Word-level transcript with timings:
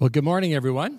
Well, 0.00 0.08
good 0.08 0.24
morning, 0.24 0.54
everyone. 0.54 0.98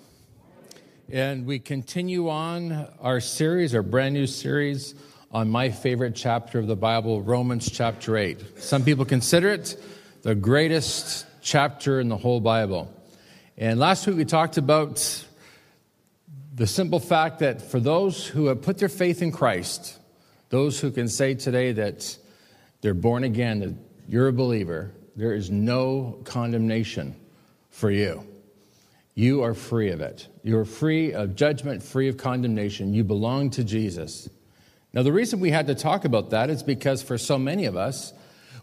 And 1.10 1.44
we 1.44 1.58
continue 1.58 2.28
on 2.28 2.88
our 3.00 3.18
series, 3.18 3.74
our 3.74 3.82
brand 3.82 4.14
new 4.14 4.28
series 4.28 4.94
on 5.32 5.50
my 5.50 5.70
favorite 5.70 6.14
chapter 6.14 6.60
of 6.60 6.68
the 6.68 6.76
Bible, 6.76 7.20
Romans 7.20 7.68
chapter 7.68 8.16
8. 8.16 8.60
Some 8.60 8.84
people 8.84 9.04
consider 9.04 9.48
it 9.48 9.76
the 10.22 10.36
greatest 10.36 11.26
chapter 11.40 11.98
in 11.98 12.08
the 12.08 12.16
whole 12.16 12.38
Bible. 12.38 12.94
And 13.58 13.80
last 13.80 14.06
week 14.06 14.18
we 14.18 14.24
talked 14.24 14.56
about 14.56 15.26
the 16.54 16.68
simple 16.68 17.00
fact 17.00 17.40
that 17.40 17.60
for 17.60 17.80
those 17.80 18.24
who 18.24 18.46
have 18.46 18.62
put 18.62 18.78
their 18.78 18.88
faith 18.88 19.20
in 19.20 19.32
Christ, 19.32 19.98
those 20.50 20.78
who 20.78 20.92
can 20.92 21.08
say 21.08 21.34
today 21.34 21.72
that 21.72 22.16
they're 22.82 22.94
born 22.94 23.24
again, 23.24 23.58
that 23.58 23.74
you're 24.08 24.28
a 24.28 24.32
believer, 24.32 24.92
there 25.16 25.34
is 25.34 25.50
no 25.50 26.20
condemnation 26.22 27.16
for 27.68 27.90
you. 27.90 28.28
You 29.14 29.42
are 29.42 29.54
free 29.54 29.90
of 29.90 30.00
it. 30.00 30.28
You 30.42 30.58
are 30.58 30.64
free 30.64 31.12
of 31.12 31.36
judgment, 31.36 31.82
free 31.82 32.08
of 32.08 32.16
condemnation. 32.16 32.94
You 32.94 33.04
belong 33.04 33.50
to 33.50 33.64
Jesus. 33.64 34.28
Now, 34.94 35.02
the 35.02 35.12
reason 35.12 35.40
we 35.40 35.50
had 35.50 35.66
to 35.66 35.74
talk 35.74 36.04
about 36.04 36.30
that 36.30 36.50
is 36.50 36.62
because 36.62 37.02
for 37.02 37.18
so 37.18 37.38
many 37.38 37.66
of 37.66 37.76
us, 37.76 38.12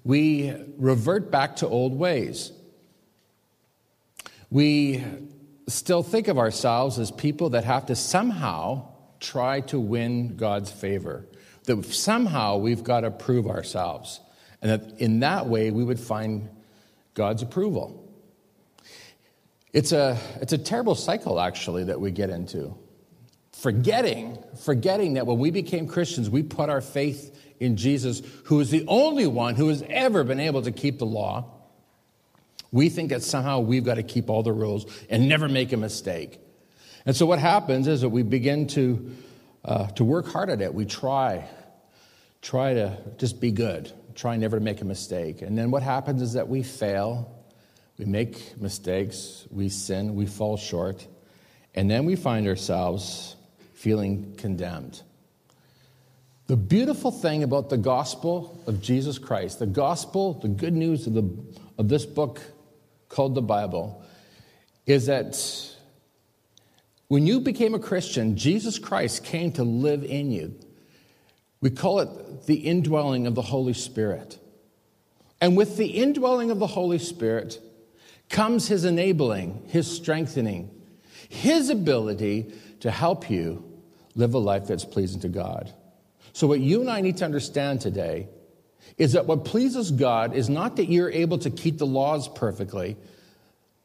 we 0.03 0.55
revert 0.77 1.31
back 1.31 1.57
to 1.57 1.67
old 1.67 1.97
ways. 1.97 2.51
We 4.49 5.03
still 5.67 6.01
think 6.01 6.27
of 6.27 6.37
ourselves 6.37 6.97
as 6.97 7.11
people 7.11 7.51
that 7.51 7.63
have 7.63 7.87
to 7.87 7.95
somehow 7.95 8.87
try 9.19 9.61
to 9.61 9.79
win 9.79 10.35
God's 10.35 10.71
favor, 10.71 11.25
that 11.65 11.85
somehow 11.85 12.57
we've 12.57 12.83
got 12.83 13.01
to 13.01 13.11
prove 13.11 13.47
ourselves, 13.47 14.19
and 14.61 14.71
that 14.71 14.99
in 14.99 15.19
that 15.19 15.47
way 15.47 15.69
we 15.69 15.83
would 15.83 15.99
find 15.99 16.49
God's 17.13 17.43
approval. 17.43 18.08
It's 19.71 19.91
a, 19.91 20.17
it's 20.41 20.53
a 20.53 20.57
terrible 20.57 20.95
cycle, 20.95 21.39
actually, 21.39 21.85
that 21.85 21.99
we 21.99 22.11
get 22.11 22.29
into. 22.29 22.75
Forgetting, 23.53 24.37
forgetting 24.63 25.13
that 25.15 25.27
when 25.27 25.37
we 25.37 25.51
became 25.51 25.87
Christians, 25.87 26.29
we 26.29 26.43
put 26.43 26.69
our 26.69 26.81
faith 26.81 27.35
in 27.59 27.75
Jesus, 27.75 28.21
who 28.45 28.59
is 28.61 28.71
the 28.71 28.85
only 28.87 29.27
one 29.27 29.55
who 29.55 29.67
has 29.67 29.83
ever 29.89 30.23
been 30.23 30.39
able 30.39 30.61
to 30.61 30.71
keep 30.71 30.97
the 30.97 31.05
law. 31.05 31.45
We 32.71 32.89
think 32.89 33.09
that 33.09 33.21
somehow 33.21 33.59
we've 33.59 33.83
got 33.83 33.95
to 33.95 34.03
keep 34.03 34.29
all 34.29 34.43
the 34.43 34.53
rules 34.53 34.85
and 35.09 35.27
never 35.27 35.49
make 35.49 35.73
a 35.73 35.77
mistake. 35.77 36.39
And 37.05 37.15
so 37.15 37.25
what 37.25 37.39
happens 37.39 37.87
is 37.87 38.01
that 38.01 38.09
we 38.09 38.23
begin 38.23 38.67
to, 38.67 39.11
uh, 39.65 39.87
to 39.87 40.03
work 40.03 40.27
hard 40.27 40.49
at 40.49 40.61
it. 40.61 40.73
We 40.73 40.85
try, 40.85 41.47
try 42.41 42.73
to 42.75 42.97
just 43.17 43.41
be 43.41 43.51
good, 43.51 43.91
try 44.15 44.37
never 44.37 44.57
to 44.57 44.63
make 44.63 44.81
a 44.81 44.85
mistake. 44.85 45.41
And 45.41 45.57
then 45.57 45.71
what 45.71 45.83
happens 45.83 46.21
is 46.21 46.33
that 46.33 46.47
we 46.47 46.63
fail 46.63 47.38
we 47.99 48.05
make 48.05 48.59
mistakes, 48.59 49.45
we 49.51 49.67
sin, 49.67 50.15
we 50.15 50.25
fall 50.25 50.55
short, 50.55 51.05
and 51.75 51.91
then 51.91 52.05
we 52.05 52.15
find 52.15 52.47
ourselves 52.47 53.35
feeling 53.73 54.33
condemned. 54.37 55.01
The 56.47 56.55
beautiful 56.55 57.11
thing 57.11 57.43
about 57.43 57.69
the 57.69 57.77
gospel 57.77 58.63
of 58.67 58.81
Jesus 58.81 59.19
Christ, 59.19 59.59
the 59.59 59.67
gospel, 59.67 60.33
the 60.33 60.47
good 60.47 60.73
news 60.73 61.07
of, 61.07 61.13
the, 61.13 61.29
of 61.77 61.89
this 61.89 62.05
book 62.05 62.41
called 63.09 63.35
the 63.35 63.41
Bible, 63.41 64.01
is 64.85 65.07
that 65.07 65.37
when 67.09 67.27
you 67.27 67.41
became 67.41 67.75
a 67.75 67.79
Christian, 67.79 68.37
Jesus 68.37 68.79
Christ 68.79 69.25
came 69.25 69.51
to 69.53 69.63
live 69.63 70.05
in 70.05 70.31
you. 70.31 70.55
We 71.59 71.69
call 71.69 71.99
it 71.99 72.45
the 72.45 72.55
indwelling 72.55 73.27
of 73.27 73.35
the 73.35 73.41
Holy 73.41 73.73
Spirit. 73.73 74.39
And 75.41 75.57
with 75.57 75.75
the 75.75 75.87
indwelling 75.87 76.49
of 76.49 76.59
the 76.59 76.67
Holy 76.67 76.99
Spirit, 76.99 77.59
comes 78.29 78.67
his 78.67 78.85
enabling, 78.85 79.63
his 79.67 79.89
strengthening, 79.89 80.69
his 81.27 81.69
ability 81.69 82.53
to 82.81 82.91
help 82.91 83.29
you 83.29 83.63
live 84.15 84.33
a 84.33 84.37
life 84.37 84.67
that's 84.67 84.85
pleasing 84.85 85.21
to 85.21 85.29
God. 85.29 85.73
So, 86.33 86.47
what 86.47 86.59
you 86.59 86.81
and 86.81 86.89
I 86.89 87.01
need 87.01 87.17
to 87.17 87.25
understand 87.25 87.81
today 87.81 88.29
is 88.97 89.13
that 89.13 89.25
what 89.25 89.45
pleases 89.45 89.91
God 89.91 90.35
is 90.35 90.49
not 90.49 90.75
that 90.75 90.89
you're 90.89 91.09
able 91.09 91.37
to 91.39 91.49
keep 91.49 91.77
the 91.77 91.85
laws 91.85 92.27
perfectly, 92.27 92.97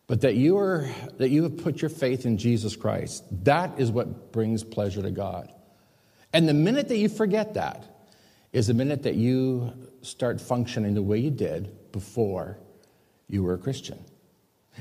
but 0.07 0.21
that 0.21 0.35
you, 0.35 0.59
are, 0.59 0.89
that 1.19 1.31
you 1.31 1.45
have 1.45 1.57
put 1.59 1.81
your 1.81 1.89
faith 1.89 2.27
in 2.27 2.37
Jesus 2.37 2.77
Christ. 2.77 3.25
That 3.45 3.79
is 3.79 3.91
what 3.91 4.33
brings 4.33 4.63
pleasure 4.63 5.03
to 5.03 5.11
God. 5.11 5.51
And 6.33 6.49
the 6.49 6.55
minute 6.55 6.89
that 6.89 6.97
you 6.99 7.09
forget 7.09 7.55
that 7.55 7.85
is 8.53 8.67
the 8.67 8.75
minute 8.75 9.05
that 9.05 9.15
you 9.15 9.73
start 10.03 10.41
functioning 10.41 10.95
the 10.95 11.03
way 11.03 11.19
you 11.19 11.31
did 11.31 11.93
before 11.93 12.59
you 13.29 13.43
were 13.43 13.55
a 13.55 13.59
Christian. 13.59 14.05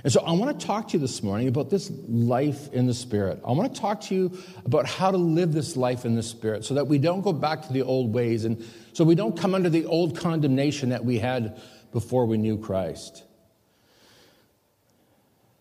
And 0.03 0.11
so 0.11 0.21
I 0.21 0.31
want 0.31 0.59
to 0.59 0.65
talk 0.65 0.87
to 0.89 0.93
you 0.93 0.99
this 0.99 1.21
morning 1.21 1.47
about 1.47 1.69
this 1.69 1.91
life 2.07 2.73
in 2.73 2.87
the 2.87 2.93
Spirit. 2.93 3.39
I 3.45 3.51
want 3.51 3.73
to 3.73 3.79
talk 3.79 4.01
to 4.01 4.15
you 4.15 4.37
about 4.65 4.87
how 4.87 5.11
to 5.11 5.17
live 5.17 5.53
this 5.53 5.77
life 5.77 6.03
in 6.03 6.15
the 6.15 6.23
Spirit 6.23 6.65
so 6.65 6.73
that 6.73 6.87
we 6.87 6.97
don't 6.97 7.21
go 7.21 7.31
back 7.31 7.61
to 7.67 7.73
the 7.73 7.83
old 7.83 8.11
ways 8.13 8.45
and 8.45 8.65
so 8.93 9.03
we 9.03 9.15
don't 9.15 9.37
come 9.37 9.53
under 9.53 9.69
the 9.69 9.85
old 9.85 10.17
condemnation 10.17 10.89
that 10.89 11.05
we 11.05 11.19
had 11.19 11.61
before 11.91 12.25
we 12.25 12.37
knew 12.37 12.57
Christ. 12.57 13.23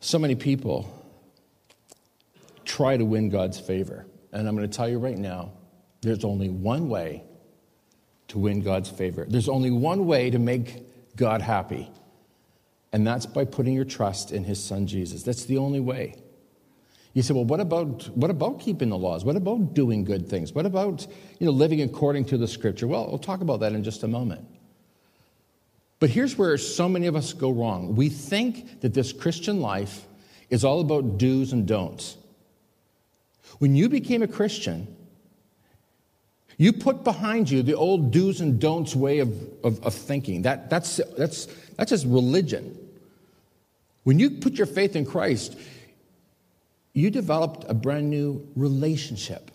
So 0.00 0.19
many 0.19 0.34
people 0.34 0.91
try 2.64 2.97
to 2.97 3.04
win 3.04 3.28
God's 3.28 3.60
favor. 3.60 4.06
And 4.32 4.49
I'm 4.49 4.56
going 4.56 4.69
to 4.69 4.76
tell 4.76 4.88
you 4.88 4.99
right 4.99 5.19
now 5.19 5.53
there's 6.00 6.25
only 6.25 6.49
one 6.49 6.88
way 6.88 7.22
to 8.28 8.38
win 8.38 8.62
God's 8.62 8.88
favor, 8.88 9.26
there's 9.28 9.49
only 9.49 9.70
one 9.70 10.06
way 10.06 10.31
to 10.31 10.38
make 10.38 11.16
God 11.16 11.43
happy. 11.43 11.91
And 12.93 13.07
that's 13.07 13.27
by 13.27 13.45
putting 13.45 13.75
your 13.75 13.85
trust 13.85 14.33
in 14.33 14.45
his 14.45 14.63
son 14.63 14.87
Jesus. 14.87 15.23
That's 15.23 15.45
the 15.45 15.59
only 15.59 15.81
way. 15.81 16.15
You 17.15 17.23
say, 17.23 17.35
well, 17.35 17.45
what 17.45 17.61
about, 17.61 18.09
what 18.17 18.31
about 18.31 18.61
keeping 18.61 18.89
the 18.89 18.97
laws? 18.97 19.25
What 19.25 19.37
about 19.37 19.75
doing 19.75 20.05
good 20.05 20.29
things? 20.29 20.53
What 20.53 20.65
about 20.65 21.07
you 21.39 21.47
know, 21.47 21.53
living 21.53 21.83
according 21.83 22.27
to 22.27 22.39
the 22.39 22.49
scripture? 22.49 22.87
Well, 22.87 23.07
we'll 23.09 23.19
talk 23.19 23.43
about 23.43 23.61
that 23.61 23.73
in 23.73 23.85
just 23.85 24.03
a 24.03 24.09
moment. 24.09 24.47
But 26.01 26.11
here's 26.11 26.37
where 26.37 26.57
so 26.59 26.89
many 26.89 27.07
of 27.07 27.15
us 27.15 27.33
go 27.33 27.51
wrong. 27.51 27.95
We 27.95 28.09
think 28.09 28.81
that 28.81 28.95
this 28.95 29.13
Christian 29.13 29.61
life 29.61 30.07
is 30.51 30.65
all 30.65 30.81
about 30.81 31.19
do's 31.19 31.53
and 31.53 31.67
don'ts. 31.67 32.17
When 33.59 33.77
you 33.77 33.89
became 33.89 34.23
a 34.23 34.27
Christian, 34.27 34.97
you 36.57 36.73
put 36.73 37.05
behind 37.05 37.51
you 37.51 37.63
the 37.63 37.75
old 37.75 38.11
do's 38.11 38.41
and 38.41 38.59
don'ts 38.61 38.97
way 38.97 39.21
of, 39.21 39.33
of, 39.63 39.85
of 39.85 39.95
thinking. 39.95 40.43
That, 40.43 40.71
that's, 40.71 40.97
that's, 41.17 41.47
that's 41.77 41.91
just 41.91 42.07
religion. 42.07 42.79
When 44.05 44.19
you 44.19 44.31
put 44.31 44.55
your 44.55 44.67
faith 44.67 44.97
in 44.97 45.07
Christ, 45.07 45.57
you 46.93 47.11
developed 47.11 47.65
a 47.69 47.75
brand 47.75 48.11
new 48.11 48.49
relationship 48.55 49.51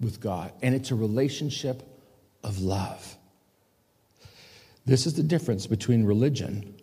with 0.00 0.20
God, 0.20 0.52
and 0.62 0.74
it's 0.74 0.90
a 0.90 0.94
relationship 0.94 1.82
of 2.42 2.60
love. 2.60 3.16
This 4.84 5.06
is 5.06 5.14
the 5.14 5.22
difference 5.22 5.66
between 5.66 6.04
religion, 6.04 6.74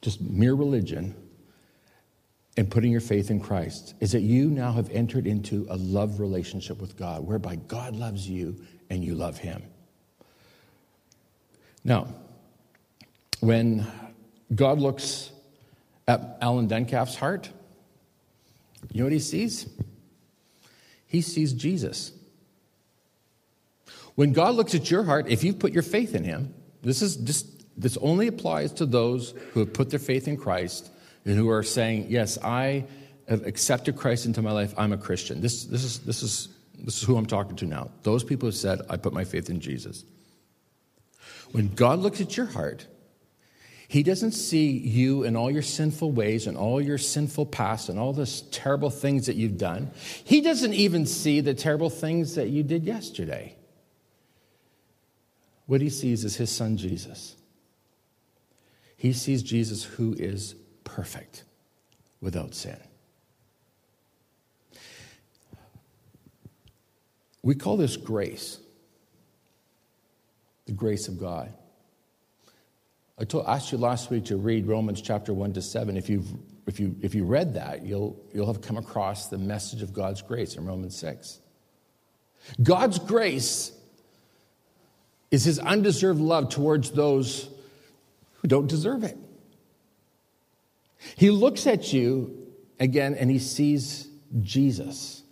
just 0.00 0.20
mere 0.20 0.54
religion, 0.54 1.14
and 2.56 2.70
putting 2.70 2.92
your 2.92 3.00
faith 3.00 3.30
in 3.30 3.40
Christ, 3.40 3.94
is 4.00 4.12
that 4.12 4.20
you 4.20 4.50
now 4.50 4.72
have 4.72 4.90
entered 4.90 5.26
into 5.26 5.66
a 5.70 5.76
love 5.76 6.20
relationship 6.20 6.80
with 6.80 6.96
God, 6.96 7.26
whereby 7.26 7.56
God 7.56 7.96
loves 7.96 8.28
you 8.28 8.56
and 8.90 9.02
you 9.04 9.14
love 9.14 9.38
Him. 9.38 9.62
Now, 11.84 12.08
when 13.40 13.86
God 14.54 14.78
looks 14.78 15.30
at 16.08 16.38
Alan 16.40 16.66
Denkaff's 16.66 17.14
heart, 17.14 17.48
you 18.90 18.98
know 18.98 19.04
what 19.04 19.12
he 19.12 19.20
sees? 19.20 19.68
He 21.06 21.20
sees 21.20 21.52
Jesus. 21.52 22.12
When 24.16 24.32
God 24.32 24.56
looks 24.56 24.74
at 24.74 24.90
your 24.90 25.04
heart, 25.04 25.28
if 25.28 25.44
you've 25.44 25.60
put 25.60 25.72
your 25.72 25.84
faith 25.84 26.14
in 26.14 26.24
him, 26.24 26.52
this 26.82 27.02
is 27.02 27.16
just 27.16 27.46
this 27.80 27.96
only 27.98 28.26
applies 28.26 28.72
to 28.74 28.86
those 28.86 29.34
who 29.52 29.60
have 29.60 29.72
put 29.72 29.90
their 29.90 30.00
faith 30.00 30.26
in 30.26 30.36
Christ 30.36 30.90
and 31.24 31.36
who 31.36 31.48
are 31.48 31.62
saying, 31.62 32.06
Yes, 32.08 32.36
I 32.42 32.84
have 33.28 33.46
accepted 33.46 33.96
Christ 33.96 34.26
into 34.26 34.42
my 34.42 34.50
life. 34.50 34.74
I'm 34.76 34.92
a 34.92 34.98
Christian. 34.98 35.40
This, 35.40 35.64
this, 35.64 35.84
is, 35.84 35.98
this, 36.00 36.22
is, 36.22 36.48
this 36.76 36.96
is 36.96 37.02
who 37.02 37.16
I'm 37.16 37.26
talking 37.26 37.56
to 37.56 37.66
now. 37.66 37.90
Those 38.02 38.24
people 38.24 38.48
who 38.48 38.52
said, 38.52 38.80
I 38.88 38.96
put 38.96 39.12
my 39.12 39.24
faith 39.24 39.50
in 39.50 39.60
Jesus. 39.60 40.04
When 41.52 41.68
God 41.74 42.00
looks 42.00 42.20
at 42.20 42.36
your 42.36 42.46
heart, 42.46 42.86
he 43.88 44.02
doesn't 44.02 44.32
see 44.32 44.70
you 44.70 45.24
and 45.24 45.34
all 45.34 45.50
your 45.50 45.62
sinful 45.62 46.12
ways 46.12 46.46
and 46.46 46.58
all 46.58 46.78
your 46.78 46.98
sinful 46.98 47.46
past 47.46 47.88
and 47.88 47.98
all 47.98 48.12
the 48.12 48.26
terrible 48.50 48.90
things 48.90 49.26
that 49.26 49.36
you've 49.36 49.56
done. 49.56 49.90
He 50.24 50.42
doesn't 50.42 50.74
even 50.74 51.06
see 51.06 51.40
the 51.40 51.54
terrible 51.54 51.88
things 51.88 52.34
that 52.34 52.50
you 52.50 52.62
did 52.62 52.84
yesterday. 52.84 53.56
What 55.64 55.80
he 55.80 55.88
sees 55.88 56.22
is 56.24 56.36
his 56.36 56.50
son 56.50 56.76
Jesus. 56.76 57.34
He 58.98 59.14
sees 59.14 59.42
Jesus 59.42 59.84
who 59.84 60.12
is 60.12 60.54
perfect 60.84 61.44
without 62.20 62.54
sin. 62.54 62.78
We 67.42 67.54
call 67.54 67.78
this 67.78 67.96
grace, 67.96 68.58
the 70.66 70.72
grace 70.72 71.08
of 71.08 71.18
God. 71.18 71.54
I 73.20 73.24
told, 73.24 73.46
asked 73.46 73.72
you 73.72 73.78
last 73.78 74.10
week 74.10 74.26
to 74.26 74.36
read 74.36 74.66
Romans 74.66 75.00
chapter 75.00 75.32
1 75.32 75.54
to 75.54 75.62
7. 75.62 75.96
If 75.96 76.08
you've 76.08 76.26
if 76.68 76.78
you, 76.78 76.94
if 77.00 77.14
you 77.14 77.24
read 77.24 77.54
that, 77.54 77.86
you'll, 77.86 78.22
you'll 78.34 78.46
have 78.46 78.60
come 78.60 78.76
across 78.76 79.28
the 79.28 79.38
message 79.38 79.80
of 79.80 79.94
God's 79.94 80.20
grace 80.20 80.54
in 80.54 80.66
Romans 80.66 80.94
6. 80.96 81.40
God's 82.62 82.98
grace 82.98 83.72
is 85.30 85.44
his 85.44 85.58
undeserved 85.58 86.20
love 86.20 86.50
towards 86.50 86.90
those 86.90 87.48
who 88.34 88.48
don't 88.48 88.66
deserve 88.66 89.02
it. 89.02 89.16
He 91.16 91.30
looks 91.30 91.66
at 91.66 91.90
you 91.90 92.46
again 92.78 93.14
and 93.14 93.30
he 93.30 93.38
sees 93.38 94.06
Jesus. 94.42 95.22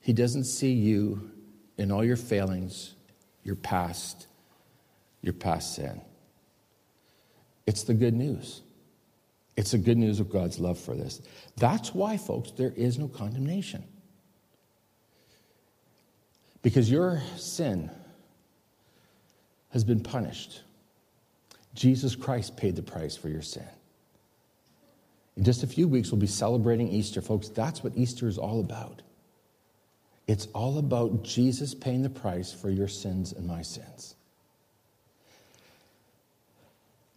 He 0.00 0.12
doesn't 0.12 0.44
see 0.44 0.72
you 0.72 1.30
in 1.78 1.90
all 1.90 2.04
your 2.04 2.16
failings, 2.16 2.94
your 3.44 3.56
past, 3.56 4.26
your 5.22 5.32
past 5.32 5.74
sin. 5.74 6.02
It's 7.66 7.82
the 7.82 7.94
good 7.94 8.14
news. 8.14 8.62
It's 9.56 9.72
the 9.72 9.78
good 9.78 9.96
news 9.96 10.20
of 10.20 10.30
God's 10.30 10.58
love 10.58 10.78
for 10.78 10.94
this. 10.94 11.20
That's 11.56 11.94
why, 11.94 12.16
folks, 12.16 12.50
there 12.52 12.72
is 12.76 12.98
no 12.98 13.08
condemnation. 13.08 13.84
Because 16.62 16.90
your 16.90 17.22
sin 17.36 17.90
has 19.70 19.84
been 19.84 20.00
punished. 20.00 20.62
Jesus 21.74 22.16
Christ 22.16 22.56
paid 22.56 22.76
the 22.76 22.82
price 22.82 23.16
for 23.16 23.28
your 23.28 23.42
sin. 23.42 23.68
In 25.36 25.44
just 25.44 25.62
a 25.62 25.66
few 25.66 25.86
weeks, 25.86 26.10
we'll 26.10 26.20
be 26.20 26.26
celebrating 26.26 26.88
Easter, 26.88 27.20
folks. 27.20 27.48
That's 27.48 27.84
what 27.84 27.92
Easter 27.94 28.26
is 28.26 28.38
all 28.38 28.60
about. 28.60 29.02
It's 30.26 30.46
all 30.54 30.78
about 30.78 31.22
Jesus 31.22 31.74
paying 31.74 32.02
the 32.02 32.10
price 32.10 32.52
for 32.52 32.70
your 32.70 32.88
sins 32.88 33.32
and 33.32 33.46
my 33.46 33.62
sins. 33.62 34.15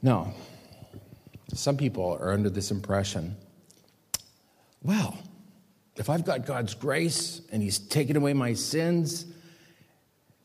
Now, 0.01 0.33
some 1.53 1.77
people 1.77 2.17
are 2.19 2.31
under 2.31 2.49
this 2.49 2.71
impression 2.71 3.35
well, 4.83 5.17
if 5.97 6.09
I've 6.09 6.23
got 6.23 6.45
God's 6.45 6.73
grace 6.73 7.41
and 7.51 7.61
He's 7.61 7.79
taken 7.79 8.15
away 8.15 8.33
my 8.33 8.53
sins, 8.53 9.25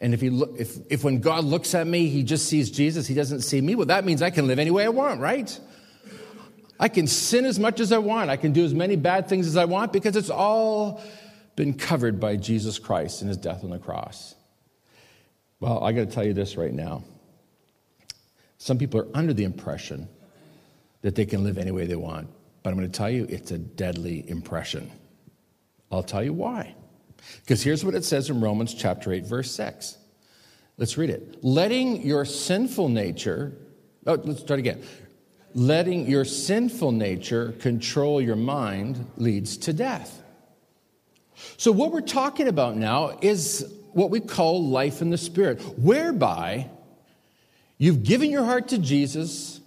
and 0.01 0.13
if, 0.13 0.21
he 0.21 0.31
look, 0.31 0.55
if, 0.59 0.77
if 0.91 1.05
when 1.05 1.21
God 1.21 1.45
looks 1.45 1.75
at 1.75 1.87
me, 1.87 2.09
He 2.09 2.23
just 2.23 2.47
sees 2.47 2.71
Jesus, 2.71 3.07
He 3.07 3.15
doesn't 3.15 3.43
see 3.43 3.61
me, 3.61 3.75
well, 3.75 3.87
that 3.87 4.05
means 4.05 4.23
I 4.23 4.31
can 4.31 4.47
live 4.47 4.59
any 4.59 4.71
way 4.71 4.85
I 4.85 4.89
want, 4.89 5.21
right? 5.21 5.59
I 6.81 6.89
can 6.89 7.07
sin 7.07 7.45
as 7.45 7.61
much 7.61 7.79
as 7.79 7.93
I 7.93 7.99
want. 7.99 8.31
I 8.31 8.37
can 8.37 8.53
do 8.53 8.65
as 8.65 8.75
many 8.75 8.97
bad 8.97 9.29
things 9.29 9.47
as 9.47 9.57
I 9.57 9.65
want 9.65 9.93
because 9.93 10.17
it's 10.17 10.31
all 10.31 11.01
been 11.55 11.75
covered 11.75 12.19
by 12.19 12.35
Jesus 12.35 12.81
Christ 12.81 13.21
and 13.21 13.29
his 13.29 13.37
death 13.37 13.63
on 13.63 13.71
the 13.71 13.79
cross. 13.79 14.35
Well, 15.61 15.85
I 15.85 15.93
got 15.93 16.01
to 16.01 16.15
tell 16.15 16.27
you 16.27 16.33
this 16.33 16.57
right 16.57 16.75
now. 16.75 17.05
Some 18.65 18.79
people 18.79 18.99
are 18.99 19.09
under 19.13 19.35
the 19.35 19.45
impression 19.45 20.09
that 21.03 21.15
they 21.15 21.27
can 21.27 21.45
live 21.45 21.59
any 21.59 21.71
way 21.71 21.85
they 21.85 21.97
want. 21.97 22.31
But 22.63 22.71
I'm 22.71 22.77
going 22.77 22.91
to 22.91 22.97
tell 22.97 23.11
you, 23.11 23.27
it's 23.29 23.51
a 23.51 23.59
deadly 23.59 24.25
impression. 24.27 24.91
I'll 25.93 26.03
tell 26.03 26.25
you 26.25 26.33
why. 26.33 26.75
Because 27.41 27.63
here's 27.63 27.85
what 27.85 27.95
it 27.95 28.07
says 28.07 28.31
in 28.31 28.41
Romans 28.41 28.73
chapter 28.73 29.13
8, 29.13 29.27
verse 29.27 29.51
6. 29.51 29.99
Let's 30.79 30.97
read 30.97 31.11
it. 31.11 31.45
Letting 31.45 32.07
your 32.07 32.25
sinful 32.25 32.89
nature, 32.89 33.53
oh, 34.07 34.15
let's 34.15 34.41
start 34.41 34.61
again. 34.61 34.83
Letting 35.53 36.07
your 36.07 36.25
sinful 36.25 36.93
nature 36.93 37.53
control 37.61 38.19
your 38.19 38.35
mind 38.35 39.07
leads 39.19 39.59
to 39.59 39.75
death. 39.75 40.23
So, 41.59 41.71
what 41.71 41.93
we're 41.93 42.01
talking 42.01 42.49
about 42.49 42.79
now 42.79 43.19
is 43.21 43.71
what 43.93 44.09
we 44.09 44.21
call 44.21 44.67
life 44.67 45.03
in 45.03 45.11
the 45.11 45.19
Spirit, 45.19 45.61
whereby 45.79 46.71
you've 47.79 48.03
given 48.03 48.31
your 48.31 48.45
heart 48.45 48.69
to 48.69 48.79
Jesus, 48.79 49.61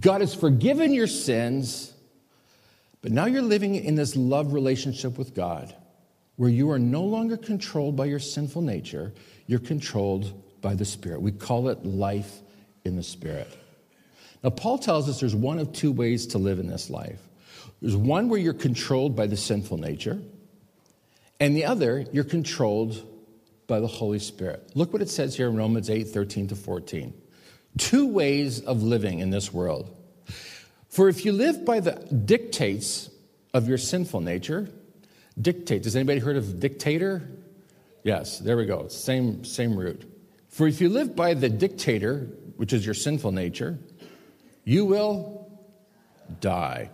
God 0.00 0.20
has 0.20 0.34
forgiven 0.34 0.92
your 0.92 1.06
sins, 1.06 1.92
but 3.00 3.12
now 3.12 3.26
you're 3.26 3.42
living 3.42 3.74
in 3.74 3.94
this 3.94 4.16
love 4.16 4.52
relationship 4.52 5.16
with 5.16 5.34
God 5.34 5.74
where 6.38 6.48
you 6.48 6.70
are 6.70 6.78
no 6.78 7.02
longer 7.02 7.36
controlled 7.36 7.96
by 7.96 8.04
your 8.04 8.20
sinful 8.20 8.62
nature, 8.62 9.12
you're 9.48 9.58
controlled 9.58 10.32
by 10.60 10.72
the 10.72 10.84
Spirit. 10.84 11.20
We 11.20 11.32
call 11.32 11.68
it 11.68 11.84
life 11.84 12.40
in 12.84 12.94
the 12.94 13.02
Spirit. 13.02 13.48
Now, 14.44 14.50
Paul 14.50 14.78
tells 14.78 15.08
us 15.08 15.18
there's 15.18 15.34
one 15.34 15.58
of 15.58 15.72
two 15.72 15.90
ways 15.90 16.28
to 16.28 16.38
live 16.38 16.60
in 16.60 16.68
this 16.68 16.90
life. 16.90 17.20
There's 17.82 17.96
one 17.96 18.28
where 18.28 18.38
you're 18.38 18.52
controlled 18.52 19.16
by 19.16 19.26
the 19.26 19.36
sinful 19.36 19.78
nature, 19.78 20.20
and 21.40 21.56
the 21.56 21.64
other, 21.64 22.06
you're 22.12 22.22
controlled 22.22 23.04
by 23.68 23.78
the 23.78 23.86
Holy 23.86 24.18
Spirit. 24.18 24.72
Look 24.74 24.92
what 24.92 25.00
it 25.00 25.08
says 25.08 25.36
here 25.36 25.48
in 25.48 25.54
Romans 25.54 25.88
8 25.88 26.08
13 26.08 26.48
to 26.48 26.56
14 26.56 27.14
two 27.76 28.06
ways 28.06 28.60
of 28.60 28.82
living 28.82 29.20
in 29.20 29.30
this 29.30 29.52
world. 29.52 29.94
For 30.88 31.08
if 31.08 31.24
you 31.24 31.32
live 31.32 31.64
by 31.64 31.80
the 31.80 31.92
dictates 31.92 33.10
of 33.54 33.68
your 33.68 33.78
sinful 33.78 34.20
nature, 34.20 34.68
dictate, 35.40 35.84
has 35.84 35.94
anybody 35.94 36.18
heard 36.18 36.36
of 36.36 36.60
dictator? 36.60 37.28
Yes, 38.04 38.38
there 38.38 38.56
we 38.56 38.66
go. 38.66 38.88
Same, 38.88 39.44
same 39.44 39.76
root. 39.76 40.10
For 40.48 40.66
if 40.66 40.80
you 40.80 40.88
live 40.88 41.14
by 41.14 41.34
the 41.34 41.48
dictator, 41.48 42.28
which 42.56 42.72
is 42.72 42.84
your 42.84 42.94
sinful 42.94 43.32
nature, 43.32 43.78
you 44.64 44.84
will 44.84 45.50
die. 46.40 46.90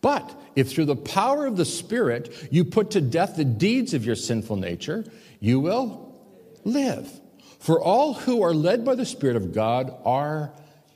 But 0.00 0.30
if 0.54 0.70
through 0.70 0.86
the 0.86 0.96
power 0.96 1.46
of 1.46 1.56
the 1.56 1.64
Spirit 1.64 2.48
you 2.50 2.64
put 2.64 2.90
to 2.92 3.00
death 3.00 3.36
the 3.36 3.44
deeds 3.44 3.94
of 3.94 4.04
your 4.04 4.16
sinful 4.16 4.56
nature, 4.56 5.04
you 5.40 5.60
will 5.60 6.07
live. 6.64 7.08
For 7.58 7.80
all 7.80 8.14
who 8.14 8.42
are 8.42 8.54
led 8.54 8.84
by 8.84 8.94
the 8.94 9.06
Spirit 9.06 9.36
of 9.36 9.52
God 9.52 9.94
are 10.04 10.52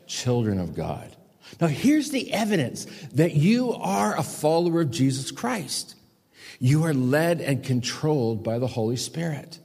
children 0.07 0.61
of 0.61 0.75
God. 0.75 1.17
Now, 1.61 1.67
here's 1.67 2.11
the 2.11 2.33
evidence 2.33 2.87
that 3.15 3.35
you 3.35 3.73
are 3.75 4.17
a 4.17 4.23
follower 4.23 4.83
of 4.83 4.91
Jesus 4.91 5.31
Christ. 5.31 5.97
You 6.59 6.85
are 6.85 6.95
led 6.95 7.41
and 7.41 7.65
controlled 7.65 8.43
by 8.43 8.59
the 8.59 8.67
Holy 8.67 8.97
Spirit. 8.97 9.59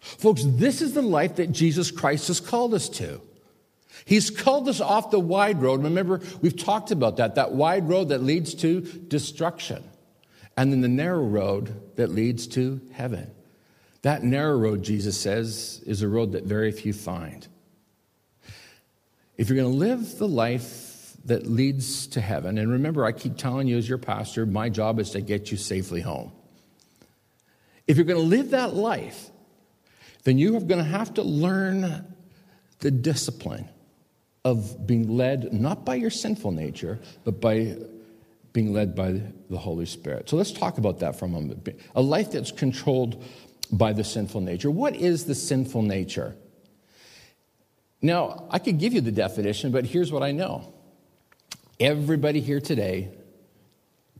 Folks, 0.00 0.42
this 0.44 0.82
is 0.82 0.94
the 0.94 1.02
life 1.02 1.36
that 1.36 1.52
Jesus 1.52 1.90
Christ 1.90 2.28
has 2.28 2.40
called 2.40 2.74
us 2.74 2.88
to. 2.90 3.20
He's 4.04 4.30
called 4.30 4.68
us 4.68 4.80
off 4.80 5.10
the 5.10 5.20
wide 5.20 5.62
road. 5.62 5.82
Remember, 5.84 6.20
we've 6.40 6.56
talked 6.56 6.90
about 6.90 7.18
that, 7.18 7.36
that 7.36 7.52
wide 7.52 7.88
road 7.88 8.08
that 8.08 8.22
leads 8.22 8.54
to 8.54 8.80
destruction, 8.80 9.84
and 10.56 10.72
then 10.72 10.80
the 10.80 10.88
narrow 10.88 11.24
road 11.24 11.96
that 11.96 12.10
leads 12.10 12.46
to 12.48 12.80
heaven. 12.92 13.30
That 14.02 14.24
narrow 14.24 14.56
road, 14.58 14.82
Jesus 14.82 15.18
says, 15.18 15.82
is 15.86 16.02
a 16.02 16.08
road 16.08 16.32
that 16.32 16.44
very 16.44 16.72
few 16.72 16.92
find. 16.92 17.46
If 19.36 19.48
you're 19.48 19.56
going 19.56 19.72
to 19.72 19.78
live 19.78 20.18
the 20.18 20.28
life 20.28 21.16
that 21.24 21.46
leads 21.46 22.08
to 22.08 22.20
heaven, 22.20 22.58
and 22.58 22.70
remember, 22.72 23.04
I 23.04 23.12
keep 23.12 23.36
telling 23.36 23.68
you 23.68 23.78
as 23.78 23.88
your 23.88 23.98
pastor, 23.98 24.44
my 24.44 24.68
job 24.68 24.98
is 24.98 25.10
to 25.10 25.20
get 25.20 25.50
you 25.50 25.56
safely 25.56 26.00
home. 26.00 26.32
If 27.86 27.96
you're 27.96 28.06
going 28.06 28.20
to 28.20 28.26
live 28.26 28.50
that 28.50 28.74
life, 28.74 29.30
then 30.24 30.38
you 30.38 30.56
are 30.56 30.60
going 30.60 30.78
to 30.78 30.84
have 30.84 31.14
to 31.14 31.22
learn 31.22 32.06
the 32.80 32.90
discipline 32.90 33.68
of 34.44 34.86
being 34.86 35.16
led 35.16 35.52
not 35.52 35.84
by 35.84 35.94
your 35.94 36.10
sinful 36.10 36.50
nature, 36.50 36.98
but 37.24 37.40
by 37.40 37.76
being 38.52 38.72
led 38.72 38.94
by 38.94 39.20
the 39.48 39.58
Holy 39.58 39.86
Spirit. 39.86 40.28
So 40.28 40.36
let's 40.36 40.52
talk 40.52 40.78
about 40.78 40.98
that 41.00 41.18
for 41.18 41.24
a 41.24 41.28
moment. 41.28 41.68
A 41.94 42.02
life 42.02 42.32
that's 42.32 42.52
controlled 42.52 43.24
by 43.70 43.92
the 43.92 44.04
sinful 44.04 44.40
nature. 44.40 44.70
What 44.70 44.96
is 44.96 45.24
the 45.24 45.34
sinful 45.34 45.82
nature? 45.82 46.34
Now, 48.00 48.46
I 48.50 48.58
could 48.58 48.78
give 48.78 48.92
you 48.92 49.00
the 49.00 49.12
definition, 49.12 49.70
but 49.70 49.84
here's 49.84 50.10
what 50.10 50.22
I 50.22 50.32
know. 50.32 50.72
Everybody 51.78 52.40
here 52.40 52.60
today 52.60 53.10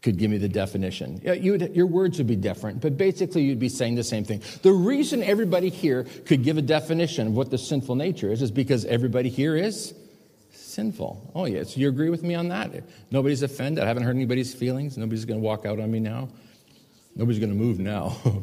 could 0.02 0.18
give 0.18 0.30
me 0.30 0.38
the 0.38 0.48
definition. 0.48 1.20
Would, 1.24 1.76
your 1.76 1.86
words 1.86 2.18
would 2.18 2.26
be 2.26 2.36
different, 2.36 2.80
but 2.80 2.96
basically 2.96 3.42
you'd 3.42 3.58
be 3.58 3.68
saying 3.68 3.94
the 3.94 4.04
same 4.04 4.24
thing. 4.24 4.42
The 4.62 4.72
reason 4.72 5.22
everybody 5.22 5.68
here 5.68 6.04
could 6.26 6.42
give 6.42 6.58
a 6.58 6.62
definition 6.62 7.28
of 7.28 7.32
what 7.34 7.50
the 7.50 7.58
sinful 7.58 7.94
nature 7.94 8.30
is 8.30 8.42
is 8.42 8.50
because 8.50 8.84
everybody 8.84 9.28
here 9.28 9.56
is 9.56 9.94
sinful. 10.50 11.30
Oh, 11.34 11.44
yes, 11.44 11.76
you 11.76 11.88
agree 11.88 12.10
with 12.10 12.22
me 12.22 12.34
on 12.34 12.48
that? 12.48 12.72
Nobody's 13.10 13.42
offended. 13.42 13.84
I 13.84 13.86
haven't 13.86 14.02
hurt 14.02 14.16
anybody's 14.16 14.54
feelings. 14.54 14.98
Nobody's 14.98 15.24
going 15.24 15.40
to 15.40 15.44
walk 15.44 15.66
out 15.66 15.78
on 15.78 15.90
me 15.90 16.00
now. 16.00 16.28
Nobody's 17.14 17.38
going 17.38 17.52
to 17.52 17.58
move 17.58 17.78
now. 17.78 18.16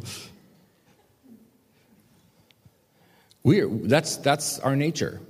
We 3.43 3.62
are, 3.62 3.69
that's, 3.69 4.17
that's 4.17 4.60
our 4.60 4.75
nature. 4.75 5.22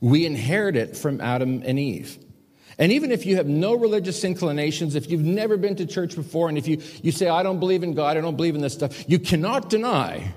We 0.00 0.26
inherit 0.26 0.76
it 0.76 0.96
from 0.96 1.20
Adam 1.20 1.62
and 1.64 1.78
Eve. 1.78 2.18
And 2.78 2.90
even 2.92 3.12
if 3.12 3.24
you 3.24 3.36
have 3.36 3.46
no 3.46 3.74
religious 3.74 4.24
inclinations, 4.24 4.94
if 4.94 5.10
you've 5.10 5.24
never 5.24 5.56
been 5.56 5.76
to 5.76 5.86
church 5.86 6.16
before, 6.16 6.48
and 6.48 6.58
if 6.58 6.66
you, 6.66 6.82
you 7.02 7.12
say, 7.12 7.28
I 7.28 7.42
don't 7.42 7.60
believe 7.60 7.82
in 7.82 7.94
God, 7.94 8.16
I 8.16 8.20
don't 8.20 8.36
believe 8.36 8.54
in 8.54 8.60
this 8.60 8.74
stuff, 8.74 9.08
you 9.08 9.18
cannot 9.18 9.70
deny 9.70 10.34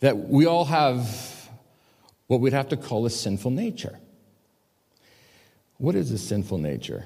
that 0.00 0.16
we 0.16 0.46
all 0.46 0.64
have 0.64 1.48
what 2.28 2.40
we'd 2.40 2.52
have 2.52 2.68
to 2.68 2.76
call 2.76 3.04
a 3.06 3.10
sinful 3.10 3.50
nature. 3.50 3.98
What 5.78 5.94
is 5.94 6.10
a 6.12 6.18
sinful 6.18 6.58
nature? 6.58 7.04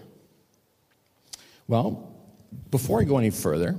Well, 1.68 2.12
before 2.71 3.00
I 3.00 3.04
go 3.04 3.16
any 3.18 3.30
further, 3.30 3.76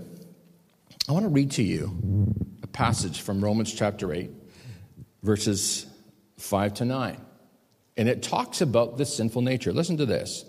I 1.07 1.11
want 1.11 1.25
to 1.25 1.29
read 1.29 1.51
to 1.51 1.63
you 1.63 2.33
a 2.63 2.67
passage 2.67 3.21
from 3.21 3.43
Romans 3.43 3.73
chapter 3.73 4.13
8, 4.13 4.31
verses 5.21 5.85
5 6.37 6.75
to 6.75 6.85
9. 6.85 7.21
And 7.97 8.07
it 8.07 8.23
talks 8.23 8.61
about 8.61 8.97
the 8.97 9.05
sinful 9.05 9.41
nature. 9.41 9.73
Listen 9.73 9.97
to 9.97 10.05
this. 10.05 10.45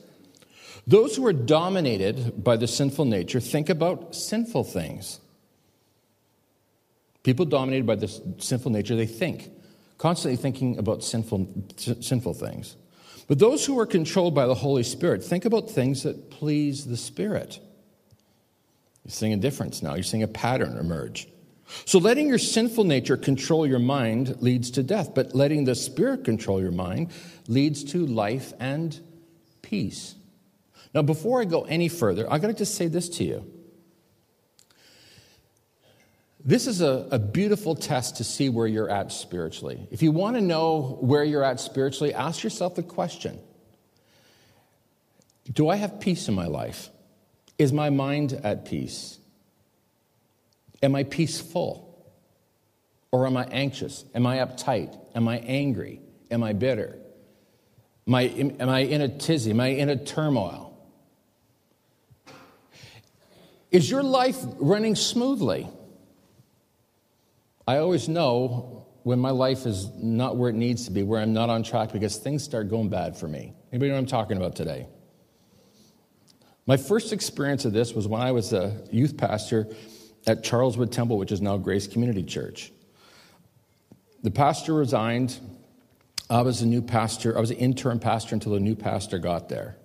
Those 0.87 1.17
who 1.17 1.27
are 1.27 1.33
dominated 1.33 2.45
by 2.45 2.57
the 2.57 2.69
sinful 2.69 3.05
nature 3.05 3.41
think 3.41 3.69
about 3.69 4.15
sinful 4.15 4.65
things. 4.65 5.19
People 7.25 7.47
dominated 7.47 7.87
by 7.87 7.97
the 7.97 8.09
sinful 8.39 8.71
nature, 8.71 8.95
they 8.95 9.07
think, 9.07 9.51
constantly 9.99 10.37
thinking 10.37 10.79
about 10.79 11.03
sinful, 11.03 11.49
sinful 11.77 12.35
things. 12.35 12.77
But 13.27 13.41
those 13.41 13.67
who 13.67 13.79
are 13.81 13.87
controlled 13.87 14.35
by 14.35 14.47
the 14.47 14.55
Holy 14.55 14.85
Spirit 14.85 15.25
think 15.25 15.47
about 15.47 15.71
things 15.71 16.05
that 16.05 16.31
please 16.31 16.87
the 16.87 16.97
Spirit. 16.97 17.59
You're 19.05 19.13
seeing 19.13 19.33
a 19.33 19.39
difference 19.39 19.83
now. 19.83 19.95
You're 19.95 20.03
seeing 20.03 20.23
a 20.23 20.29
pattern 20.29 20.79
emerge. 20.79 21.29
So, 21.87 21.99
letting 21.99 22.29
your 22.29 22.39
sinful 22.39 22.85
nature 22.85 23.17
control 23.17 23.67
your 23.67 23.79
mind 23.79 24.43
leads 24.43 24.71
to 24.73 24.83
death, 24.83 25.15
but 25.15 25.35
letting 25.35 25.65
the 25.65 25.75
Spirit 25.75 26.25
control 26.25 26.61
your 26.61 26.73
mind 26.73 27.11
leads 27.49 27.85
to 27.93 28.07
life 28.07 28.53
and 28.61 28.99
peace. 29.63 30.15
Now, 30.95 31.03
before 31.03 31.41
I 31.41 31.45
go 31.45 31.63
any 31.63 31.89
further, 31.89 32.31
I've 32.31 32.41
got 32.41 32.49
to 32.49 32.55
just 32.55 32.75
say 32.75 32.87
this 32.87 33.09
to 33.11 33.25
you. 33.25 33.51
This 36.45 36.67
is 36.67 36.83
a, 36.83 37.09
a, 37.11 37.19
beautiful 37.19 37.75
test 37.75 38.17
to 38.17 38.25
see 38.25 38.51
where 38.51 38.67
you're 38.67 38.91
at 38.91 39.11
spiritually. 39.11 39.89
If 39.91 40.03
you 40.03 40.13
want 40.13 40.37
to 40.37 40.43
know 40.43 40.99
where 41.01 41.25
you're 41.25 41.43
at 41.43 41.59
spiritually, 41.59 42.13
ask 42.13 42.45
yourself 42.45 42.75
the 42.75 42.83
question 42.83 43.41
Do 45.51 45.69
I 45.71 45.77
have 45.77 46.01
peace 46.01 46.29
in 46.29 46.35
my 46.35 46.47
life? 46.47 46.91
Is 47.59 47.73
my 47.73 47.91
mind 47.91 48.33
at 48.33 48.65
peace? 48.65 49.19
Am 50.83 50.95
I 50.95 51.05
peaceful? 51.05 51.85
Or 53.13 53.27
am 53.27 53.37
I 53.37 53.45
anxious? 53.45 54.05
Am 54.15 54.27
I 54.27 54.39
uptight? 54.39 54.99
Am 55.15 55.29
I 55.29 55.39
angry? 55.39 56.01
Am 56.31 56.43
I 56.43 56.53
bitter? 56.53 56.99
Am 58.09 58.15
I, 58.15 58.23
am 58.23 58.69
I 58.69 58.81
in 58.81 59.01
a 59.01 59.09
tizzy? 59.09 59.53
Am 59.53 59.61
I 59.61 59.69
in 59.69 59.89
a 59.89 59.97
turmoil? 59.97 60.77
Is 63.71 63.91
your 63.91 64.03
life 64.03 64.39
running 64.59 64.95
smoothly? 64.95 65.69
I 67.67 67.79
always 67.79 68.09
know 68.09 68.87
when 69.05 69.19
my 69.19 69.31
life 69.31 69.67
is 69.67 69.89
not 69.97 70.37
where 70.37 70.51
it 70.51 70.55
needs 70.55 70.87
to 70.87 70.91
be, 70.91 71.03
where 71.03 71.21
I'm 71.21 71.33
not 71.33 71.51
on 71.51 71.63
track, 71.63 71.93
because 71.93 72.17
things 72.17 72.43
start 72.43 72.69
going 72.69 72.89
bad 72.89 73.17
for 73.17 73.29
me. 73.29 73.53
Anybody 73.73 73.91
know 73.91 73.95
what 73.95 74.01
I'm 74.01 74.07
talking 74.07 74.37
about 74.37 74.55
today? 74.57 74.87
My 76.67 76.79
first 76.79 77.13
experience 77.13 77.67
of 77.67 77.75
this 77.75 77.93
was 77.93 78.09
when 78.09 78.23
I 78.23 78.33
was 78.33 78.55
a 78.55 78.81
youth 78.91 79.19
pastor 79.19 79.69
at 80.27 80.43
Charleswood 80.43 80.91
Temple, 80.93 81.19
which 81.19 81.31
is 81.31 81.43
now 81.43 81.59
Grace 81.59 81.87
Community 81.87 82.23
Church. 82.23 82.73
The 84.23 84.31
pastor 84.31 84.73
resigned. 84.73 85.39
I 86.31 86.41
was 86.41 86.63
a 86.63 86.67
new 86.67 86.81
pastor. 86.81 87.37
I 87.37 87.41
was 87.41 87.51
an 87.51 87.59
interim 87.59 87.99
pastor 87.99 88.35
until 88.35 88.55
a 88.55 88.61
new 88.61 88.75
pastor 88.75 89.19
got 89.19 89.51
there. 89.51 89.77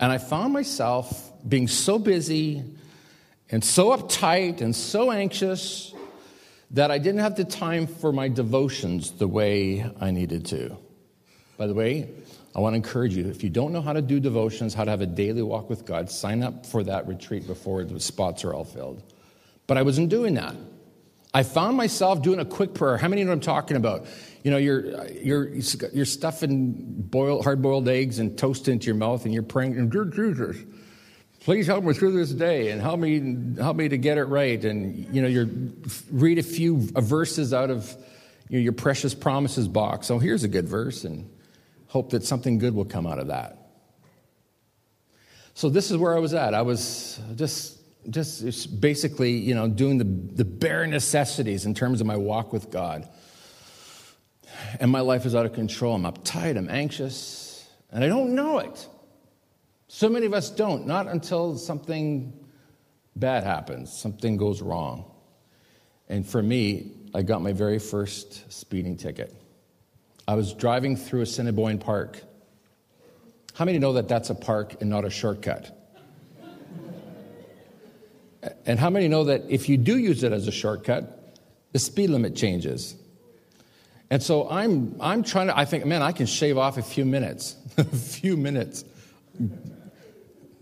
And 0.00 0.10
I 0.10 0.18
found 0.18 0.52
myself 0.52 1.32
being 1.48 1.68
so 1.68 2.00
busy 2.00 2.64
and 3.50 3.62
so 3.62 3.96
uptight 3.96 4.60
and 4.60 4.74
so 4.74 5.12
anxious 5.12 5.94
that 6.72 6.90
I 6.90 6.98
didn't 6.98 7.20
have 7.20 7.36
the 7.36 7.44
time 7.44 7.86
for 7.86 8.12
my 8.12 8.28
devotions 8.28 9.12
the 9.12 9.28
way 9.28 9.88
I 10.00 10.10
needed 10.10 10.46
to. 10.46 10.76
By 11.56 11.68
the 11.68 11.74
way, 11.74 12.10
I 12.58 12.60
want 12.60 12.72
to 12.72 12.76
encourage 12.78 13.14
you 13.14 13.28
if 13.28 13.44
you 13.44 13.50
don't 13.50 13.72
know 13.72 13.80
how 13.80 13.92
to 13.92 14.02
do 14.02 14.18
devotions, 14.18 14.74
how 14.74 14.82
to 14.82 14.90
have 14.90 15.00
a 15.00 15.06
daily 15.06 15.42
walk 15.42 15.70
with 15.70 15.84
God, 15.84 16.10
sign 16.10 16.42
up 16.42 16.66
for 16.66 16.82
that 16.82 17.06
retreat 17.06 17.46
before 17.46 17.84
the 17.84 18.00
spots 18.00 18.42
are 18.42 18.52
all 18.52 18.64
filled. 18.64 19.00
But 19.68 19.78
I 19.78 19.82
wasn't 19.82 20.08
doing 20.08 20.34
that. 20.34 20.56
I 21.32 21.44
found 21.44 21.76
myself 21.76 22.20
doing 22.20 22.40
a 22.40 22.44
quick 22.44 22.74
prayer. 22.74 22.96
How 22.96 23.06
many 23.06 23.22
know 23.22 23.28
what 23.28 23.34
I'm 23.34 23.40
talking 23.42 23.76
about? 23.76 24.06
You 24.42 24.50
know, 24.50 24.56
you're, 24.56 25.06
you're, 25.08 25.54
you're 25.92 26.04
stuffing 26.04 26.74
boiled, 26.98 27.44
hard-boiled 27.44 27.88
eggs 27.88 28.18
and 28.18 28.36
toast 28.36 28.66
into 28.66 28.86
your 28.86 28.96
mouth, 28.96 29.24
and 29.24 29.32
you're 29.32 29.44
praying, 29.44 29.92
Jesus, 29.92 30.56
please 31.38 31.68
help 31.68 31.84
me 31.84 31.94
through 31.94 32.18
this 32.18 32.32
day 32.32 32.72
and 32.72 32.82
help 32.82 32.98
me, 32.98 33.54
help 33.56 33.76
me 33.76 33.88
to 33.88 33.98
get 33.98 34.18
it 34.18 34.24
right. 34.24 34.64
And, 34.64 35.14
you 35.14 35.22
know, 35.22 35.28
you 35.28 35.76
read 36.10 36.38
a 36.40 36.42
few 36.42 36.78
verses 36.80 37.54
out 37.54 37.70
of 37.70 37.96
you 38.48 38.58
know, 38.58 38.64
your 38.64 38.72
precious 38.72 39.14
promises 39.14 39.68
box. 39.68 40.10
Oh, 40.10 40.18
here's 40.18 40.42
a 40.42 40.48
good 40.48 40.68
verse, 40.68 41.04
and 41.04 41.30
hope 41.88 42.10
that 42.10 42.24
something 42.24 42.58
good 42.58 42.74
will 42.74 42.84
come 42.84 43.06
out 43.06 43.18
of 43.18 43.26
that. 43.28 43.56
So 45.54 45.68
this 45.68 45.90
is 45.90 45.96
where 45.96 46.16
I 46.16 46.20
was 46.20 46.34
at. 46.34 46.54
I 46.54 46.62
was 46.62 47.20
just 47.34 47.78
just 48.10 48.80
basically, 48.80 49.32
you 49.32 49.54
know, 49.54 49.68
doing 49.68 49.98
the, 49.98 50.04
the 50.04 50.44
bare 50.44 50.86
necessities 50.86 51.66
in 51.66 51.74
terms 51.74 52.00
of 52.00 52.06
my 52.06 52.16
walk 52.16 52.52
with 52.52 52.70
God. 52.70 53.08
And 54.80 54.90
my 54.90 55.00
life 55.00 55.26
is 55.26 55.34
out 55.34 55.46
of 55.46 55.52
control. 55.52 55.94
I'm 55.94 56.04
uptight, 56.04 56.56
I'm 56.56 56.70
anxious, 56.70 57.68
and 57.90 58.02
I 58.02 58.08
don't 58.08 58.34
know 58.34 58.58
it. 58.58 58.88
So 59.88 60.08
many 60.08 60.26
of 60.26 60.34
us 60.34 60.50
don't, 60.50 60.86
not 60.86 61.06
until 61.06 61.56
something 61.56 62.32
bad 63.16 63.44
happens, 63.44 63.92
something 63.92 64.36
goes 64.36 64.62
wrong. 64.62 65.04
And 66.08 66.26
for 66.26 66.42
me, 66.42 66.92
I 67.14 67.22
got 67.22 67.42
my 67.42 67.52
very 67.52 67.78
first 67.78 68.50
speeding 68.50 68.96
ticket. 68.96 69.34
I 70.28 70.34
was 70.34 70.52
driving 70.52 70.94
through 70.94 71.22
Assiniboine 71.22 71.78
Park. 71.78 72.20
How 73.54 73.64
many 73.64 73.78
know 73.78 73.94
that 73.94 74.08
that's 74.08 74.28
a 74.28 74.34
park 74.34 74.76
and 74.82 74.90
not 74.90 75.06
a 75.06 75.10
shortcut? 75.10 75.74
And 78.66 78.78
how 78.78 78.90
many 78.90 79.08
know 79.08 79.24
that 79.24 79.44
if 79.48 79.70
you 79.70 79.78
do 79.78 79.96
use 79.96 80.22
it 80.22 80.32
as 80.32 80.46
a 80.46 80.52
shortcut, 80.52 81.34
the 81.72 81.78
speed 81.78 82.10
limit 82.10 82.36
changes? 82.36 82.94
And 84.10 84.22
so 84.22 84.48
I'm, 84.50 84.96
I'm 85.00 85.22
trying 85.22 85.46
to, 85.46 85.56
I 85.56 85.64
think, 85.64 85.86
man, 85.86 86.02
I 86.02 86.12
can 86.12 86.26
shave 86.26 86.58
off 86.58 86.76
a 86.76 86.82
few 86.82 87.06
minutes. 87.06 87.56
a 87.78 87.84
few 87.84 88.36
minutes. 88.36 88.84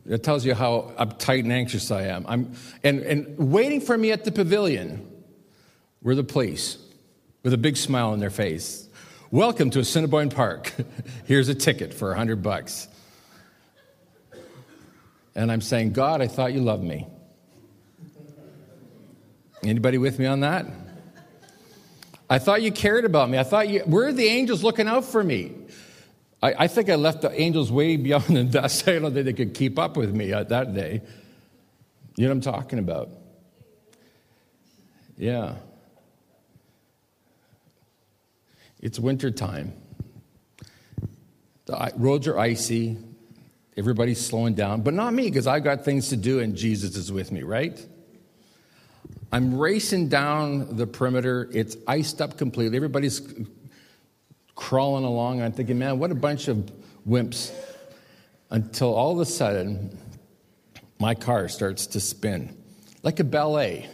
It 0.09 0.23
tells 0.23 0.47
you 0.47 0.55
how 0.55 0.93
uptight 0.97 1.41
and 1.41 1.53
anxious 1.53 1.91
I 1.91 2.03
am. 2.05 2.25
I'm, 2.29 2.53
and, 2.85 3.01
and 3.01 3.37
waiting 3.37 3.81
for 3.81 3.99
me 3.99 4.13
at 4.13 4.25
the 4.25 4.31
pavilion 4.31 5.11
were 6.03 6.15
the 6.15 6.25
police 6.25 6.79
with 7.43 7.53
a 7.53 7.59
big 7.59 7.77
smile 7.77 8.11
on 8.11 8.21
their 8.21 8.31
face. 8.31 8.86
Welcome 9.37 9.69
to 9.73 9.81
Assiniboine 9.81 10.31
Park. 10.31 10.73
Here's 11.27 11.51
a 11.51 11.55
ticket 11.55 11.93
for 11.93 12.11
a 12.11 12.17
hundred 12.17 12.43
bucks. 12.43 12.89
And 15.35 15.53
I'm 15.53 15.61
saying, 15.61 15.93
God, 15.93 16.23
I 16.23 16.27
thought 16.27 16.55
you 16.55 16.63
loved 16.63 16.83
me. 16.83 17.07
Anybody 19.63 19.99
with 19.99 20.19
me 20.19 20.25
on 20.25 20.41
that? 20.41 20.65
I 22.31 22.39
thought 22.39 22.63
you 22.63 22.73
cared 22.73 23.05
about 23.05 23.29
me. 23.29 23.37
I 23.37 23.43
thought 23.43 23.69
you, 23.69 23.81
where 23.81 24.07
are 24.07 24.13
the 24.15 24.25
angels 24.25 24.65
looking 24.65 24.89
out 24.89 25.05
for 25.05 25.23
me? 25.23 25.53
I, 26.43 26.55
I 26.61 26.67
think 26.67 26.89
I 26.89 26.95
left 26.95 27.21
the 27.21 27.39
angels 27.39 27.71
way 27.71 27.99
beyond 27.99 28.35
the 28.35 28.45
dust. 28.45 28.89
I 28.89 28.99
don't 28.99 29.13
think 29.13 29.27
they 29.27 29.35
could 29.35 29.53
keep 29.53 29.79
up 29.79 29.99
with 29.99 30.15
me 30.15 30.33
uh, 30.33 30.45
that 30.45 30.73
day. 30.73 31.03
You 32.17 32.25
know 32.25 32.31
what 32.31 32.37
I'm 32.37 32.55
talking 32.55 32.79
about? 32.79 33.11
Yeah. 35.19 35.57
It's 38.87 39.01
winter 39.01 39.33
time. 39.33 39.73
The 41.65 41.93
roads 41.97 42.29
are 42.29 42.39
icy. 42.39 42.97
Everybody's 43.77 44.25
slowing 44.25 44.55
down, 44.55 44.83
but 44.83 44.95
not 44.95 45.13
me 45.13 45.25
because 45.25 45.49
I've 45.49 45.65
got 45.65 45.85
things 45.85 46.11
to 46.11 46.17
do 46.17 46.39
and 46.39 46.55
Jesus 46.55 46.95
is 46.95 47.11
with 47.11 47.33
me, 47.33 47.43
right? 47.43 47.85
I'm 49.33 49.59
racing 49.59 50.09
down 50.09 50.77
the 50.77 50.87
perimeter. 50.87 51.51
It's 51.53 51.77
iced 51.89 52.23
up 52.23 52.39
completely. 52.39 52.77
Everybody's 52.77 53.23
crawling 54.55 55.03
along. 55.03 55.43
I'm 55.43 55.51
thinking, 55.51 55.81
man, 55.81 55.99
what 55.99 56.13
a 56.13 56.15
bunch 56.15 56.47
of 56.47 56.71
wimps. 57.09 57.53
Until 58.51 58.95
all 58.95 59.15
of 59.15 59.19
a 59.19 59.27
sudden, 59.27 59.99
my 61.01 61.17
car 61.17 61.49
starts 61.49 61.89
to 61.89 61.99
spin 61.99 62.57
like 63.03 63.19
a 63.19 63.25
ballet 63.25 63.91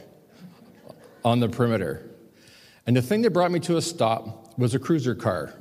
on 1.25 1.41
the 1.41 1.49
perimeter. 1.49 2.11
And 2.87 2.95
the 2.95 3.01
thing 3.01 3.23
that 3.23 3.31
brought 3.31 3.51
me 3.51 3.61
to 3.61 3.79
a 3.79 3.81
stop 3.81 4.42
was 4.57 4.75
a 4.75 4.79
cruiser 4.79 5.15
car. 5.15 5.53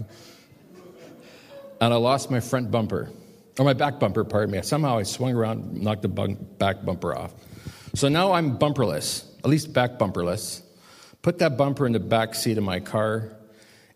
And 1.79 1.93
I 1.93 1.97
lost 1.97 2.29
my 2.29 2.39
front 2.39 2.69
bumper, 2.69 3.09
or 3.57 3.65
my 3.65 3.73
back 3.73 3.99
bumper, 3.99 4.23
pardon 4.23 4.51
me. 4.51 4.61
Somehow 4.61 4.99
I 4.99 5.03
swung 5.03 5.33
around, 5.33 5.81
knocked 5.81 6.03
the 6.03 6.07
back 6.07 6.85
bumper 6.85 7.15
off. 7.15 7.33
So 7.95 8.07
now 8.07 8.33
I'm 8.33 8.57
bumperless 8.57 9.31
at 9.43 9.49
least 9.49 9.73
back 9.73 9.97
bumperless. 9.97 10.61
Put 11.21 11.39
that 11.39 11.57
bumper 11.57 11.85
in 11.85 11.93
the 11.93 11.99
back 11.99 12.35
seat 12.35 12.57
of 12.57 12.63
my 12.63 12.79
car. 12.79 13.31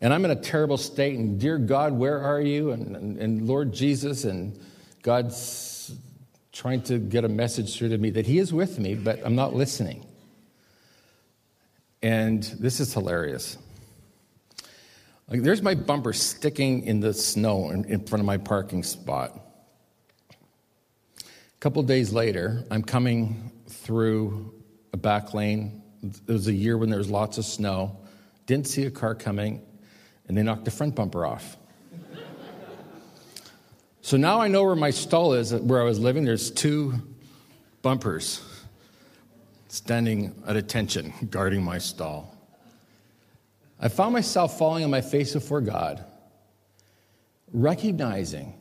And 0.02 0.14
I'm 0.14 0.26
in 0.26 0.32
a 0.32 0.36
terrible 0.36 0.78
state. 0.78 1.18
And 1.18 1.40
dear 1.40 1.58
God, 1.58 1.94
where 1.94 2.22
are 2.22 2.42
you? 2.42 2.72
And, 2.72 2.96
and, 2.96 3.18
and 3.18 3.48
Lord 3.48 3.74
Jesus, 3.74 4.24
and 4.24 4.60
God's 5.04 5.96
trying 6.52 6.82
to 6.84 6.98
get 6.98 7.26
a 7.26 7.30
message 7.30 7.78
through 7.78 7.90
to 7.90 7.98
me 7.98 8.10
that 8.12 8.26
He 8.26 8.40
is 8.40 8.54
with 8.54 8.80
me, 8.80 8.96
but 8.96 9.20
I'm 9.24 9.36
not 9.36 9.56
listening. 9.56 10.06
And 12.02 12.44
this 12.44 12.80
is 12.80 12.94
hilarious. 12.94 13.58
Like, 15.30 15.42
there's 15.42 15.62
my 15.62 15.74
bumper 15.74 16.14
sticking 16.14 16.84
in 16.84 17.00
the 17.00 17.14
snow 17.14 17.72
in, 17.72 17.86
in 17.86 18.06
front 18.06 18.22
of 18.22 18.26
my 18.26 18.38
parking 18.38 18.84
spot. 18.84 19.40
A 21.20 21.60
couple 21.60 21.82
days 21.82 22.14
later, 22.14 22.64
I'm 22.70 22.84
coming 22.84 23.52
through 23.68 24.54
a 24.94 24.98
back 24.98 25.34
lane. 25.34 25.82
It 26.04 26.32
was 26.32 26.48
a 26.48 26.54
year 26.54 26.78
when 26.78 26.90
there 26.90 27.00
was 27.00 27.10
lots 27.10 27.40
of 27.40 27.46
snow. 27.46 27.98
Didn't 28.46 28.68
see 28.68 28.86
a 28.86 28.92
car 28.92 29.16
coming, 29.16 29.64
and 30.28 30.38
they 30.38 30.44
knocked 30.44 30.66
the 30.66 30.72
front 30.72 30.96
bumper 30.96 31.26
off. 31.26 31.58
So 34.02 34.18
now 34.18 34.40
I 34.40 34.48
know 34.48 34.64
where 34.64 34.76
my 34.76 34.92
stall 34.92 35.34
is, 35.34 35.52
uh, 35.52 35.58
where 35.58 35.82
I 35.82 35.84
was 35.84 35.98
living. 35.98 36.26
There's 36.26 36.52
two 36.52 36.94
bumpers 37.82 38.40
standing 39.68 40.44
at 40.46 40.56
attention, 40.56 41.12
guarding 41.32 41.64
my 41.64 41.80
stall. 41.80 42.35
I 43.80 43.90
found 43.90 44.14
myself 44.14 44.58
falling 44.58 44.84
on 44.84 44.90
my 44.90 45.02
face 45.02 45.34
before 45.34 45.62
God, 45.62 46.04
recognizing 47.52 48.54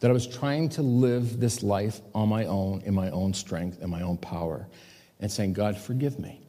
that 0.00 0.10
I 0.10 0.14
was 0.14 0.26
trying 0.26 0.68
to 0.70 0.82
live 0.82 1.38
this 1.38 1.62
life 1.62 2.00
on 2.14 2.28
my 2.28 2.46
own, 2.46 2.82
in 2.84 2.94
my 2.94 3.10
own 3.10 3.34
strength 3.34 3.80
and 3.80 3.90
my 3.90 4.02
own 4.02 4.16
power, 4.16 4.68
and 5.20 5.30
saying, 5.30 5.52
God, 5.52 5.76
forgive 5.76 6.18
me. 6.18 6.40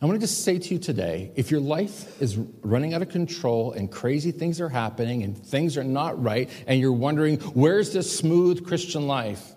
I 0.00 0.06
want 0.06 0.18
to 0.18 0.26
just 0.26 0.44
say 0.44 0.58
to 0.58 0.74
you 0.74 0.80
today 0.80 1.30
if 1.36 1.50
your 1.50 1.60
life 1.60 2.20
is 2.20 2.36
running 2.62 2.94
out 2.94 3.02
of 3.02 3.10
control 3.10 3.72
and 3.72 3.90
crazy 3.90 4.32
things 4.32 4.60
are 4.60 4.68
happening 4.68 5.22
and 5.22 5.36
things 5.36 5.76
are 5.76 5.84
not 5.84 6.20
right, 6.22 6.48
and 6.66 6.80
you're 6.80 6.92
wondering, 6.92 7.38
where's 7.38 7.92
this 7.92 8.16
smooth 8.16 8.66
Christian 8.66 9.06
life? 9.06 9.52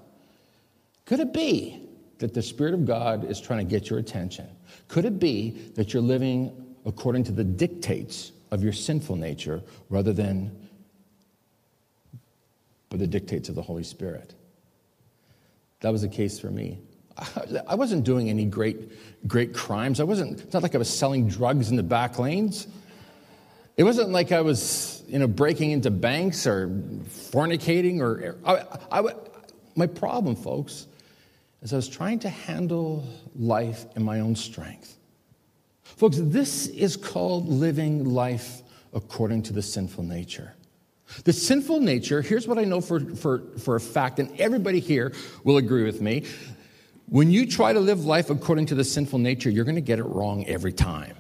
Could 1.06 1.22
it 1.22 1.34
be 1.34 1.82
that 2.18 2.34
the 2.34 2.42
Spirit 2.42 2.74
of 2.74 2.86
God 2.86 3.24
is 3.24 3.40
trying 3.40 3.66
to 3.66 3.70
get 3.70 3.90
your 3.90 4.00
attention? 4.00 4.48
Could 4.88 5.06
it 5.06 5.20
be 5.20 5.52
that 5.76 5.94
you're 5.94 6.02
living 6.02 6.76
according 6.86 7.26
to 7.26 7.32
the 7.32 7.44
dictates 7.44 8.32
of 8.52 8.64
your 8.64 8.74
sinful 8.74 9.16
nature 9.16 9.62
rather 9.90 10.14
than 10.14 10.56
by 12.90 12.98
the 12.98 13.08
dictates 13.08 13.50
of 13.50 13.56
the 13.56 13.62
Holy 13.62 13.84
Spirit? 13.84 14.34
That 15.82 15.92
was 15.92 16.02
the 16.02 16.08
case 16.08 16.40
for 16.40 16.50
me. 16.50 16.80
I 17.68 17.76
wasn't 17.76 18.04
doing 18.04 18.30
any 18.30 18.46
great, 18.46 19.28
great 19.28 19.54
crimes. 19.54 20.00
I 20.00 20.04
wasn't, 20.04 20.40
it's 20.40 20.54
not 20.54 20.64
like 20.64 20.76
I 20.76 20.78
was 20.78 20.90
selling 20.90 21.28
drugs 21.28 21.70
in 21.70 21.76
the 21.76 21.84
back 21.84 22.20
lanes. 22.20 22.68
It 23.76 23.84
wasn't 23.84 24.10
like 24.10 24.32
I 24.32 24.42
was, 24.42 25.04
you 25.08 25.20
know, 25.20 25.28
breaking 25.28 25.72
into 25.72 25.92
banks 25.92 26.48
or 26.48 26.68
fornicating 26.68 28.00
or, 28.02 28.38
I, 28.46 29.00
I, 29.00 29.14
my 29.76 29.88
problem, 29.88 30.36
folks, 30.36 30.88
is 31.62 31.74
I 31.74 31.76
was 31.76 31.88
trying 31.88 32.20
to 32.20 32.30
handle 32.30 33.04
life 33.36 33.86
in 33.96 34.04
my 34.04 34.20
own 34.20 34.36
strength. 34.36 34.98
Folks, 35.84 36.18
this 36.20 36.68
is 36.68 36.96
called 36.96 37.48
living 37.48 38.06
life 38.06 38.62
according 38.94 39.44
to 39.44 39.54
the 39.54 39.62
sinful 39.62 40.04
nature. 40.04 40.54
The 41.24 41.34
sinful 41.34 41.80
nature, 41.80 42.22
here's 42.22 42.48
what 42.48 42.60
I 42.60 42.66
know 42.66 42.82
for, 42.82 43.00
for, 43.00 43.44
for 43.58 43.76
a 43.76 43.80
fact, 43.80 44.20
and 44.20 44.40
everybody 44.40 44.80
here 44.80 45.14
will 45.44 45.58
agree 45.58 45.84
with 45.84 46.02
me. 46.02 46.26
When 47.08 47.32
you 47.32 47.46
try 47.46 47.72
to 47.72 47.80
live 47.80 48.06
life 48.06 48.30
according 48.30 48.66
to 48.68 48.76
the 48.76 48.84
sinful 48.84 49.20
nature, 49.20 49.50
you're 49.50 49.64
going 49.64 49.76
to 49.76 49.82
get 49.82 50.00
it 50.00 50.04
wrong 50.04 50.46
every 50.46 50.74
time. 50.74 51.16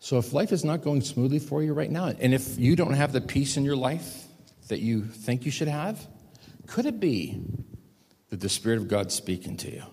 So 0.00 0.16
if 0.16 0.32
life 0.32 0.52
is 0.52 0.64
not 0.64 0.82
going 0.82 1.02
smoothly 1.02 1.38
for 1.38 1.62
you 1.62 1.74
right 1.74 1.90
now, 1.90 2.06
and 2.06 2.32
if 2.32 2.58
you 2.58 2.76
don't 2.76 2.94
have 2.94 3.12
the 3.12 3.20
peace 3.20 3.58
in 3.58 3.64
your 3.64 3.76
life 3.76 4.24
that 4.68 4.80
you 4.80 5.04
think 5.04 5.44
you 5.44 5.50
should 5.50 5.68
have, 5.68 6.06
could 6.66 6.86
it 6.86 6.98
be 6.98 7.42
that 8.30 8.40
the 8.40 8.48
Spirit 8.48 8.78
of 8.78 8.88
God's 8.88 9.14
speaking 9.14 9.56
to 9.58 9.70
you? 9.70 9.84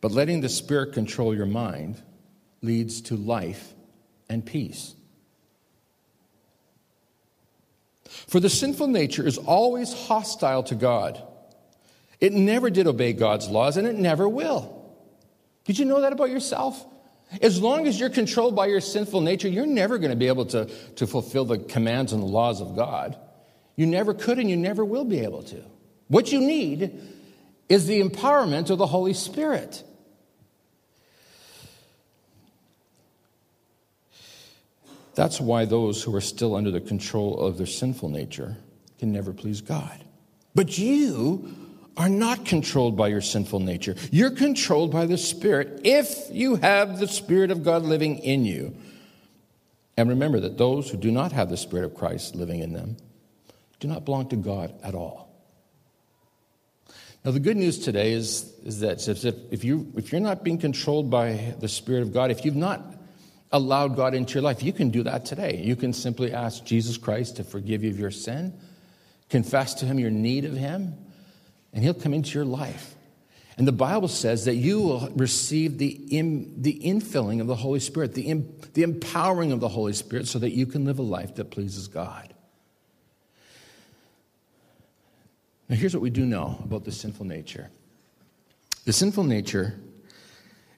But 0.00 0.12
letting 0.12 0.40
the 0.42 0.48
Spirit 0.48 0.92
control 0.92 1.34
your 1.34 1.46
mind 1.46 2.00
leads 2.60 3.00
to 3.02 3.16
life 3.16 3.72
and 4.28 4.44
peace. 4.44 4.94
For 8.26 8.38
the 8.40 8.50
sinful 8.50 8.88
nature 8.88 9.26
is 9.26 9.38
always 9.38 9.92
hostile 9.92 10.62
to 10.64 10.74
God. 10.74 11.22
It 12.20 12.32
never 12.32 12.70
did 12.70 12.86
obey 12.86 13.12
God's 13.12 13.48
laws, 13.48 13.76
and 13.76 13.86
it 13.86 13.96
never 13.96 14.28
will. 14.28 14.84
Did 15.64 15.78
you 15.78 15.84
know 15.84 16.00
that 16.00 16.12
about 16.12 16.30
yourself? 16.30 16.84
As 17.42 17.60
long 17.60 17.86
as 17.86 17.98
you're 17.98 18.10
controlled 18.10 18.54
by 18.54 18.66
your 18.66 18.80
sinful 18.80 19.20
nature, 19.20 19.48
you're 19.48 19.66
never 19.66 19.98
going 19.98 20.10
to 20.10 20.16
be 20.16 20.28
able 20.28 20.46
to, 20.46 20.66
to 20.66 21.06
fulfill 21.06 21.44
the 21.44 21.58
commands 21.58 22.12
and 22.12 22.22
the 22.22 22.26
laws 22.26 22.60
of 22.60 22.76
God. 22.76 23.18
You 23.76 23.86
never 23.86 24.14
could, 24.14 24.38
and 24.38 24.48
you 24.48 24.56
never 24.56 24.84
will 24.84 25.04
be 25.04 25.20
able 25.20 25.42
to. 25.44 25.62
What 26.08 26.30
you 26.32 26.40
need 26.40 26.92
is 27.68 27.86
the 27.86 28.00
empowerment 28.00 28.70
of 28.70 28.78
the 28.78 28.86
Holy 28.86 29.14
Spirit. 29.14 29.82
That's 35.14 35.40
why 35.40 35.64
those 35.64 36.02
who 36.02 36.14
are 36.14 36.20
still 36.20 36.56
under 36.56 36.70
the 36.70 36.80
control 36.80 37.38
of 37.38 37.56
their 37.56 37.66
sinful 37.66 38.08
nature 38.08 38.56
can 38.98 39.12
never 39.12 39.32
please 39.32 39.60
God. 39.60 40.04
But 40.54 40.76
you 40.76 41.54
are 41.96 42.08
not 42.08 42.44
controlled 42.44 42.96
by 42.96 43.08
your 43.08 43.20
sinful 43.20 43.60
nature. 43.60 43.94
You're 44.10 44.30
controlled 44.30 44.90
by 44.90 45.06
the 45.06 45.18
Spirit 45.18 45.82
if 45.84 46.26
you 46.30 46.56
have 46.56 46.98
the 46.98 47.06
Spirit 47.06 47.52
of 47.52 47.62
God 47.62 47.82
living 47.82 48.18
in 48.18 48.44
you. 48.44 48.76
And 49.96 50.08
remember 50.08 50.40
that 50.40 50.58
those 50.58 50.90
who 50.90 50.96
do 50.96 51.12
not 51.12 51.30
have 51.30 51.48
the 51.48 51.56
Spirit 51.56 51.84
of 51.84 51.94
Christ 51.94 52.34
living 52.34 52.60
in 52.60 52.72
them 52.72 52.96
do 53.84 53.88
not 53.88 54.06
belong 54.06 54.30
to 54.30 54.36
God 54.36 54.72
at 54.82 54.94
all. 54.94 55.28
Now, 57.22 57.32
the 57.32 57.40
good 57.40 57.58
news 57.58 57.78
today 57.78 58.12
is, 58.12 58.50
is 58.64 58.80
that 58.80 59.06
if, 59.52 59.62
you, 59.62 59.92
if 59.94 60.10
you're 60.10 60.22
not 60.22 60.42
being 60.42 60.56
controlled 60.56 61.10
by 61.10 61.54
the 61.60 61.68
Spirit 61.68 62.00
of 62.00 62.10
God, 62.10 62.30
if 62.30 62.46
you've 62.46 62.56
not 62.56 62.82
allowed 63.52 63.94
God 63.94 64.14
into 64.14 64.34
your 64.34 64.42
life, 64.42 64.62
you 64.62 64.72
can 64.72 64.88
do 64.88 65.02
that 65.02 65.26
today. 65.26 65.60
You 65.62 65.76
can 65.76 65.92
simply 65.92 66.32
ask 66.32 66.64
Jesus 66.64 66.96
Christ 66.96 67.36
to 67.36 67.44
forgive 67.44 67.84
you 67.84 67.90
of 67.90 67.98
your 67.98 68.10
sin, 68.10 68.58
confess 69.28 69.74
to 69.74 69.84
Him 69.84 69.98
your 69.98 70.10
need 70.10 70.46
of 70.46 70.54
Him, 70.54 70.94
and 71.74 71.84
He'll 71.84 71.92
come 71.92 72.14
into 72.14 72.38
your 72.38 72.46
life. 72.46 72.94
And 73.58 73.68
the 73.68 73.72
Bible 73.72 74.08
says 74.08 74.46
that 74.46 74.54
you 74.54 74.80
will 74.80 75.10
receive 75.14 75.76
the, 75.76 75.88
in, 75.88 76.54
the 76.62 76.80
infilling 76.82 77.42
of 77.42 77.48
the 77.48 77.56
Holy 77.56 77.80
Spirit, 77.80 78.14
the, 78.14 78.26
in, 78.26 78.50
the 78.72 78.82
empowering 78.82 79.52
of 79.52 79.60
the 79.60 79.68
Holy 79.68 79.92
Spirit, 79.92 80.26
so 80.26 80.38
that 80.38 80.52
you 80.52 80.64
can 80.64 80.86
live 80.86 80.98
a 80.98 81.02
life 81.02 81.34
that 81.34 81.50
pleases 81.50 81.86
God. 81.86 82.33
Now, 85.68 85.76
here's 85.76 85.94
what 85.94 86.02
we 86.02 86.10
do 86.10 86.26
know 86.26 86.58
about 86.64 86.84
the 86.84 86.92
sinful 86.92 87.26
nature 87.26 87.70
the 88.84 88.92
sinful 88.92 89.24
nature 89.24 89.78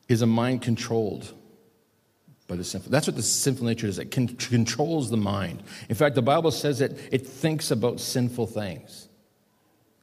is 0.09 0.23
a 0.23 0.27
mind 0.27 0.63
controlled 0.63 1.33
by 2.47 2.55
the 2.55 2.63
sinful. 2.63 2.93
That's 2.93 3.09
what 3.09 3.17
the 3.17 3.23
sinful 3.23 3.67
nature 3.67 3.89
is. 3.89 3.99
It 3.99 4.13
con- 4.13 4.29
controls 4.29 5.11
the 5.11 5.17
mind. 5.17 5.63
In 5.89 5.97
fact, 5.97 6.15
the 6.15 6.23
Bible 6.23 6.53
says 6.53 6.79
that 6.79 6.93
it 7.13 7.27
thinks 7.27 7.73
about 7.73 7.99
sinful 7.99 8.47
things. 8.47 9.09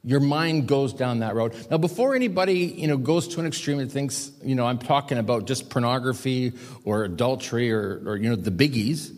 Your 0.04 0.20
mind 0.20 0.68
goes 0.68 0.92
down 0.92 1.20
that 1.20 1.34
road. 1.34 1.56
Now, 1.72 1.78
before 1.78 2.14
anybody 2.14 2.60
you 2.60 2.88
know 2.88 2.98
goes 2.98 3.30
to 3.30 3.40
an 3.40 3.46
extreme 3.46 3.80
and 3.80 3.90
thinks 3.90 4.32
you 4.44 4.56
know 4.56 4.66
I'm 4.66 4.80
talking 4.80 5.18
about 5.18 5.46
just 5.46 5.70
pornography 5.70 6.52
or 6.84 7.06
adultery 7.06 7.72
or, 7.72 8.02
or 8.06 8.18
you 8.18 8.30
know 8.30 8.36
the 8.36 8.52
biggies, 8.52 9.16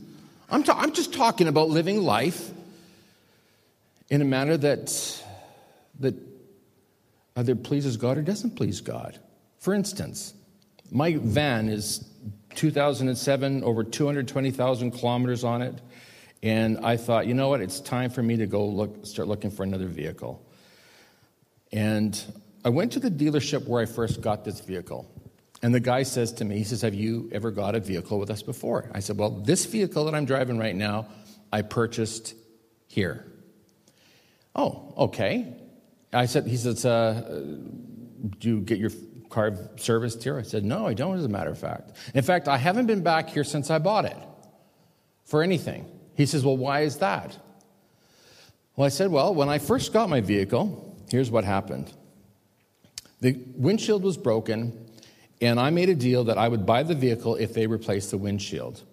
I'm, 0.48 0.62
ta- 0.62 0.78
I'm 0.78 0.94
just 0.94 1.12
talking 1.12 1.48
about 1.48 1.70
living 1.70 2.04
life 2.04 2.52
in 4.10 4.22
a 4.22 4.26
manner 4.26 4.58
that 4.58 5.24
that 6.00 6.16
either 7.36 7.56
pleases 7.56 7.98
God 7.98 8.18
or 8.18 8.22
doesn't 8.22 8.56
please 8.56 8.82
God. 8.82 9.20
For 9.60 9.74
instance, 9.74 10.34
my 10.92 11.18
van 11.20 11.70
is 11.70 12.08
2007, 12.56 13.64
over 13.64 13.84
220,000 13.84 14.92
kilometers 14.92 15.44
on 15.44 15.62
it. 15.62 15.82
And 16.44 16.78
I 16.86 16.98
thought, 16.98 17.28
you 17.28 17.34
know 17.34 17.50
what, 17.50 17.62
it's 17.62 17.80
time 17.80 18.10
for 18.10 18.22
me 18.22 18.38
to 18.38 18.46
go 18.46 18.66
look, 18.66 19.06
start 19.06 19.28
looking 19.28 19.52
for 19.52 19.64
another 19.64 19.88
vehicle. 19.88 20.46
And 21.72 22.22
I 22.64 22.70
went 22.70 22.92
to 22.94 23.00
the 23.00 23.10
dealership 23.10 23.68
where 23.68 23.82
I 23.82 23.86
first 23.86 24.22
got 24.22 24.46
this 24.46 24.60
vehicle. 24.60 25.12
And 25.62 25.74
the 25.74 25.80
guy 25.80 26.04
says 26.04 26.32
to 26.34 26.46
me, 26.46 26.58
he 26.58 26.64
says, 26.64 26.82
Have 26.82 26.94
you 26.94 27.30
ever 27.32 27.50
got 27.50 27.76
a 27.76 27.80
vehicle 27.80 28.20
with 28.20 28.30
us 28.30 28.44
before? 28.44 28.90
I 28.94 29.00
said, 29.00 29.18
Well, 29.18 29.32
this 29.32 29.66
vehicle 29.66 30.06
that 30.06 30.14
I'm 30.14 30.26
driving 30.26 30.58
right 30.60 30.76
now, 30.76 31.08
I 31.52 31.64
purchased 31.64 32.36
here. 32.88 33.26
Oh, 34.56 34.94
okay. 34.98 35.54
I 36.14 36.26
said, 36.26 36.48
He 36.48 36.58
says, 36.58 36.86
uh, 36.86 37.44
Do 38.40 38.50
you 38.50 38.60
get 38.62 38.78
your 38.78 38.92
car 39.30 39.54
serviced 39.78 40.24
here? 40.24 40.38
I 40.38 40.44
said, 40.44 40.64
No, 40.64 40.88
I 40.88 40.94
don't, 40.94 41.18
as 41.18 41.26
a 41.26 41.30
matter 41.30 41.52
of 41.52 41.60
fact. 41.60 41.92
In 42.14 42.24
fact, 42.24 42.48
I 42.48 42.58
haven't 42.58 42.88
been 42.88 43.04
back 43.04 43.30
here 43.30 43.44
since 43.44 43.70
I 43.70 43.80
bought 43.80 44.06
it 44.06 44.18
for 45.26 45.44
anything. 45.44 45.86
He 46.16 46.26
says, 46.26 46.44
Well, 46.46 46.58
why 46.58 46.82
is 46.82 46.98
that? 46.98 47.38
Well, 48.76 48.86
I 48.86 48.90
said, 48.90 49.12
Well, 49.12 49.34
when 49.34 49.50
I 49.50 49.58
first 49.58 49.94
got 49.94 50.10
my 50.10 50.22
vehicle, 50.22 50.98
here's 51.10 51.32
what 51.32 51.44
happened 51.44 51.92
the 53.22 53.40
windshield 53.56 54.04
was 54.04 54.18
broken, 54.18 54.88
and 55.42 55.60
I 55.60 55.70
made 55.70 55.90
a 55.90 55.96
deal 55.96 56.26
that 56.26 56.38
I 56.38 56.48
would 56.48 56.66
buy 56.66 56.84
the 56.84 56.96
vehicle 56.96 57.36
if 57.36 57.54
they 57.54 57.66
replaced 57.66 58.12
the 58.12 58.18
windshield. 58.18 58.84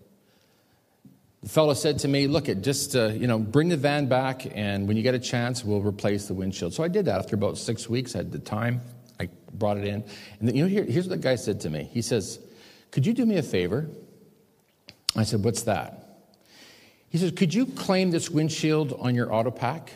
The 1.42 1.48
fellow 1.48 1.74
said 1.74 1.98
to 2.00 2.08
me, 2.08 2.28
"Look, 2.28 2.48
it 2.48 2.62
just 2.62 2.94
uh, 2.94 3.06
you 3.08 3.26
know, 3.26 3.38
bring 3.38 3.68
the 3.68 3.76
van 3.76 4.06
back, 4.06 4.46
and 4.54 4.86
when 4.86 4.96
you 4.96 5.02
get 5.02 5.14
a 5.14 5.18
chance, 5.18 5.64
we'll 5.64 5.80
replace 5.80 6.26
the 6.26 6.34
windshield." 6.34 6.74
So 6.74 6.84
I 6.84 6.88
did 6.88 7.06
that. 7.06 7.18
After 7.18 7.34
about 7.34 7.58
six 7.58 7.88
weeks, 7.88 8.14
I 8.14 8.18
had 8.18 8.32
the 8.32 8.38
time 8.38 8.80
I 9.22 9.28
brought 9.52 9.78
it 9.78 9.84
in. 9.84 10.04
And 10.40 10.48
then, 10.48 10.56
you 10.56 10.62
know, 10.62 10.68
here, 10.68 10.84
here's 10.84 11.08
what 11.08 11.16
the 11.16 11.22
guy 11.22 11.36
said 11.36 11.60
to 11.60 11.70
me. 11.70 11.88
He 11.92 12.02
says, 12.02 12.38
Could 12.90 13.06
you 13.06 13.14
do 13.14 13.24
me 13.24 13.36
a 13.36 13.42
favor? 13.42 13.88
I 15.16 15.24
said, 15.24 15.44
What's 15.44 15.62
that? 15.62 16.26
He 17.08 17.18
says, 17.18 17.32
Could 17.32 17.54
you 17.54 17.66
claim 17.66 18.10
this 18.10 18.30
windshield 18.30 18.96
on 18.98 19.14
your 19.14 19.28
Autopac? 19.28 19.88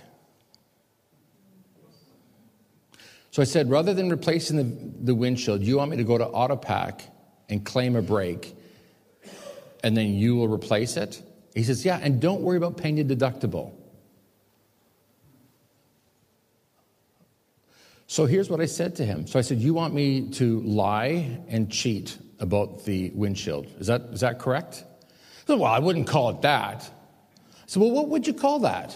So 3.30 3.42
I 3.42 3.44
said, 3.44 3.70
Rather 3.70 3.92
than 3.94 4.08
replacing 4.08 4.56
the, 4.56 4.64
the 5.04 5.14
windshield, 5.14 5.62
you 5.62 5.78
want 5.78 5.90
me 5.90 5.96
to 5.96 6.04
go 6.04 6.18
to 6.18 6.26
Autopac 6.26 7.00
and 7.48 7.64
claim 7.64 7.96
a 7.96 8.02
break, 8.02 8.56
and 9.82 9.96
then 9.96 10.14
you 10.14 10.36
will 10.36 10.48
replace 10.48 10.96
it? 10.96 11.22
He 11.56 11.62
says, 11.62 11.86
Yeah, 11.86 11.98
and 12.02 12.20
don't 12.20 12.42
worry 12.42 12.58
about 12.58 12.76
paying 12.76 12.98
your 12.98 13.06
deductible. 13.06 13.72
So 18.06 18.26
here's 18.26 18.50
what 18.50 18.60
I 18.60 18.66
said 18.66 18.94
to 18.96 19.06
him. 19.06 19.26
So 19.26 19.38
I 19.38 19.42
said, 19.42 19.58
You 19.58 19.72
want 19.72 19.94
me 19.94 20.28
to 20.32 20.60
lie 20.60 21.40
and 21.48 21.72
cheat 21.72 22.18
about 22.38 22.84
the 22.84 23.10
windshield? 23.14 23.66
Is 23.78 23.86
that, 23.86 24.02
is 24.12 24.20
that 24.20 24.38
correct? 24.38 24.84
He 25.46 25.52
said, 25.52 25.58
Well, 25.58 25.72
I 25.72 25.78
wouldn't 25.78 26.06
call 26.06 26.28
it 26.28 26.42
that. 26.42 26.82
I 26.82 27.52
said, 27.66 27.80
Well, 27.80 27.90
what 27.90 28.10
would 28.10 28.26
you 28.26 28.34
call 28.34 28.58
that? 28.60 28.94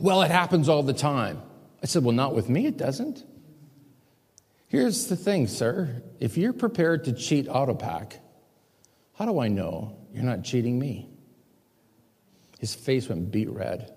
Well, 0.00 0.22
it 0.22 0.30
happens 0.30 0.70
all 0.70 0.82
the 0.82 0.94
time. 0.94 1.42
I 1.82 1.86
said, 1.86 2.02
Well, 2.02 2.14
not 2.14 2.34
with 2.34 2.48
me, 2.48 2.64
it 2.64 2.78
doesn't. 2.78 3.22
Here's 4.68 5.08
the 5.08 5.16
thing, 5.16 5.48
sir. 5.48 6.02
If 6.18 6.38
you're 6.38 6.54
prepared 6.54 7.04
to 7.04 7.12
cheat 7.12 7.46
Autopac, 7.46 8.14
how 9.18 9.24
do 9.24 9.40
I 9.40 9.48
know 9.48 9.96
you're 10.14 10.22
not 10.22 10.44
cheating 10.44 10.78
me? 10.78 11.08
His 12.60 12.72
face 12.72 13.08
went 13.08 13.32
beet 13.32 13.50
red. 13.50 13.92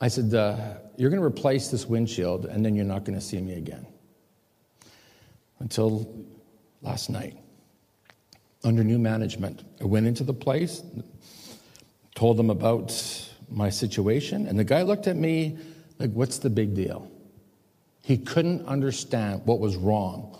I 0.00 0.06
said, 0.06 0.32
uh, 0.32 0.76
You're 0.96 1.10
going 1.10 1.20
to 1.20 1.26
replace 1.26 1.68
this 1.68 1.84
windshield, 1.84 2.46
and 2.46 2.64
then 2.64 2.76
you're 2.76 2.84
not 2.84 3.04
going 3.04 3.18
to 3.18 3.24
see 3.24 3.40
me 3.40 3.54
again. 3.54 3.84
Until 5.58 6.24
last 6.80 7.10
night, 7.10 7.36
under 8.62 8.84
new 8.84 9.00
management, 9.00 9.64
I 9.80 9.84
went 9.84 10.06
into 10.06 10.22
the 10.22 10.34
place, 10.34 10.82
told 12.14 12.36
them 12.36 12.50
about 12.50 12.94
my 13.50 13.68
situation, 13.68 14.46
and 14.46 14.56
the 14.56 14.64
guy 14.64 14.82
looked 14.82 15.08
at 15.08 15.16
me 15.16 15.58
like, 15.98 16.12
What's 16.12 16.38
the 16.38 16.50
big 16.50 16.76
deal? 16.76 17.10
He 18.02 18.16
couldn't 18.16 18.64
understand 18.66 19.42
what 19.44 19.58
was 19.58 19.74
wrong 19.74 20.38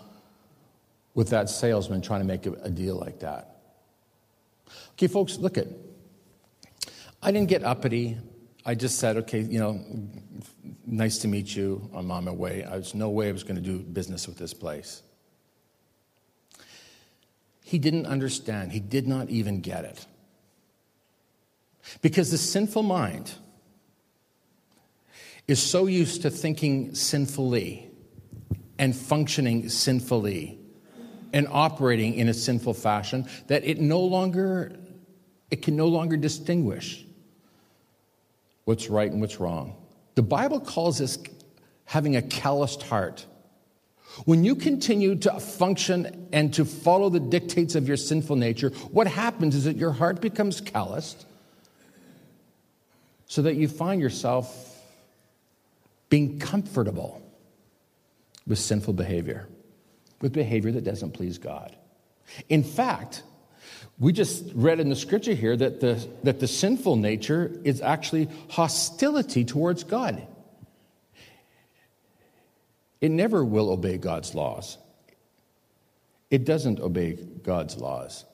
with 1.17 1.29
that 1.29 1.49
salesman 1.49 1.99
trying 1.99 2.19
to 2.19 2.27
make 2.27 2.45
a 2.45 2.69
deal 2.69 2.95
like 2.95 3.21
that. 3.21 3.57
Okay, 4.91 5.07
folks, 5.07 5.37
look 5.37 5.57
at. 5.57 5.65
I 7.23 7.31
didn't 7.31 7.49
get 7.49 7.63
uppity. 7.63 8.19
I 8.63 8.75
just 8.75 8.99
said, 8.99 9.17
okay, 9.17 9.39
you 9.39 9.57
know, 9.57 9.83
nice 10.85 11.17
to 11.19 11.27
meet 11.27 11.55
you. 11.55 11.89
I'm 11.95 12.11
on 12.11 12.25
my 12.25 12.31
way. 12.31 12.63
There's 12.69 12.93
no 12.93 13.09
way 13.09 13.29
I 13.29 13.31
was 13.31 13.41
going 13.41 13.55
to 13.55 13.61
do 13.63 13.79
business 13.79 14.27
with 14.27 14.37
this 14.37 14.53
place. 14.53 15.01
He 17.63 17.79
didn't 17.79 18.05
understand. 18.05 18.71
He 18.71 18.79
did 18.79 19.07
not 19.07 19.27
even 19.31 19.61
get 19.61 19.85
it. 19.85 20.05
Because 22.03 22.29
the 22.29 22.37
sinful 22.37 22.83
mind 22.83 23.33
is 25.47 25.59
so 25.59 25.87
used 25.87 26.21
to 26.21 26.29
thinking 26.29 26.93
sinfully 26.93 27.89
and 28.77 28.95
functioning 28.95 29.67
sinfully 29.69 30.56
and 31.37 31.47
operating 31.51 32.15
in 32.15 32.29
a 32.29 32.33
sinful 32.33 32.73
fashion 32.73 33.23
that 33.45 33.63
it 33.63 33.79
no 33.79 33.99
longer 33.99 34.75
it 35.51 35.61
can 35.61 35.75
no 35.75 35.85
longer 35.85 36.17
distinguish 36.17 37.05
what's 38.65 38.89
right 38.89 39.11
and 39.11 39.21
what's 39.21 39.39
wrong. 39.39 39.75
The 40.15 40.23
Bible 40.23 40.59
calls 40.59 40.97
this 40.97 41.19
having 41.85 42.15
a 42.15 42.23
calloused 42.23 42.81
heart. 42.81 43.27
When 44.25 44.43
you 44.43 44.55
continue 44.55 45.13
to 45.19 45.39
function 45.39 46.27
and 46.33 46.51
to 46.55 46.65
follow 46.65 47.09
the 47.09 47.19
dictates 47.19 47.75
of 47.75 47.87
your 47.87 47.97
sinful 47.97 48.35
nature, 48.35 48.69
what 48.91 49.05
happens 49.05 49.53
is 49.53 49.65
that 49.65 49.77
your 49.77 49.91
heart 49.91 50.19
becomes 50.19 50.59
calloused 50.59 51.27
so 53.27 53.43
that 53.43 53.57
you 53.57 53.67
find 53.67 54.01
yourself 54.01 54.81
being 56.09 56.39
comfortable 56.39 57.21
with 58.47 58.57
sinful 58.57 58.93
behavior, 58.93 59.47
with 60.21 60.33
behavior 60.33 60.71
that 60.71 60.83
doesn't 60.83 61.11
please 61.11 61.37
God. 61.37 61.75
In 62.49 62.63
fact, 62.63 63.23
we 63.99 64.13
just 64.13 64.45
read 64.53 64.79
in 64.79 64.89
the 64.89 64.95
scripture 64.95 65.33
here 65.33 65.55
that 65.55 65.79
the, 65.79 66.07
that 66.23 66.39
the 66.39 66.47
sinful 66.47 66.97
nature 66.97 67.59
is 67.63 67.81
actually 67.81 68.29
hostility 68.49 69.43
towards 69.43 69.83
God. 69.83 70.25
It 73.01 73.11
never 73.11 73.43
will 73.43 73.69
obey 73.69 73.97
God's 73.97 74.35
laws. 74.35 74.77
It 76.29 76.45
doesn't 76.45 76.79
obey 76.79 77.13
God's 77.13 77.77
laws. 77.77 78.25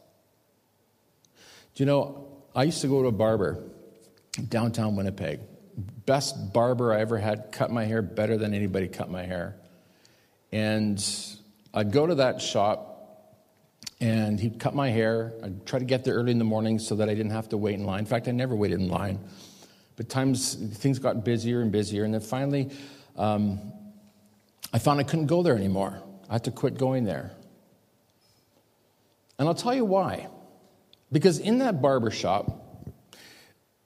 Do 1.75 1.83
you 1.83 1.85
know, 1.85 2.27
I 2.55 2.63
used 2.63 2.81
to 2.81 2.87
go 2.87 3.01
to 3.01 3.07
a 3.07 3.11
barber 3.11 3.63
downtown 4.49 4.95
Winnipeg. 4.95 5.39
Best 6.05 6.53
barber 6.53 6.93
I 6.93 7.01
ever 7.01 7.17
had, 7.17 7.51
cut 7.51 7.71
my 7.71 7.85
hair 7.85 8.01
better 8.01 8.37
than 8.37 8.53
anybody 8.53 8.87
cut 8.87 9.09
my 9.09 9.23
hair. 9.23 9.55
And 10.51 11.03
I'd 11.73 11.91
go 11.91 12.05
to 12.05 12.15
that 12.15 12.41
shop 12.41 12.89
and 13.99 14.39
he'd 14.39 14.59
cut 14.59 14.75
my 14.75 14.89
hair. 14.89 15.33
I'd 15.41 15.65
try 15.65 15.79
to 15.79 15.85
get 15.85 16.03
there 16.03 16.15
early 16.15 16.31
in 16.31 16.37
the 16.37 16.45
morning 16.45 16.77
so 16.77 16.95
that 16.95 17.09
I 17.09 17.13
didn't 17.13 17.31
have 17.31 17.49
to 17.49 17.57
wait 17.57 17.75
in 17.75 17.85
line. 17.85 17.99
In 17.99 18.05
fact, 18.05 18.27
I 18.27 18.31
never 18.31 18.55
waited 18.55 18.79
in 18.79 18.89
line. 18.89 19.19
But 19.95 20.09
times 20.09 20.55
things 20.55 20.99
got 20.99 21.23
busier 21.23 21.61
and 21.61 21.71
busier, 21.71 22.03
and 22.03 22.13
then 22.13 22.21
finally, 22.21 22.69
um, 23.15 23.59
I 24.73 24.79
found 24.79 24.99
I 24.99 25.03
couldn't 25.03 25.27
go 25.27 25.43
there 25.43 25.55
anymore. 25.55 26.01
I 26.29 26.33
had 26.33 26.43
to 26.45 26.51
quit 26.51 26.77
going 26.77 27.03
there. 27.03 27.31
And 29.37 29.47
I'll 29.47 29.55
tell 29.55 29.75
you 29.75 29.85
why. 29.85 30.27
Because 31.11 31.39
in 31.39 31.59
that 31.59 31.81
barber 31.81 32.09
shop, 32.09 32.63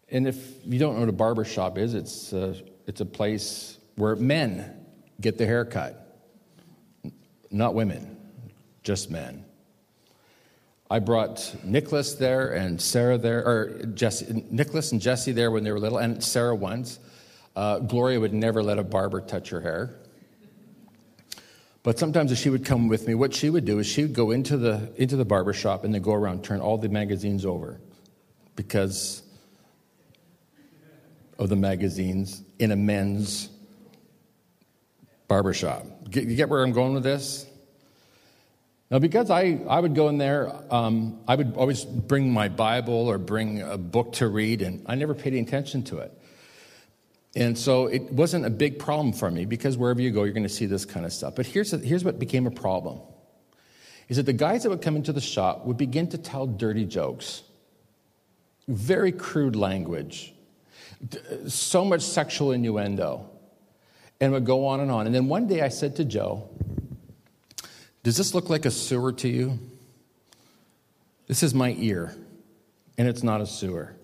and 0.10 0.28
if 0.28 0.66
you 0.66 0.80
don't 0.80 0.96
know 0.96 1.02
what 1.02 1.10
a 1.10 1.14
barber 1.14 1.44
shop 1.44 1.78
is, 1.78 1.94
it's 1.94 2.32
a, 2.32 2.56
it's 2.86 3.02
a 3.02 3.06
place 3.06 3.78
where 3.96 4.16
men 4.16 4.74
get 5.20 5.38
their 5.38 5.48
hair 5.48 5.66
cut, 5.66 6.07
not 7.52 7.74
women, 7.74 8.18
just 8.84 9.10
men. 9.10 9.46
I 10.90 11.00
brought 11.00 11.54
Nicholas 11.64 12.14
there 12.14 12.54
and 12.54 12.82
Sarah 12.82 13.18
there, 13.18 13.46
or 13.46 13.86
Jesse, 13.94 14.46
Nicholas 14.50 14.94
and 14.94 15.02
Jesse 15.02 15.34
there 15.34 15.52
when 15.52 15.64
they 15.64 15.72
were 15.72 15.80
little, 15.80 15.98
and 15.98 16.24
Sarah 16.24 16.56
once. 16.56 17.00
Uh, 17.56 17.80
Gloria 17.80 18.20
would 18.20 18.34
never 18.34 18.64
let 18.64 18.78
a 18.78 18.84
barber 18.84 19.20
touch 19.20 19.50
her 19.50 19.62
hair. 19.62 19.96
But 21.84 21.98
sometimes 22.00 22.32
if 22.32 22.38
she 22.38 22.50
would 22.50 22.66
come 22.66 22.88
with 22.88 23.08
me, 23.08 23.16
what 23.16 23.34
she 23.34 23.50
would 23.50 23.66
do 23.66 23.80
is 23.80 23.88
she 23.88 24.04
would 24.04 24.14
go 24.14 24.32
into 24.32 24.58
the, 24.58 24.92
into 24.96 25.16
the 25.16 25.26
barber 25.26 25.54
shop 25.54 25.84
and 25.84 25.94
then 25.94 26.02
go 26.02 26.14
around, 26.14 26.44
turn 26.44 26.62
all 26.62 26.78
the 26.78 26.90
magazines 26.90 27.46
over 27.46 27.80
because 28.56 29.24
of 31.40 31.50
the 31.50 31.56
magazines 31.56 32.44
in 32.60 32.72
a 32.72 32.76
men's 32.76 33.50
barbershop. 35.28 35.86
You 36.12 36.36
get 36.36 36.50
where 36.50 36.64
I'm 36.64 36.72
going 36.72 36.94
with 36.94 37.04
this? 37.04 37.46
Now, 38.90 39.00
because 39.00 39.30
I, 39.30 39.60
I 39.68 39.82
would 39.82 39.96
go 39.96 40.08
in 40.08 40.18
there, 40.18 40.54
um, 40.74 41.20
I 41.28 41.36
would 41.36 41.56
always 41.58 41.84
bring 41.84 42.32
my 42.32 42.48
Bible 42.48 43.08
or 43.10 43.18
bring 43.18 43.62
a 43.62 43.78
book 43.78 44.14
to 44.14 44.28
read, 44.28 44.62
and 44.62 44.86
I 44.86 44.96
never 44.96 45.14
paid 45.14 45.34
any 45.34 45.42
attention 45.42 45.84
to 45.86 45.98
it. 46.00 46.18
And 47.36 47.58
so 47.58 47.88
it 47.88 48.04
wasn't 48.04 48.46
a 48.46 48.50
big 48.50 48.80
problem 48.80 49.14
for 49.14 49.30
me 49.30 49.46
because 49.46 49.78
wherever 49.78 50.02
you 50.02 50.12
go, 50.12 50.24
you're 50.24 50.34
going 50.34 50.44
to 50.44 50.50
see 50.50 50.66
this 50.66 50.86
kind 50.86 51.06
of 51.06 51.12
stuff. 51.12 51.36
But 51.36 51.46
here's, 51.46 51.74
a, 51.74 51.78
here's 51.78 52.04
what 52.04 52.18
became 52.18 52.48
a 52.48 52.52
problem 52.52 53.02
is 54.08 54.16
that 54.16 54.26
the 54.26 54.34
guys 54.34 54.64
that 54.64 54.70
would 54.70 54.82
come 54.82 54.96
into 54.96 55.12
the 55.12 55.22
shop 55.22 55.66
would 55.66 55.76
begin 55.76 56.08
to 56.08 56.18
tell 56.18 56.48
dirty 56.48 56.86
jokes, 56.86 57.44
very 58.70 59.12
crude 59.12 59.56
language, 59.56 60.34
so 61.48 61.84
much 61.84 62.02
sexual 62.02 62.54
innuendo, 62.54 63.30
and 64.20 64.32
would 64.34 64.46
go 64.46 64.66
on 64.66 64.80
and 64.80 64.92
on. 64.92 65.06
And 65.06 65.14
then 65.14 65.28
one 65.28 65.48
day 65.48 65.62
I 65.62 65.70
said 65.70 65.96
to 65.98 66.06
Joe, 66.06 66.50
does 68.04 68.18
this 68.18 68.34
look 68.34 68.50
like 68.50 68.66
a 68.66 68.72
sewer 68.72 69.12
to 69.14 69.28
you? 69.28 69.60
This 71.28 71.44
is 71.44 71.54
my 71.54 71.76
ear, 71.78 72.16
and 72.98 73.08
it's 73.08 73.22
not 73.22 73.42
a 73.42 73.46
sewer. 73.46 73.96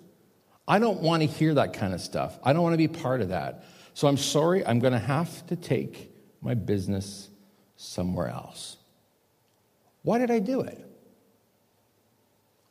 I 0.67 0.79
don't 0.79 1.01
want 1.01 1.21
to 1.23 1.27
hear 1.27 1.53
that 1.55 1.73
kind 1.73 1.93
of 1.93 2.01
stuff. 2.01 2.37
I 2.43 2.53
don't 2.53 2.63
want 2.63 2.73
to 2.73 2.77
be 2.77 2.87
part 2.87 3.21
of 3.21 3.29
that. 3.29 3.65
So 3.93 4.07
I'm 4.07 4.17
sorry, 4.17 4.65
I'm 4.65 4.79
going 4.79 4.93
to 4.93 4.99
have 4.99 5.45
to 5.47 5.55
take 5.55 6.11
my 6.41 6.53
business 6.53 7.29
somewhere 7.77 8.27
else. 8.27 8.77
Why 10.01 10.17
did 10.17 10.31
I 10.31 10.39
do 10.39 10.61
it? 10.61 10.85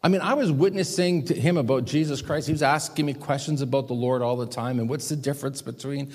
I 0.04 0.08
mean, 0.08 0.20
I 0.20 0.34
was 0.34 0.50
witnessing 0.50 1.24
to 1.26 1.34
him 1.34 1.56
about 1.56 1.84
Jesus 1.84 2.20
Christ. 2.20 2.48
He 2.48 2.52
was 2.52 2.62
asking 2.62 3.06
me 3.06 3.14
questions 3.14 3.62
about 3.62 3.86
the 3.86 3.94
Lord 3.94 4.20
all 4.20 4.36
the 4.36 4.46
time 4.46 4.80
and 4.80 4.88
what's 4.88 5.08
the 5.08 5.14
difference 5.14 5.62
between 5.62 6.12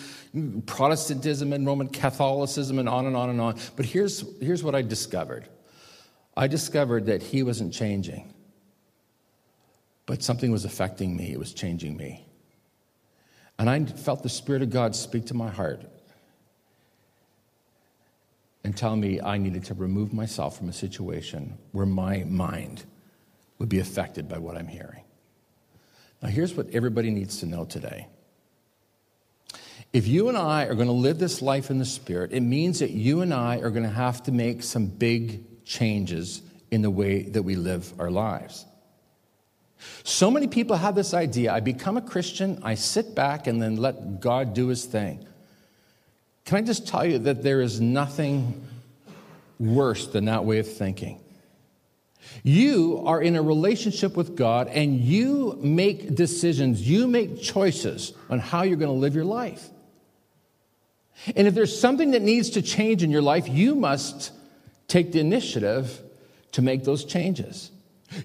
Protestantism 0.65 1.53
and 1.53 1.65
Roman 1.65 1.87
Catholicism 1.87 2.79
and 2.79 2.89
on 2.89 3.05
and 3.05 3.15
on 3.15 3.29
and 3.29 3.39
on. 3.39 3.57
But 3.77 3.85
here's, 3.85 4.25
here's 4.41 4.61
what 4.63 4.75
I 4.75 4.81
discovered 4.81 5.47
I 6.35 6.47
discovered 6.47 7.05
that 7.05 7.23
he 7.23 7.43
wasn't 7.43 7.73
changing, 7.73 8.31
but 10.05 10.21
something 10.21 10.51
was 10.51 10.65
affecting 10.65 11.15
me, 11.15 11.31
it 11.31 11.39
was 11.39 11.53
changing 11.53 11.95
me. 11.95 12.25
And 13.57 13.69
I 13.69 13.85
felt 13.85 14.21
the 14.21 14.29
Spirit 14.29 14.61
of 14.61 14.69
God 14.69 14.95
speak 14.95 15.25
to 15.27 15.33
my 15.33 15.49
heart 15.49 15.81
and 18.63 18.75
tell 18.75 18.95
me 18.95 19.21
I 19.21 19.37
needed 19.37 19.63
to 19.65 19.73
remove 19.73 20.13
myself 20.13 20.57
from 20.57 20.67
a 20.67 20.73
situation 20.73 21.57
where 21.71 21.85
my 21.85 22.25
mind 22.25 22.83
would 23.59 23.69
be 23.69 23.79
affected 23.79 24.27
by 24.27 24.37
what 24.37 24.57
I'm 24.57 24.67
hearing. 24.67 25.03
Now, 26.21 26.29
here's 26.29 26.53
what 26.53 26.69
everybody 26.71 27.11
needs 27.11 27.39
to 27.39 27.45
know 27.45 27.65
today. 27.65 28.07
If 29.93 30.07
you 30.07 30.29
and 30.29 30.37
I 30.37 30.65
are 30.65 30.75
going 30.75 30.87
to 30.87 30.93
live 30.93 31.19
this 31.19 31.41
life 31.41 31.69
in 31.69 31.79
the 31.79 31.85
Spirit, 31.85 32.31
it 32.33 32.41
means 32.41 32.79
that 32.79 32.91
you 32.91 33.21
and 33.21 33.33
I 33.33 33.57
are 33.57 33.69
going 33.69 33.83
to 33.83 33.89
have 33.89 34.23
to 34.23 34.31
make 34.31 34.63
some 34.63 34.87
big 34.87 35.63
changes 35.65 36.41
in 36.71 36.81
the 36.81 36.89
way 36.89 37.23
that 37.23 37.43
we 37.43 37.55
live 37.55 37.93
our 37.99 38.11
lives. 38.11 38.65
So 40.03 40.31
many 40.31 40.47
people 40.47 40.75
have 40.75 40.95
this 40.95 41.13
idea 41.13 41.53
I 41.53 41.59
become 41.59 41.97
a 41.97 42.01
Christian, 42.01 42.59
I 42.63 42.75
sit 42.75 43.15
back, 43.15 43.47
and 43.47 43.61
then 43.61 43.77
let 43.77 44.19
God 44.19 44.53
do 44.53 44.67
his 44.67 44.85
thing. 44.85 45.25
Can 46.45 46.57
I 46.57 46.61
just 46.61 46.87
tell 46.87 47.05
you 47.05 47.19
that 47.19 47.43
there 47.43 47.61
is 47.61 47.79
nothing 47.79 48.65
worse 49.59 50.07
than 50.07 50.25
that 50.25 50.45
way 50.45 50.59
of 50.59 50.71
thinking? 50.71 51.21
You 52.43 53.03
are 53.05 53.21
in 53.21 53.35
a 53.35 53.41
relationship 53.41 54.15
with 54.15 54.35
God 54.35 54.67
and 54.67 54.99
you 54.99 55.57
make 55.61 56.15
decisions, 56.15 56.87
you 56.87 57.07
make 57.07 57.41
choices 57.41 58.13
on 58.29 58.39
how 58.39 58.63
you're 58.63 58.77
going 58.77 58.93
to 58.93 58.99
live 58.99 59.15
your 59.15 59.25
life. 59.25 59.69
And 61.35 61.47
if 61.47 61.55
there's 61.55 61.77
something 61.77 62.11
that 62.11 62.21
needs 62.21 62.51
to 62.51 62.61
change 62.61 63.03
in 63.03 63.11
your 63.11 63.21
life, 63.21 63.49
you 63.49 63.75
must 63.75 64.31
take 64.87 65.11
the 65.11 65.19
initiative 65.19 66.01
to 66.53 66.61
make 66.61 66.83
those 66.83 67.03
changes. 67.03 67.71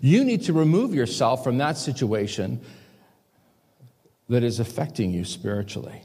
You 0.00 0.24
need 0.24 0.42
to 0.42 0.52
remove 0.52 0.94
yourself 0.94 1.42
from 1.42 1.58
that 1.58 1.76
situation 1.76 2.60
that 4.28 4.42
is 4.42 4.60
affecting 4.60 5.10
you 5.10 5.24
spiritually. 5.24 6.02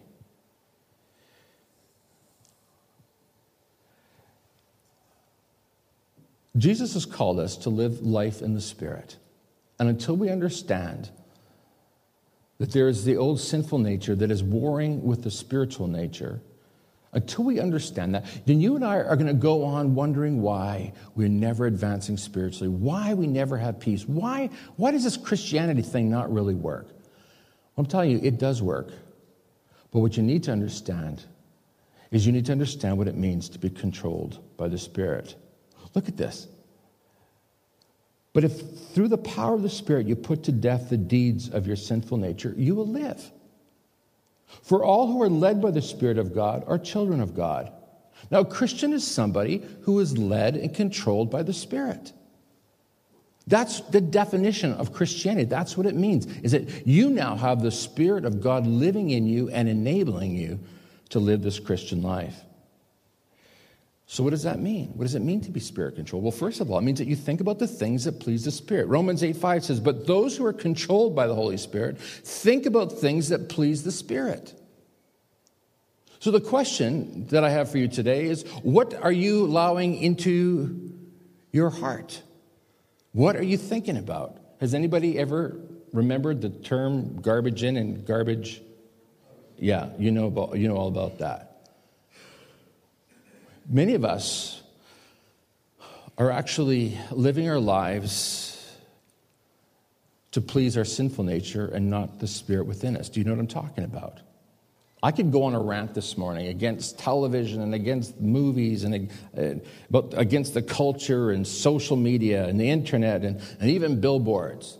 Jesus 6.58 6.94
has 6.94 7.06
called 7.06 7.40
us 7.40 7.58
to 7.58 7.70
live 7.70 8.02
life 8.02 8.42
in 8.42 8.54
the 8.54 8.62
Spirit. 8.62 9.18
And 9.80 9.90
until 9.90 10.16
we 10.18 10.30
understand 10.30 11.10
that 12.58 12.72
there 12.72 12.88
is 12.88 13.06
the 13.06 13.18
old 13.18 13.40
sinful 13.40 13.80
nature 13.80 14.16
that 14.16 14.32
is 14.32 14.44
warring 14.44 15.04
with 15.04 15.24
the 15.24 15.30
spiritual 15.30 15.88
nature, 15.88 16.42
until 17.14 17.46
we 17.46 17.60
understand 17.60 18.16
that, 18.16 18.26
then 18.46 18.60
you 18.60 18.76
and 18.76 18.84
I 18.84 18.98
are 18.98 19.16
going 19.16 19.28
to 19.28 19.34
go 19.34 19.64
on 19.64 19.96
wondering 19.96 20.42
why 20.42 20.94
we're 21.16 21.30
never 21.30 21.66
advancing 21.66 22.18
spiritually, 22.18 22.68
why 22.68 23.14
we 23.14 23.28
never 23.28 23.58
have 23.58 23.80
peace, 23.80 24.08
why, 24.08 24.50
why 24.76 24.92
does 24.92 25.04
this 25.04 25.18
Christianity 25.18 25.82
thing 25.82 26.10
not 26.10 26.32
really 26.32 26.56
work? 26.56 26.88
I'm 27.78 27.86
telling 27.86 28.12
you, 28.12 28.20
it 28.24 28.40
does 28.40 28.62
work. 28.62 28.90
But 29.92 30.00
what 30.00 30.18
you 30.18 30.24
need 30.24 30.44
to 30.44 30.52
understand 30.52 31.24
is 32.12 32.26
you 32.26 32.32
need 32.32 32.46
to 32.48 32.52
understand 32.52 32.98
what 32.98 33.08
it 33.08 33.16
means 33.16 33.50
to 33.50 33.60
be 33.60 33.70
controlled 33.70 34.40
by 34.58 34.68
the 34.68 34.78
Spirit. 34.78 35.36
Look 35.98 36.08
at 36.08 36.16
this. 36.16 36.48
But 38.32 38.44
if 38.44 38.62
through 38.90 39.08
the 39.08 39.18
power 39.18 39.56
of 39.56 39.64
the 39.64 39.70
Spirit 39.70 40.06
you 40.06 40.16
put 40.16 40.44
to 40.44 40.52
death 40.52 40.92
the 40.92 40.98
deeds 40.98 41.50
of 41.50 41.66
your 41.66 41.76
sinful 41.76 42.18
nature, 42.18 42.54
you 42.56 42.76
will 42.76 42.86
live. 42.86 43.32
For 44.62 44.84
all 44.84 45.08
who 45.08 45.24
are 45.24 45.30
led 45.30 45.60
by 45.60 45.72
the 45.72 45.82
Spirit 45.82 46.20
of 46.20 46.36
God 46.36 46.64
are 46.68 46.78
children 46.78 47.20
of 47.20 47.36
God. 47.36 47.72
Now, 48.30 48.42
a 48.42 48.46
Christian 48.46 48.94
is 48.94 49.08
somebody 49.08 49.64
who 49.82 50.00
is 50.00 50.20
led 50.20 50.56
and 50.56 50.72
controlled 50.72 51.32
by 51.32 51.42
the 51.42 51.52
Spirit. 51.52 52.14
That's 53.48 53.82
the 53.82 54.00
definition 54.00 54.74
of 54.74 54.94
Christianity. 54.94 55.46
That's 55.46 55.76
what 55.76 55.88
it 55.88 55.96
means, 55.96 56.28
is 56.44 56.52
that 56.52 56.86
you 56.86 57.10
now 57.10 57.36
have 57.38 57.64
the 57.64 57.72
Spirit 57.72 58.24
of 58.24 58.40
God 58.40 58.68
living 58.68 59.10
in 59.10 59.26
you 59.26 59.50
and 59.50 59.68
enabling 59.68 60.36
you 60.36 60.60
to 61.10 61.18
live 61.18 61.42
this 61.42 61.58
Christian 61.58 62.04
life. 62.04 62.40
So, 64.10 64.24
what 64.24 64.30
does 64.30 64.44
that 64.44 64.60
mean? 64.60 64.88
What 64.96 65.04
does 65.04 65.16
it 65.16 65.22
mean 65.22 65.42
to 65.42 65.52
be 65.52 65.60
spirit 65.60 65.96
controlled? 65.96 66.24
Well, 66.24 66.32
first 66.32 66.62
of 66.62 66.72
all, 66.72 66.80
it 66.80 66.84
means 66.84 67.00
that 67.00 67.10
you 67.10 67.16
think 67.18 67.42
about 67.42 67.60
the 67.60 67.68
things 67.68 68.06
that 68.06 68.22
please 68.22 68.46
the 68.46 68.52
Spirit. 68.52 68.88
Romans 68.88 69.22
8 69.22 69.36
5 69.36 69.66
says, 69.66 69.82
But 69.82 70.08
those 70.08 70.38
who 70.38 70.46
are 70.46 70.54
controlled 70.54 71.14
by 71.14 71.28
the 71.28 71.36
Holy 71.36 71.58
Spirit 71.58 72.00
think 72.00 72.66
about 72.66 72.94
things 72.94 73.30
that 73.30 73.50
please 73.50 73.84
the 73.84 73.92
Spirit. 73.92 74.54
So, 76.20 76.32
the 76.32 76.40
question 76.40 77.28
that 77.28 77.44
I 77.44 77.50
have 77.50 77.70
for 77.70 77.80
you 77.80 77.90
today 77.90 78.26
is 78.28 78.44
what 78.64 78.94
are 78.94 79.12
you 79.12 79.46
allowing 79.46 79.98
into 79.98 80.90
your 81.52 81.70
heart? 81.70 82.22
What 83.12 83.36
are 83.36 83.44
you 83.44 83.58
thinking 83.58 83.98
about? 83.98 84.40
Has 84.62 84.74
anybody 84.74 85.20
ever 85.20 85.60
remembered 85.92 86.42
the 86.42 86.50
term 86.50 87.20
garbage 87.22 87.62
in 87.62 87.76
and 87.76 88.06
garbage? 88.06 88.62
Yeah, 89.58 89.90
you 90.00 90.12
know, 90.12 90.28
about, 90.28 90.58
you 90.58 90.70
know 90.70 90.78
all 90.78 90.88
about 90.88 91.18
that. 91.20 91.47
Many 93.70 93.96
of 93.96 94.06
us 94.06 94.62
are 96.18 96.32
actually 96.32 96.98
living 97.12 97.50
our 97.50 97.60
lives 97.60 98.54
to 100.32 100.42
please 100.42 100.78
our 100.78 100.86
sinful 100.86 101.26
nature 101.26 101.68
and 101.68 101.90
not 101.90 102.20
the 102.20 102.28
spirit 102.28 102.66
within 102.66 102.96
us. 102.96 103.10
Do 103.10 103.20
you 103.20 103.26
know 103.26 103.34
what 103.34 103.40
I'm 103.40 103.48
talking 103.48 103.84
about? 103.84 104.20
I 105.04 105.12
could 105.12 105.32
go 105.32 105.44
on 105.44 105.54
a 105.54 105.60
rant 105.60 105.94
this 105.94 106.18
morning 106.18 106.48
against 106.48 106.98
television 106.98 107.62
and 107.62 107.76
against 107.76 108.20
movies 108.20 108.84
and 108.84 109.12
uh, 109.38 110.02
against 110.14 110.54
the 110.54 110.62
culture 110.62 111.32
and 111.32 111.46
social 111.46 111.98
media 111.98 112.48
and 112.48 112.60
the 112.60 112.70
internet 112.70 113.24
and, 113.24 113.42
and 113.60 113.70
even 113.70 114.00
billboards. 114.00 114.78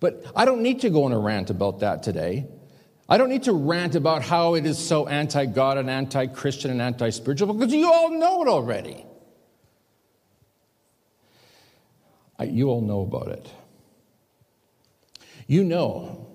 But 0.00 0.24
I 0.34 0.44
don't 0.44 0.62
need 0.62 0.80
to 0.80 0.90
go 0.90 1.04
on 1.04 1.12
a 1.12 1.18
rant 1.18 1.50
about 1.50 1.80
that 1.80 2.02
today. 2.02 2.46
I 3.08 3.18
don't 3.18 3.28
need 3.28 3.42
to 3.44 3.52
rant 3.52 3.94
about 3.94 4.22
how 4.22 4.54
it 4.54 4.64
is 4.64 4.78
so 4.78 5.06
anti 5.06 5.46
God 5.46 5.78
and 5.78 5.90
anti 5.90 6.26
Christian 6.26 6.70
and 6.70 6.80
anti 6.80 7.10
spiritual 7.10 7.52
because 7.52 7.72
you 7.72 7.92
all 7.92 8.10
know 8.10 8.42
it 8.42 8.48
already. 8.48 9.04
You 12.44 12.70
all 12.70 12.80
know 12.80 13.02
about 13.02 13.28
it. 13.28 13.48
You 15.46 15.64
know 15.64 16.26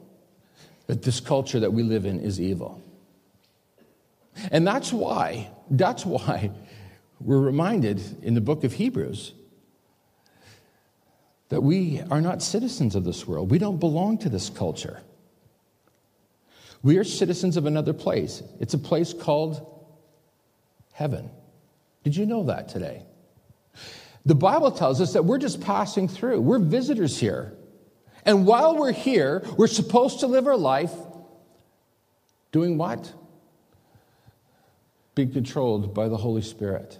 that 0.87 1.01
this 1.01 1.19
culture 1.19 1.59
that 1.59 1.73
we 1.73 1.83
live 1.83 2.05
in 2.05 2.19
is 2.19 2.39
evil. 2.39 2.81
And 4.51 4.65
that's 4.65 4.93
why, 4.93 5.49
that's 5.69 6.05
why 6.05 6.51
we're 7.19 7.39
reminded 7.39 8.01
in 8.23 8.35
the 8.35 8.41
book 8.41 8.63
of 8.63 8.73
Hebrews 8.73 9.33
that 11.49 11.61
we 11.61 12.01
are 12.11 12.21
not 12.21 12.41
citizens 12.41 12.95
of 12.95 13.03
this 13.03 13.25
world. 13.27 13.49
We 13.49 13.57
don't 13.57 13.79
belong 13.79 14.17
to 14.19 14.29
this 14.29 14.49
culture. 14.49 15.01
We 16.87 16.97
are 16.99 17.03
citizens 17.03 17.57
of 17.57 17.65
another 17.65 17.91
place. 17.91 18.41
It's 18.61 18.73
a 18.73 18.77
place 18.77 19.11
called 19.11 19.59
heaven. 20.93 21.29
Did 22.05 22.15
you 22.15 22.25
know 22.25 22.45
that 22.45 22.69
today? 22.69 23.03
The 24.25 24.35
Bible 24.35 24.71
tells 24.71 25.01
us 25.01 25.11
that 25.11 25.25
we're 25.25 25.37
just 25.37 25.59
passing 25.59 26.07
through, 26.07 26.39
we're 26.39 26.59
visitors 26.59 27.19
here. 27.19 27.51
And 28.23 28.45
while 28.45 28.77
we're 28.77 28.93
here, 28.93 29.45
we're 29.57 29.67
supposed 29.67 30.21
to 30.21 30.27
live 30.27 30.47
our 30.47 30.55
life 30.55 30.93
doing 32.53 32.77
what? 32.77 33.11
Being 35.13 35.33
controlled 35.33 35.93
by 35.93 36.07
the 36.07 36.15
Holy 36.15 36.41
Spirit. 36.41 36.97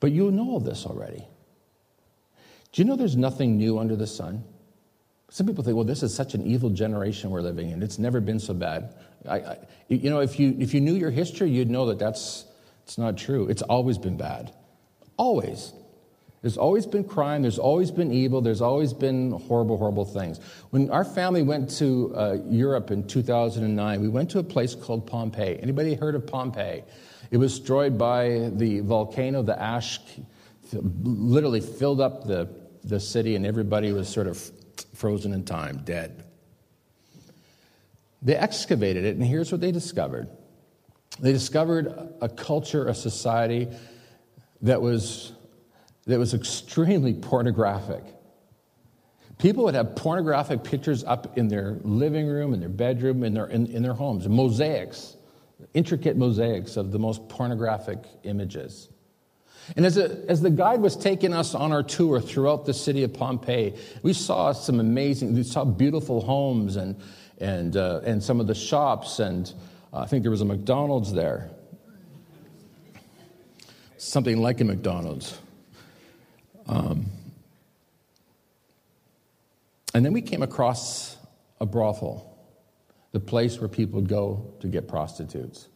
But 0.00 0.12
you 0.12 0.30
know 0.30 0.50
all 0.50 0.60
this 0.60 0.84
already. 0.84 1.26
Do 2.72 2.82
you 2.82 2.84
know 2.84 2.94
there's 2.94 3.16
nothing 3.16 3.56
new 3.56 3.78
under 3.78 3.96
the 3.96 4.06
sun? 4.06 4.44
Some 5.30 5.46
people 5.46 5.62
think, 5.62 5.76
well, 5.76 5.84
this 5.84 6.02
is 6.02 6.14
such 6.14 6.34
an 6.34 6.46
evil 6.46 6.70
generation 6.70 7.30
we're 7.30 7.42
living 7.42 7.70
in. 7.70 7.82
It's 7.82 7.98
never 7.98 8.20
been 8.20 8.40
so 8.40 8.54
bad. 8.54 8.94
I, 9.28 9.36
I, 9.36 9.58
you 9.88 10.08
know, 10.10 10.20
if 10.20 10.40
you, 10.40 10.56
if 10.58 10.72
you 10.72 10.80
knew 10.80 10.94
your 10.94 11.10
history, 11.10 11.50
you'd 11.50 11.70
know 11.70 11.86
that 11.86 11.98
that's 11.98 12.46
it's 12.84 12.96
not 12.96 13.18
true. 13.18 13.46
It's 13.48 13.60
always 13.60 13.98
been 13.98 14.16
bad. 14.16 14.50
Always. 15.18 15.74
There's 16.40 16.56
always 16.56 16.86
been 16.86 17.04
crime. 17.04 17.42
There's 17.42 17.58
always 17.58 17.90
been 17.90 18.10
evil. 18.10 18.40
There's 18.40 18.62
always 18.62 18.94
been 18.94 19.32
horrible, 19.32 19.76
horrible 19.76 20.06
things. 20.06 20.40
When 20.70 20.88
our 20.90 21.04
family 21.04 21.42
went 21.42 21.68
to 21.78 22.14
uh, 22.16 22.36
Europe 22.48 22.90
in 22.90 23.06
2009, 23.06 24.00
we 24.00 24.08
went 24.08 24.30
to 24.30 24.38
a 24.38 24.42
place 24.42 24.74
called 24.74 25.06
Pompeii. 25.06 25.58
Anybody 25.60 25.94
heard 25.94 26.14
of 26.14 26.26
Pompeii? 26.26 26.84
It 27.30 27.36
was 27.36 27.58
destroyed 27.58 27.98
by 27.98 28.50
the 28.54 28.80
volcano. 28.80 29.42
The 29.42 29.60
ash 29.60 30.00
literally 30.72 31.60
filled 31.60 32.00
up 32.00 32.24
the, 32.24 32.48
the 32.84 33.00
city, 33.00 33.34
and 33.34 33.44
everybody 33.44 33.92
was 33.92 34.08
sort 34.08 34.28
of 34.28 34.50
frozen 34.94 35.32
in 35.32 35.44
time, 35.44 35.82
dead. 35.84 36.24
They 38.22 38.36
excavated 38.36 39.04
it, 39.04 39.16
and 39.16 39.24
here's 39.24 39.52
what 39.52 39.60
they 39.60 39.72
discovered 39.72 40.28
they 41.20 41.32
discovered 41.32 41.92
a 42.20 42.28
culture, 42.28 42.86
a 42.86 42.94
society 42.94 43.68
that 44.62 44.80
was, 44.80 45.32
that 46.06 46.18
was 46.18 46.34
extremely 46.34 47.14
pornographic. 47.14 48.04
People 49.38 49.64
would 49.64 49.74
have 49.74 49.96
pornographic 49.96 50.64
pictures 50.64 51.04
up 51.04 51.38
in 51.38 51.48
their 51.48 51.78
living 51.82 52.26
room, 52.26 52.54
in 52.54 52.60
their 52.60 52.68
bedroom, 52.68 53.22
in 53.24 53.34
their, 53.34 53.46
in, 53.46 53.66
in 53.66 53.82
their 53.82 53.94
homes, 53.94 54.28
mosaics, 54.28 55.16
intricate 55.74 56.16
mosaics 56.16 56.76
of 56.76 56.92
the 56.92 56.98
most 56.98 57.28
pornographic 57.28 57.98
images. 58.24 58.88
And 59.76 59.84
as, 59.84 59.98
a, 59.98 60.24
as 60.28 60.40
the 60.40 60.50
guide 60.50 60.80
was 60.80 60.96
taking 60.96 61.34
us 61.34 61.54
on 61.54 61.72
our 61.72 61.82
tour 61.82 62.20
throughout 62.20 62.64
the 62.64 62.74
city 62.74 63.02
of 63.02 63.12
Pompeii, 63.12 63.74
we 64.02 64.12
saw 64.12 64.52
some 64.52 64.80
amazing, 64.80 65.34
we 65.34 65.42
saw 65.42 65.64
beautiful 65.64 66.20
homes 66.20 66.76
and, 66.76 67.00
and, 67.38 67.76
uh, 67.76 68.00
and 68.04 68.22
some 68.22 68.40
of 68.40 68.46
the 68.46 68.54
shops, 68.54 69.18
and 69.18 69.52
uh, 69.92 69.98
I 69.98 70.06
think 70.06 70.22
there 70.22 70.30
was 70.30 70.40
a 70.40 70.46
McDonald's 70.46 71.12
there. 71.12 71.50
Something 73.98 74.40
like 74.40 74.60
a 74.60 74.64
McDonald's. 74.64 75.38
Um, 76.66 77.06
and 79.94 80.04
then 80.04 80.12
we 80.12 80.22
came 80.22 80.42
across 80.42 81.16
a 81.60 81.66
brothel, 81.66 82.38
the 83.12 83.20
place 83.20 83.58
where 83.58 83.68
people 83.68 84.00
go 84.00 84.52
to 84.60 84.68
get 84.68 84.86
prostitutes. 84.86 85.68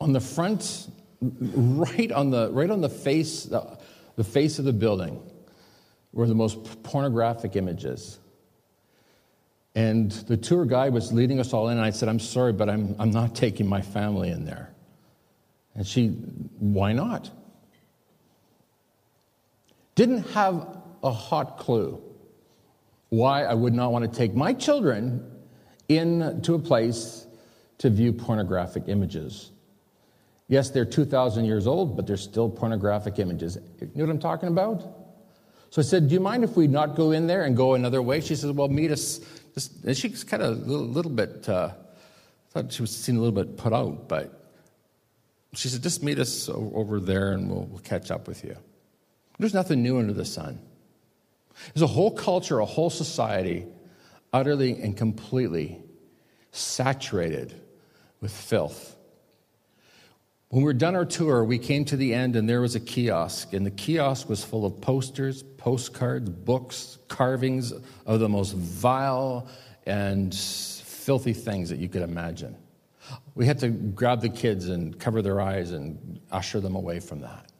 On 0.00 0.12
the 0.12 0.20
front, 0.20 0.88
right 1.22 2.10
on 2.10 2.30
the, 2.30 2.50
right 2.52 2.70
on 2.70 2.80
the 2.80 2.88
face, 2.88 3.44
the, 3.44 3.78
the 4.16 4.24
face 4.24 4.58
of 4.58 4.64
the 4.64 4.72
building 4.72 5.22
were 6.12 6.26
the 6.26 6.34
most 6.34 6.82
pornographic 6.82 7.56
images. 7.56 8.18
And 9.74 10.10
the 10.10 10.36
tour 10.36 10.66
guide 10.66 10.92
was 10.92 11.12
leading 11.12 11.40
us 11.40 11.52
all 11.52 11.68
in, 11.68 11.78
and 11.78 11.86
I 11.86 11.90
said, 11.90 12.08
I'm 12.08 12.18
sorry, 12.18 12.52
but 12.52 12.68
I'm, 12.68 12.94
I'm 12.98 13.10
not 13.10 13.34
taking 13.34 13.66
my 13.66 13.80
family 13.80 14.30
in 14.30 14.44
there. 14.44 14.74
And 15.74 15.86
she, 15.86 16.08
why 16.08 16.92
not? 16.92 17.30
Didn't 19.94 20.24
have 20.32 20.76
a 21.02 21.10
hot 21.10 21.58
clue 21.58 22.02
why 23.08 23.44
I 23.44 23.54
would 23.54 23.74
not 23.74 23.92
want 23.92 24.10
to 24.10 24.18
take 24.18 24.34
my 24.34 24.52
children 24.52 25.30
into 25.88 26.54
a 26.54 26.58
place 26.58 27.26
to 27.78 27.90
view 27.90 28.12
pornographic 28.12 28.84
images. 28.88 29.51
Yes, 30.52 30.68
they're 30.68 30.84
2,000 30.84 31.46
years 31.46 31.66
old, 31.66 31.96
but 31.96 32.06
they're 32.06 32.18
still 32.18 32.50
pornographic 32.50 33.18
images. 33.18 33.56
You 33.80 33.90
know 33.94 34.04
what 34.04 34.10
I'm 34.10 34.18
talking 34.18 34.50
about? 34.50 34.82
So 35.70 35.80
I 35.80 35.82
said, 35.82 36.08
Do 36.08 36.12
you 36.12 36.20
mind 36.20 36.44
if 36.44 36.56
we 36.56 36.66
not 36.66 36.94
go 36.94 37.12
in 37.12 37.26
there 37.26 37.44
and 37.44 37.56
go 37.56 37.72
another 37.72 38.02
way? 38.02 38.20
She 38.20 38.36
says, 38.36 38.52
Well, 38.52 38.68
meet 38.68 38.90
us. 38.90 39.18
And 39.82 39.96
she's 39.96 40.24
kind 40.24 40.42
of 40.42 40.50
a 40.50 40.60
little, 40.60 40.86
little 40.86 41.10
bit, 41.10 41.48
uh, 41.48 41.70
thought 42.50 42.70
she 42.70 42.82
was 42.82 42.94
seen 42.94 43.16
a 43.16 43.20
little 43.20 43.32
bit 43.32 43.56
put 43.56 43.72
out, 43.72 44.10
but 44.10 44.52
she 45.54 45.68
said, 45.68 45.82
Just 45.82 46.02
meet 46.02 46.18
us 46.18 46.50
over 46.50 47.00
there 47.00 47.32
and 47.32 47.48
we'll, 47.48 47.64
we'll 47.64 47.78
catch 47.78 48.10
up 48.10 48.28
with 48.28 48.44
you. 48.44 48.54
There's 49.38 49.54
nothing 49.54 49.82
new 49.82 49.98
under 49.98 50.12
the 50.12 50.26
sun. 50.26 50.60
There's 51.72 51.80
a 51.80 51.86
whole 51.86 52.10
culture, 52.10 52.58
a 52.58 52.66
whole 52.66 52.90
society 52.90 53.64
utterly 54.34 54.78
and 54.82 54.98
completely 54.98 55.80
saturated 56.50 57.58
with 58.20 58.32
filth. 58.32 58.91
When 60.52 60.60
we 60.60 60.66
were 60.66 60.74
done 60.74 60.94
our 60.94 61.06
tour, 61.06 61.44
we 61.44 61.58
came 61.58 61.86
to 61.86 61.96
the 61.96 62.12
end 62.12 62.36
and 62.36 62.46
there 62.46 62.60
was 62.60 62.74
a 62.74 62.80
kiosk, 62.80 63.54
and 63.54 63.64
the 63.64 63.70
kiosk 63.70 64.28
was 64.28 64.44
full 64.44 64.66
of 64.66 64.82
posters, 64.82 65.42
postcards, 65.42 66.28
books, 66.28 66.98
carvings 67.08 67.72
of 68.04 68.20
the 68.20 68.28
most 68.28 68.52
vile 68.52 69.48
and 69.86 70.34
filthy 70.34 71.32
things 71.32 71.70
that 71.70 71.78
you 71.78 71.88
could 71.88 72.02
imagine. 72.02 72.54
We 73.34 73.46
had 73.46 73.60
to 73.60 73.70
grab 73.70 74.20
the 74.20 74.28
kids 74.28 74.68
and 74.68 75.00
cover 75.00 75.22
their 75.22 75.40
eyes 75.40 75.72
and 75.72 76.20
usher 76.30 76.60
them 76.60 76.76
away 76.76 77.00
from 77.00 77.22
that. 77.22 77.50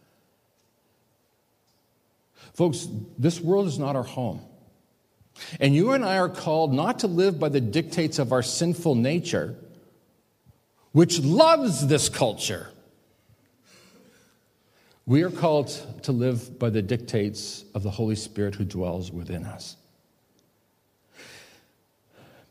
Folks, 2.52 2.86
this 3.16 3.40
world 3.40 3.68
is 3.68 3.78
not 3.78 3.96
our 3.96 4.02
home. 4.02 4.42
And 5.60 5.74
you 5.74 5.92
and 5.92 6.04
I 6.04 6.18
are 6.18 6.28
called 6.28 6.74
not 6.74 6.98
to 6.98 7.06
live 7.06 7.40
by 7.40 7.48
the 7.48 7.62
dictates 7.62 8.18
of 8.18 8.32
our 8.32 8.42
sinful 8.42 8.96
nature, 8.96 9.56
which 10.92 11.20
loves 11.20 11.86
this 11.86 12.10
culture. 12.10 12.68
We 15.06 15.22
are 15.22 15.30
called 15.30 15.68
to 16.02 16.12
live 16.12 16.58
by 16.58 16.70
the 16.70 16.82
dictates 16.82 17.64
of 17.74 17.82
the 17.82 17.90
Holy 17.90 18.14
Spirit 18.14 18.54
who 18.54 18.64
dwells 18.64 19.10
within 19.10 19.44
us. 19.44 19.76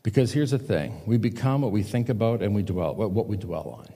Because 0.02 0.32
here's 0.32 0.50
the 0.50 0.58
thing 0.58 1.00
we 1.06 1.16
become 1.16 1.62
what 1.62 1.72
we 1.72 1.82
think 1.82 2.08
about 2.08 2.42
and 2.42 2.54
we 2.54 2.62
dwell, 2.62 2.94
what 2.94 3.26
we 3.26 3.36
dwell 3.36 3.78
on. 3.78 3.86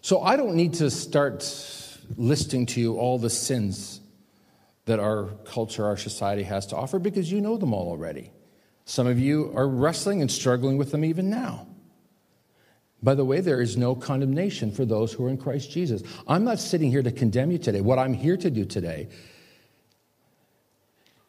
So 0.00 0.20
I 0.22 0.36
don't 0.36 0.54
need 0.54 0.74
to 0.74 0.90
start 0.90 1.42
listing 2.16 2.66
to 2.66 2.80
you 2.80 2.98
all 2.98 3.18
the 3.18 3.30
sins 3.30 4.00
that 4.84 5.00
our 5.00 5.28
culture, 5.44 5.84
our 5.86 5.96
society 5.96 6.42
has 6.42 6.66
to 6.68 6.76
offer 6.76 6.98
because 6.98 7.32
you 7.32 7.40
know 7.40 7.56
them 7.56 7.72
all 7.72 7.88
already. 7.88 8.30
Some 8.84 9.06
of 9.06 9.18
you 9.18 9.50
are 9.56 9.66
wrestling 9.66 10.20
and 10.20 10.30
struggling 10.30 10.76
with 10.76 10.90
them 10.90 11.04
even 11.04 11.30
now. 11.30 11.66
By 13.04 13.14
the 13.14 13.24
way, 13.24 13.42
there 13.42 13.60
is 13.60 13.76
no 13.76 13.94
condemnation 13.94 14.72
for 14.72 14.86
those 14.86 15.12
who 15.12 15.26
are 15.26 15.28
in 15.28 15.36
Christ 15.36 15.70
Jesus. 15.70 16.02
I'm 16.26 16.42
not 16.42 16.58
sitting 16.58 16.90
here 16.90 17.02
to 17.02 17.12
condemn 17.12 17.50
you 17.50 17.58
today. 17.58 17.82
What 17.82 17.98
I'm 17.98 18.14
here 18.14 18.38
to 18.38 18.50
do 18.50 18.64
today 18.64 19.08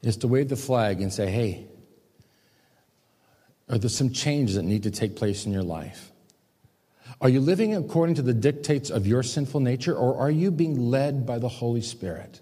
is 0.01 0.15
to 0.17 0.29
wave 0.29 0.47
the 0.47 0.55
flag 0.55 1.01
and 1.01 1.11
say, 1.11 1.29
hey, 1.29 1.67
are 3.67 3.77
there 3.77 3.89
some 3.89 4.13
changes 4.13 4.55
that 4.55 4.63
need 4.63 4.83
to 4.83 4.91
take 4.91 5.17
place 5.17 5.45
in 5.45 5.51
your 5.51 5.63
life? 5.63 6.13
Are 7.19 7.27
you 7.27 7.41
living 7.41 7.75
according 7.75 8.15
to 8.15 8.21
the 8.21 8.33
dictates 8.33 8.89
of 8.89 9.05
your 9.05 9.21
sinful 9.21 9.59
nature, 9.59 9.93
or 9.93 10.17
are 10.17 10.31
you 10.31 10.51
being 10.51 10.89
led 10.89 11.25
by 11.25 11.39
the 11.39 11.49
Holy 11.49 11.81
Spirit? 11.81 12.39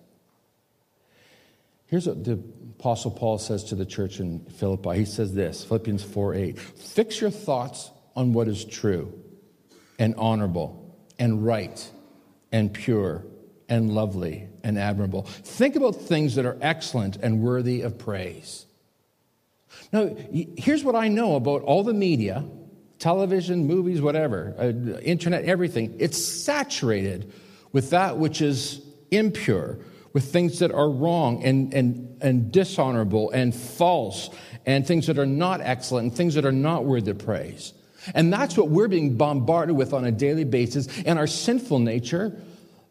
Here's 1.87 2.05
what 2.05 2.23
the 2.23 2.33
Apostle 2.79 3.11
Paul 3.11 3.39
says 3.39 3.63
to 3.65 3.75
the 3.75 3.85
church 3.85 4.19
in 4.19 4.41
Philippi. 4.45 4.95
He 4.95 5.05
says 5.05 5.33
this 5.33 5.63
Philippians 5.63 6.03
4 6.03 6.35
8. 6.35 6.59
Fix 6.59 7.19
your 7.19 7.31
thoughts 7.31 7.89
on 8.15 8.33
what 8.33 8.47
is 8.47 8.63
true 8.63 9.22
and 10.03 10.13
honorable 10.17 10.97
and 11.17 11.45
right 11.45 11.89
and 12.51 12.73
pure 12.73 13.23
and 13.69 13.89
lovely 13.89 14.49
and 14.61 14.77
admirable. 14.77 15.21
Think 15.21 15.77
about 15.77 15.95
things 15.95 16.35
that 16.35 16.45
are 16.45 16.57
excellent 16.59 17.15
and 17.15 17.41
worthy 17.41 17.81
of 17.81 17.97
praise. 17.97 18.65
Now, 19.93 20.13
here's 20.57 20.83
what 20.83 20.95
I 20.95 21.07
know 21.07 21.37
about 21.37 21.61
all 21.61 21.83
the 21.83 21.93
media 21.93 22.43
television, 22.99 23.65
movies, 23.65 24.01
whatever, 24.01 24.53
uh, 24.57 24.99
internet, 24.99 25.45
everything. 25.45 25.95
It's 25.99 26.17
saturated 26.17 27.31
with 27.71 27.89
that 27.89 28.17
which 28.17 28.41
is 28.41 28.81
impure, 29.11 29.79
with 30.13 30.31
things 30.31 30.59
that 30.59 30.71
are 30.71 30.89
wrong 30.89 31.43
and, 31.43 31.73
and, 31.73 32.17
and 32.21 32.51
dishonorable 32.51 33.31
and 33.31 33.53
false, 33.53 34.29
and 34.65 34.85
things 34.85 35.07
that 35.07 35.17
are 35.17 35.25
not 35.25 35.59
excellent 35.61 36.09
and 36.09 36.15
things 36.15 36.35
that 36.35 36.45
are 36.45 36.51
not 36.51 36.85
worthy 36.85 37.11
of 37.11 37.17
praise. 37.17 37.73
And 38.13 38.31
that's 38.31 38.57
what 38.57 38.69
we're 38.69 38.87
being 38.87 39.15
bombarded 39.15 39.75
with 39.75 39.93
on 39.93 40.05
a 40.05 40.11
daily 40.11 40.43
basis, 40.43 40.87
and 41.05 41.17
our 41.17 41.27
sinful 41.27 41.79
nature 41.79 42.33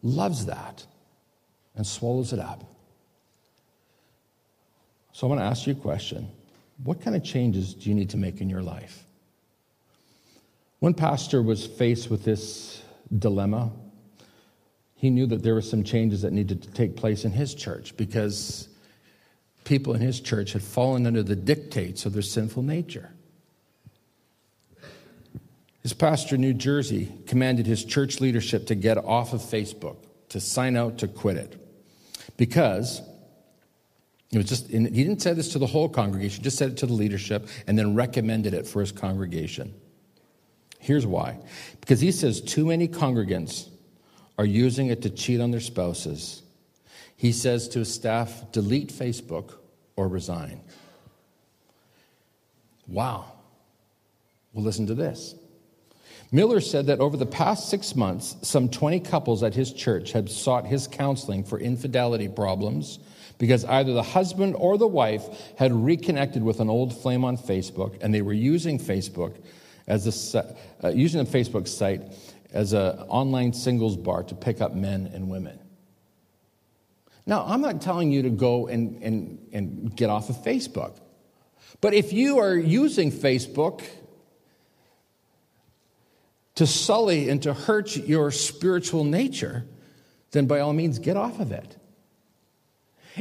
loves 0.02 0.46
that 0.46 0.84
and 1.74 1.86
swallows 1.86 2.32
it 2.32 2.38
up. 2.38 2.64
So 5.12 5.26
I 5.26 5.30
want 5.30 5.40
to 5.40 5.44
ask 5.44 5.66
you 5.66 5.72
a 5.72 5.76
question. 5.76 6.28
What 6.82 7.00
kind 7.00 7.14
of 7.14 7.22
changes 7.22 7.74
do 7.74 7.88
you 7.88 7.94
need 7.94 8.10
to 8.10 8.16
make 8.16 8.40
in 8.40 8.48
your 8.50 8.62
life? 8.62 9.04
One 10.80 10.94
pastor 10.94 11.42
was 11.42 11.64
faced 11.64 12.10
with 12.10 12.24
this 12.24 12.82
dilemma. 13.16 13.70
He 14.96 15.10
knew 15.10 15.26
that 15.26 15.42
there 15.42 15.54
were 15.54 15.62
some 15.62 15.84
changes 15.84 16.22
that 16.22 16.32
needed 16.32 16.62
to 16.62 16.70
take 16.70 16.96
place 16.96 17.24
in 17.24 17.30
his 17.30 17.54
church 17.54 17.96
because 17.96 18.68
people 19.64 19.94
in 19.94 20.00
his 20.00 20.20
church 20.20 20.54
had 20.54 20.62
fallen 20.62 21.06
under 21.06 21.22
the 21.22 21.36
dictates 21.36 22.04
of 22.04 22.14
their 22.14 22.22
sinful 22.22 22.64
nature. 22.64 23.11
His 25.82 25.92
pastor 25.92 26.36
in 26.36 26.40
New 26.40 26.54
Jersey 26.54 27.12
commanded 27.26 27.66
his 27.66 27.84
church 27.84 28.20
leadership 28.20 28.66
to 28.66 28.74
get 28.74 28.98
off 28.98 29.32
of 29.32 29.40
Facebook, 29.40 29.96
to 30.28 30.40
sign 30.40 30.76
out, 30.76 30.98
to 30.98 31.08
quit 31.08 31.36
it. 31.36 31.58
Because 32.36 33.02
it 34.30 34.38
was 34.38 34.46
just, 34.46 34.68
he 34.68 34.78
didn't 34.78 35.20
say 35.20 35.34
this 35.34 35.52
to 35.52 35.58
the 35.58 35.66
whole 35.66 35.88
congregation, 35.88 36.42
just 36.42 36.56
said 36.56 36.70
it 36.70 36.76
to 36.78 36.86
the 36.86 36.92
leadership 36.92 37.48
and 37.66 37.78
then 37.78 37.94
recommended 37.94 38.54
it 38.54 38.66
for 38.66 38.80
his 38.80 38.92
congregation. 38.92 39.74
Here's 40.78 41.06
why 41.06 41.38
because 41.80 42.00
he 42.00 42.10
says 42.10 42.40
too 42.40 42.66
many 42.66 42.88
congregants 42.88 43.68
are 44.38 44.44
using 44.44 44.88
it 44.88 45.02
to 45.02 45.10
cheat 45.10 45.40
on 45.40 45.50
their 45.50 45.60
spouses. 45.60 46.42
He 47.16 47.30
says 47.30 47.68
to 47.68 47.80
his 47.80 47.92
staff, 47.92 48.50
delete 48.50 48.92
Facebook 48.92 49.54
or 49.94 50.08
resign. 50.08 50.60
Wow. 52.88 53.26
Well, 54.52 54.64
listen 54.64 54.88
to 54.88 54.94
this. 54.94 55.36
Miller 56.34 56.62
said 56.62 56.86
that 56.86 57.00
over 57.00 57.18
the 57.18 57.26
past 57.26 57.68
six 57.68 57.94
months, 57.94 58.36
some 58.40 58.70
20 58.70 59.00
couples 59.00 59.42
at 59.42 59.54
his 59.54 59.70
church 59.70 60.12
had 60.12 60.30
sought 60.30 60.66
his 60.66 60.88
counseling 60.88 61.44
for 61.44 61.60
infidelity 61.60 62.26
problems 62.26 62.98
because 63.36 63.66
either 63.66 63.92
the 63.92 64.02
husband 64.02 64.54
or 64.56 64.78
the 64.78 64.86
wife 64.86 65.22
had 65.58 65.72
reconnected 65.72 66.42
with 66.42 66.60
an 66.60 66.70
old 66.70 66.96
flame 66.96 67.22
on 67.22 67.36
Facebook 67.36 67.98
and 68.00 68.14
they 68.14 68.22
were 68.22 68.32
using 68.32 68.78
Facebook 68.78 69.36
as 69.86 70.34
a, 70.34 70.56
uh, 70.82 70.88
using 70.88 71.22
the 71.22 71.30
Facebook 71.30 71.68
site 71.68 72.00
as 72.50 72.72
an 72.72 72.98
online 73.08 73.52
singles 73.52 73.96
bar 73.96 74.22
to 74.22 74.34
pick 74.34 74.62
up 74.62 74.74
men 74.74 75.10
and 75.12 75.28
women. 75.28 75.58
Now, 77.26 77.44
I'm 77.46 77.60
not 77.60 77.82
telling 77.82 78.10
you 78.10 78.22
to 78.22 78.30
go 78.30 78.68
and, 78.68 79.02
and, 79.02 79.38
and 79.52 79.94
get 79.94 80.08
off 80.08 80.30
of 80.30 80.36
Facebook. 80.36 80.96
But 81.82 81.92
if 81.92 82.12
you 82.12 82.38
are 82.38 82.54
using 82.56 83.12
Facebook 83.12 83.82
to 86.56 86.66
sully 86.66 87.28
and 87.28 87.42
to 87.42 87.54
hurt 87.54 87.96
your 87.96 88.30
spiritual 88.30 89.04
nature, 89.04 89.64
then 90.32 90.46
by 90.46 90.60
all 90.60 90.72
means 90.72 90.98
get 90.98 91.16
off 91.16 91.40
of 91.40 91.52
it. 91.52 91.76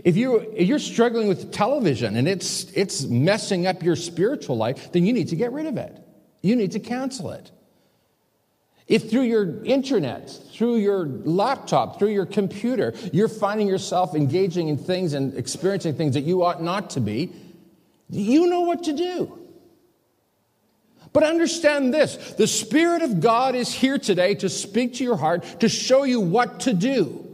If, 0.04 0.16
you, 0.16 0.40
if 0.56 0.68
you're 0.68 0.80
struggling 0.80 1.28
with 1.28 1.52
television 1.52 2.16
and 2.16 2.28
it's, 2.28 2.72
it's 2.74 3.04
messing 3.04 3.68
up 3.68 3.84
your 3.84 3.96
spiritual 3.96 4.58
life, 4.58 4.92
then 4.92 5.06
you 5.06 5.12
need 5.12 5.30
to 5.30 5.36
get 5.36 5.52
rid 5.52 5.66
of 5.66 5.78
it. 5.78 5.98
You 6.42 6.56
need 6.56 6.72
to 6.72 6.80
cancel 6.80 7.32
it. 7.32 7.52
If 8.88 9.10
through 9.10 9.24
your 9.24 9.64
internet, 9.64 10.30
through 10.54 10.78
your 10.78 11.06
laptop, 11.06 12.00
through 12.00 12.10
your 12.10 12.26
computer, 12.26 12.94
you're 13.14 13.30
finding 13.30 13.68
yourself 13.68 14.16
engaging 14.16 14.68
in 14.70 14.78
things 14.78 15.14
and 15.14 15.38
experiencing 15.38 15.96
things 15.96 16.16
that 16.16 16.22
you 16.22 16.44
ought 16.44 16.62
not 16.62 16.90
to 16.92 17.00
be, 17.00 17.32
you 18.10 18.48
know 18.48 18.62
what 18.62 18.84
to 18.84 18.94
do. 18.94 19.41
But 21.14 21.24
understand 21.24 21.94
this 21.94 22.16
the 22.34 22.48
Spirit 22.48 23.02
of 23.02 23.20
God 23.20 23.56
is 23.56 23.74
here 23.74 23.98
today 23.98 24.36
to 24.36 24.50
speak 24.50 24.96
to 24.96 25.04
your 25.04 25.18
heart, 25.18 25.44
to 25.60 25.70
show 25.70 26.04
you 26.04 26.20
what 26.20 26.62
to 26.62 26.74
do, 26.74 27.28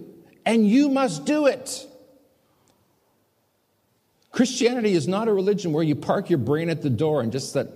and 0.46 0.68
you 0.68 0.90
must 0.90 1.26
do 1.26 1.48
it. 1.48 1.86
Christianity 4.32 4.94
is 4.94 5.08
not 5.08 5.28
a 5.28 5.34
religion 5.34 5.74
where 5.74 5.84
you 5.84 5.96
park 5.96 6.30
your 6.30 6.40
brain 6.40 6.70
at 6.70 6.82
the 6.82 6.90
door 6.90 7.22
and 7.22 7.32
just 7.32 7.56
let, 7.56 7.68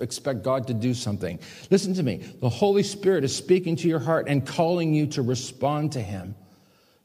expect 0.00 0.42
God 0.42 0.66
to 0.66 0.74
do 0.74 0.92
something. 0.92 1.38
Listen 1.70 1.94
to 1.94 2.02
me. 2.02 2.16
The 2.40 2.48
Holy 2.48 2.82
Spirit 2.82 3.22
is 3.22 3.34
speaking 3.34 3.76
to 3.76 3.88
your 3.88 4.00
heart 4.00 4.26
and 4.28 4.44
calling 4.44 4.92
you 4.92 5.06
to 5.08 5.22
respond 5.22 5.92
to 5.92 6.00
Him, 6.00 6.34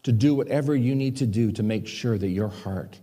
to 0.04 0.12
do 0.12 0.34
whatever 0.34 0.76
you 0.76 0.96
need 0.96 1.18
to 1.18 1.28
do 1.28 1.52
to 1.52 1.64
make 1.64 1.88
sure 1.88 2.18
that 2.18 2.30
your 2.30 2.48
heart 2.48 3.00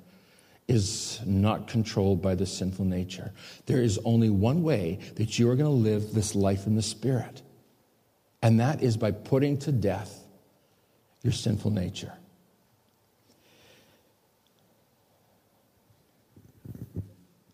is 0.69 1.21
not 1.25 1.69
controlled 1.69 2.21
by 2.21 2.35
the 2.35 2.47
sinful 2.47 2.85
nature. 2.85 3.33
There 3.67 3.83
is 3.83 3.99
only 4.05 4.31
one 4.31 4.63
way 4.63 4.99
that 5.15 5.39
you 5.39 5.49
are 5.49 5.55
going 5.55 5.71
to 5.71 5.91
live 5.91 6.13
this 6.13 6.35
life 6.35 6.67
in 6.67 6.75
the 6.75 6.83
Spirit, 6.83 7.43
and 8.43 8.59
that 8.61 8.83
is 8.83 8.97
by 8.97 9.13
putting 9.13 9.59
to 9.59 9.73
death 9.73 10.25
your 11.23 11.33
sinful 11.33 11.71
nature. 11.71 12.13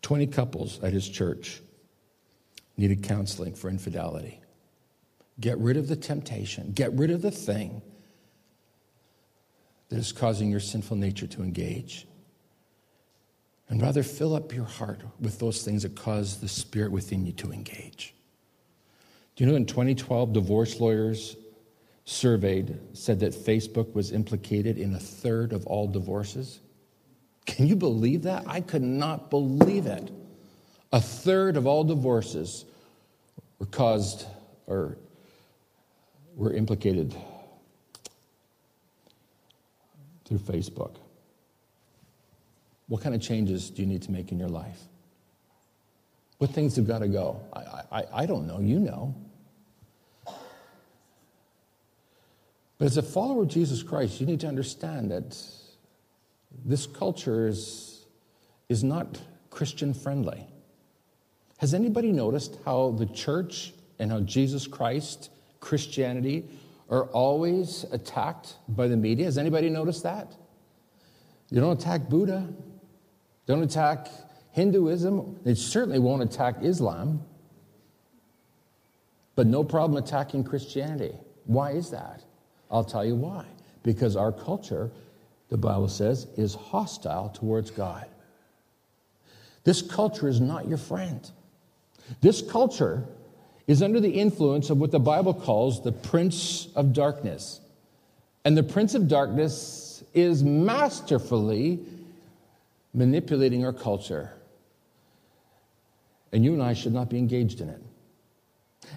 20 0.02 0.26
couples 0.26 0.82
at 0.82 0.92
his 0.92 1.08
church 1.08 1.60
needed 2.76 3.02
counseling 3.02 3.54
for 3.54 3.70
infidelity. 3.70 4.40
Get 5.40 5.56
rid 5.58 5.76
of 5.76 5.88
the 5.88 5.96
temptation, 5.96 6.72
get 6.72 6.92
rid 6.92 7.10
of 7.10 7.22
the 7.22 7.30
thing 7.30 7.82
that 9.88 9.98
is 9.98 10.12
causing 10.12 10.50
your 10.50 10.60
sinful 10.60 10.96
nature 10.96 11.26
to 11.28 11.42
engage. 11.42 12.06
And 13.68 13.80
rather 13.80 14.02
fill 14.02 14.34
up 14.34 14.54
your 14.54 14.64
heart 14.64 15.00
with 15.20 15.38
those 15.38 15.62
things 15.64 15.82
that 15.82 15.94
cause 15.96 16.40
the 16.40 16.48
spirit 16.48 16.92
within 16.92 17.24
you 17.24 17.32
to 17.32 17.52
engage. 17.52 18.14
Do 19.34 19.44
you 19.44 19.50
know 19.50 19.56
in 19.56 19.64
2012, 19.64 20.32
divorce 20.32 20.78
lawyers 20.78 21.36
surveyed 22.04 22.78
said 22.92 23.20
that 23.20 23.32
Facebook 23.32 23.94
was 23.94 24.12
implicated 24.12 24.76
in 24.76 24.94
a 24.94 24.98
third 24.98 25.52
of 25.52 25.66
all 25.66 25.86
divorces? 25.86 26.60
Can 27.46 27.66
you 27.66 27.76
believe 27.76 28.22
that? 28.22 28.44
I 28.46 28.60
could 28.60 28.82
not 28.82 29.30
believe 29.30 29.86
it. 29.86 30.10
A 30.92 31.00
third 31.00 31.56
of 31.56 31.66
all 31.66 31.84
divorces 31.84 32.66
were 33.58 33.66
caused 33.66 34.26
or 34.66 34.98
were 36.36 36.52
implicated 36.52 37.16
through 40.24 40.38
Facebook. 40.38 40.96
What 42.92 43.00
kind 43.00 43.14
of 43.14 43.22
changes 43.22 43.70
do 43.70 43.80
you 43.80 43.88
need 43.88 44.02
to 44.02 44.12
make 44.12 44.32
in 44.32 44.38
your 44.38 44.50
life? 44.50 44.78
What 46.36 46.50
things 46.50 46.76
have 46.76 46.86
got 46.86 46.98
to 46.98 47.08
go? 47.08 47.40
I, 47.50 47.60
I, 47.90 48.04
I 48.12 48.26
don't 48.26 48.46
know. 48.46 48.60
You 48.60 48.80
know. 48.80 49.14
But 52.76 52.84
as 52.84 52.98
a 52.98 53.02
follower 53.02 53.44
of 53.44 53.48
Jesus 53.48 53.82
Christ, 53.82 54.20
you 54.20 54.26
need 54.26 54.40
to 54.40 54.46
understand 54.46 55.10
that 55.10 55.42
this 56.66 56.86
culture 56.86 57.48
is, 57.48 58.04
is 58.68 58.84
not 58.84 59.18
Christian 59.48 59.94
friendly. 59.94 60.46
Has 61.60 61.72
anybody 61.72 62.12
noticed 62.12 62.58
how 62.66 62.90
the 62.90 63.06
church 63.06 63.72
and 64.00 64.10
how 64.10 64.20
Jesus 64.20 64.66
Christ, 64.66 65.30
Christianity, 65.60 66.44
are 66.90 67.04
always 67.04 67.86
attacked 67.90 68.56
by 68.68 68.86
the 68.86 68.98
media? 68.98 69.24
Has 69.24 69.38
anybody 69.38 69.70
noticed 69.70 70.02
that? 70.02 70.34
You 71.48 71.62
don't 71.62 71.80
attack 71.80 72.10
Buddha, 72.10 72.52
don't 73.46 73.62
attack 73.62 74.08
Hinduism, 74.52 75.40
they 75.44 75.54
certainly 75.54 75.98
won't 75.98 76.22
attack 76.22 76.56
Islam, 76.62 77.24
but 79.34 79.46
no 79.46 79.64
problem 79.64 80.02
attacking 80.02 80.44
Christianity. 80.44 81.14
Why 81.46 81.72
is 81.72 81.90
that? 81.90 82.22
I'll 82.70 82.84
tell 82.84 83.04
you 83.04 83.14
why. 83.14 83.46
Because 83.82 84.14
our 84.14 84.30
culture 84.30 84.90
the 85.52 85.58
Bible 85.58 85.88
says, 85.88 86.26
is 86.38 86.54
hostile 86.54 87.28
towards 87.28 87.70
God. 87.70 88.06
This 89.64 89.82
culture 89.82 90.26
is 90.26 90.40
not 90.40 90.66
your 90.66 90.78
friend. 90.78 91.30
This 92.22 92.40
culture 92.40 93.04
is 93.66 93.82
under 93.82 94.00
the 94.00 94.12
influence 94.12 94.70
of 94.70 94.78
what 94.78 94.92
the 94.92 94.98
Bible 94.98 95.34
calls 95.34 95.84
the 95.84 95.92
prince 95.92 96.68
of 96.74 96.94
darkness. 96.94 97.60
And 98.46 98.56
the 98.56 98.62
prince 98.62 98.94
of 98.94 99.08
darkness 99.08 100.02
is 100.14 100.42
masterfully 100.42 101.80
manipulating 102.94 103.64
our 103.64 103.72
culture. 103.72 104.32
And 106.32 106.44
you 106.44 106.52
and 106.52 106.62
I 106.62 106.72
should 106.72 106.92
not 106.92 107.08
be 107.08 107.18
engaged 107.18 107.60
in 107.60 107.68
it. 107.68 107.82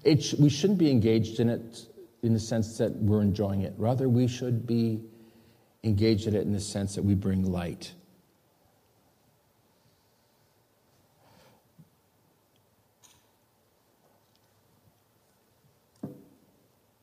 it 0.03 0.23
sh- 0.23 0.33
we 0.35 0.49
shouldn't 0.49 0.79
be 0.79 0.89
engaged 0.89 1.39
in 1.39 1.49
it 1.49 1.87
in 2.23 2.33
the 2.33 2.39
sense 2.39 2.77
that 2.77 2.91
we're 2.95 3.21
enjoying 3.21 3.61
it. 3.61 3.73
Rather, 3.77 4.09
we 4.09 4.27
should 4.27 4.65
be 4.65 5.03
engaged 5.83 6.27
in 6.27 6.35
it 6.35 6.41
in 6.41 6.51
the 6.51 6.59
sense 6.59 6.95
that 6.95 7.03
we 7.03 7.13
bring 7.13 7.43
light. 7.51 7.93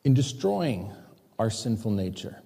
In 0.03 0.13
destroying 0.13 0.91
our 1.39 1.49
sinful 1.49 1.91
nature, 1.91 2.42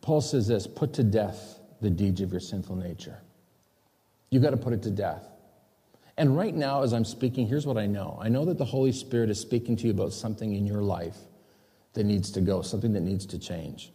Paul 0.00 0.20
says 0.20 0.48
this 0.48 0.66
put 0.66 0.92
to 0.94 1.02
death 1.02 1.58
the 1.80 1.90
deeds 1.90 2.20
of 2.20 2.30
your 2.30 2.40
sinful 2.40 2.76
nature. 2.76 3.20
You've 4.30 4.42
got 4.42 4.50
to 4.50 4.56
put 4.56 4.72
it 4.72 4.82
to 4.84 4.90
death. 4.90 5.26
And 6.16 6.36
right 6.36 6.54
now, 6.54 6.82
as 6.82 6.92
I'm 6.92 7.04
speaking, 7.04 7.46
here's 7.46 7.66
what 7.66 7.78
I 7.78 7.86
know 7.86 8.18
I 8.20 8.28
know 8.28 8.44
that 8.44 8.58
the 8.58 8.64
Holy 8.64 8.92
Spirit 8.92 9.30
is 9.30 9.40
speaking 9.40 9.76
to 9.76 9.86
you 9.86 9.92
about 9.92 10.12
something 10.12 10.54
in 10.54 10.66
your 10.66 10.82
life 10.82 11.16
that 11.94 12.04
needs 12.04 12.30
to 12.32 12.40
go, 12.40 12.62
something 12.62 12.92
that 12.92 13.00
needs 13.00 13.26
to 13.26 13.38
change. 13.38 13.90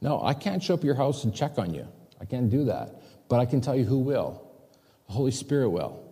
No, 0.00 0.22
I 0.22 0.34
can't 0.34 0.62
show 0.62 0.74
up 0.74 0.84
your 0.84 0.94
house 0.94 1.24
and 1.24 1.34
check 1.34 1.58
on 1.58 1.74
you. 1.74 1.86
I 2.20 2.24
can't 2.24 2.50
do 2.50 2.64
that. 2.64 3.02
But 3.28 3.40
I 3.40 3.46
can 3.46 3.60
tell 3.60 3.76
you 3.76 3.84
who 3.84 3.98
will. 3.98 4.46
The 5.06 5.12
Holy 5.12 5.30
Spirit 5.30 5.70
will. 5.70 6.04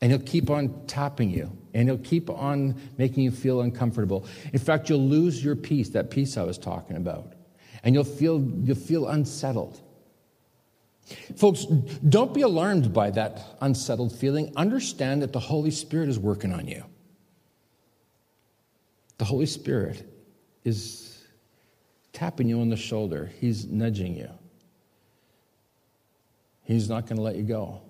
And 0.00 0.12
he'll 0.12 0.20
keep 0.20 0.48
on 0.48 0.86
tapping 0.86 1.30
you, 1.30 1.50
and 1.74 1.88
he'll 1.88 1.98
keep 1.98 2.30
on 2.30 2.80
making 2.98 3.24
you 3.24 3.32
feel 3.32 3.62
uncomfortable. 3.62 4.26
In 4.52 4.58
fact, 4.60 4.88
you'll 4.88 5.08
lose 5.08 5.42
your 5.42 5.56
peace, 5.56 5.88
that 5.90 6.10
peace 6.10 6.36
I 6.36 6.44
was 6.44 6.56
talking 6.56 6.96
about. 6.96 7.32
And 7.82 7.94
you'll 7.94 8.04
feel, 8.04 8.40
you'll 8.40 8.76
feel 8.76 9.08
unsettled. 9.08 9.80
Folks, 11.36 11.64
don't 12.08 12.34
be 12.34 12.42
alarmed 12.42 12.92
by 12.92 13.10
that 13.10 13.56
unsettled 13.60 14.12
feeling. 14.12 14.52
Understand 14.56 15.22
that 15.22 15.32
the 15.32 15.40
Holy 15.40 15.70
Spirit 15.70 16.08
is 16.08 16.18
working 16.18 16.52
on 16.52 16.66
you. 16.66 16.84
The 19.16 19.24
Holy 19.24 19.46
Spirit 19.46 20.06
is 20.64 21.26
tapping 22.12 22.48
you 22.48 22.60
on 22.60 22.68
the 22.68 22.76
shoulder, 22.76 23.30
He's 23.40 23.66
nudging 23.66 24.16
you. 24.16 24.30
He's 26.64 26.88
not 26.88 27.06
going 27.06 27.16
to 27.16 27.22
let 27.22 27.36
you 27.36 27.44
go. 27.44 27.80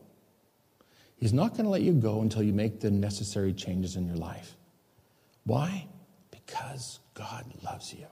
He's 1.17 1.33
not 1.33 1.53
going 1.53 1.65
to 1.65 1.71
let 1.71 1.83
you 1.83 1.93
go 1.93 2.21
until 2.21 2.45
you 2.45 2.53
make 2.53 2.79
the 2.79 2.93
necessary 2.93 3.53
changes 3.53 3.97
in 3.97 4.07
your 4.07 4.17
life. 4.17 4.55
Why? 5.45 5.89
Because 6.31 7.01
God 7.15 7.45
loves 7.65 7.93
you. 7.93 8.07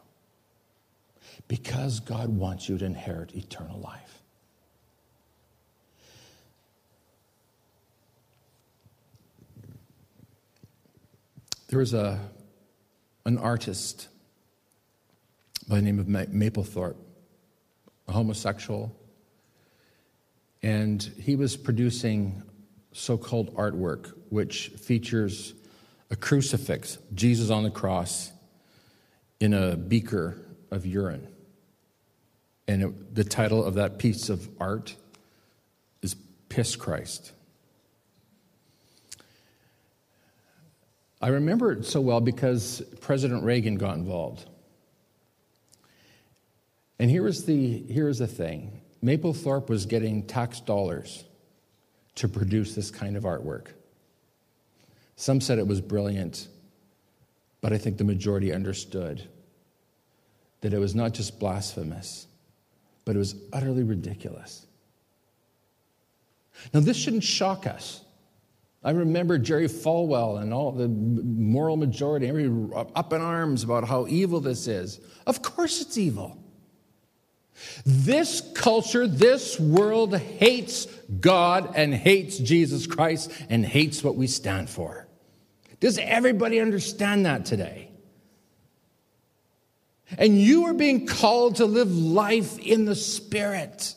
Because 1.48 2.00
God 2.00 2.28
wants 2.28 2.68
you 2.68 2.78
to 2.78 2.84
inherit 2.84 3.34
eternal 3.34 3.78
life. 3.78 4.22
There 11.68 11.80
was 11.80 11.94
a 11.94 12.20
an 13.24 13.38
artist 13.38 14.06
by 15.68 15.76
the 15.76 15.82
name 15.82 15.98
of 15.98 16.06
Mapplethorpe, 16.06 16.96
a 18.06 18.12
homosexual, 18.12 18.96
and 20.62 21.02
he 21.20 21.34
was 21.34 21.56
producing 21.56 22.42
so 22.92 23.18
called 23.18 23.52
artwork, 23.56 24.12
which 24.30 24.68
features 24.68 25.54
a 26.08 26.16
crucifix, 26.16 26.98
Jesus 27.14 27.50
on 27.50 27.64
the 27.64 27.70
cross, 27.70 28.30
in 29.40 29.52
a 29.52 29.76
beaker 29.76 30.38
of 30.70 30.86
urine. 30.86 31.28
And 32.68 32.82
it, 32.82 33.14
the 33.14 33.24
title 33.24 33.64
of 33.64 33.74
that 33.74 33.98
piece 33.98 34.28
of 34.28 34.48
art 34.60 34.96
is 36.02 36.16
Piss 36.48 36.76
Christ. 36.76 37.32
I 41.20 41.28
remember 41.28 41.72
it 41.72 41.84
so 41.84 42.00
well 42.00 42.20
because 42.20 42.82
President 43.00 43.42
Reagan 43.42 43.76
got 43.76 43.96
involved. 43.96 44.46
And 46.98 47.10
here 47.10 47.26
is 47.26 47.44
the, 47.44 47.78
here 47.82 48.06
was 48.06 48.18
the 48.18 48.26
thing 48.26 48.80
Mapplethorpe 49.02 49.68
was 49.68 49.86
getting 49.86 50.22
tax 50.26 50.60
dollars 50.60 51.24
to 52.16 52.28
produce 52.28 52.74
this 52.74 52.90
kind 52.90 53.16
of 53.16 53.24
artwork. 53.24 53.68
Some 55.16 55.40
said 55.40 55.58
it 55.58 55.66
was 55.66 55.80
brilliant, 55.80 56.48
but 57.60 57.72
I 57.72 57.78
think 57.78 57.98
the 57.98 58.04
majority 58.04 58.52
understood 58.52 59.28
that 60.60 60.72
it 60.72 60.78
was 60.78 60.94
not 60.94 61.12
just 61.12 61.38
blasphemous, 61.38 62.26
but 63.04 63.16
it 63.16 63.18
was 63.18 63.34
utterly 63.52 63.82
ridiculous. 63.82 64.66
Now, 66.72 66.80
this 66.80 66.96
shouldn't 66.96 67.24
shock 67.24 67.66
us. 67.66 68.02
I 68.82 68.90
remember 68.90 69.36
Jerry 69.36 69.68
Falwell 69.68 70.40
and 70.40 70.54
all 70.54 70.72
the 70.72 70.88
moral 70.88 71.76
majority, 71.76 72.28
every 72.28 72.46
up 72.74 73.12
in 73.12 73.20
arms 73.20 73.64
about 73.64 73.88
how 73.88 74.06
evil 74.06 74.40
this 74.40 74.68
is. 74.68 75.00
Of 75.26 75.42
course 75.42 75.80
it's 75.80 75.98
evil. 75.98 76.38
This 77.84 78.42
culture, 78.54 79.06
this 79.06 79.58
world 79.58 80.16
hates 80.16 80.86
God 81.20 81.72
and 81.74 81.94
hates 81.94 82.38
Jesus 82.38 82.86
Christ 82.86 83.32
and 83.48 83.64
hates 83.64 84.04
what 84.04 84.14
we 84.14 84.26
stand 84.26 84.68
for. 84.70 85.08
Does 85.80 85.98
everybody 85.98 86.60
understand 86.60 87.26
that 87.26 87.44
today? 87.44 87.90
And 90.18 90.40
you 90.40 90.66
are 90.66 90.74
being 90.74 91.06
called 91.06 91.56
to 91.56 91.66
live 91.66 91.94
life 91.94 92.58
in 92.58 92.84
the 92.84 92.94
Spirit. 92.94 93.94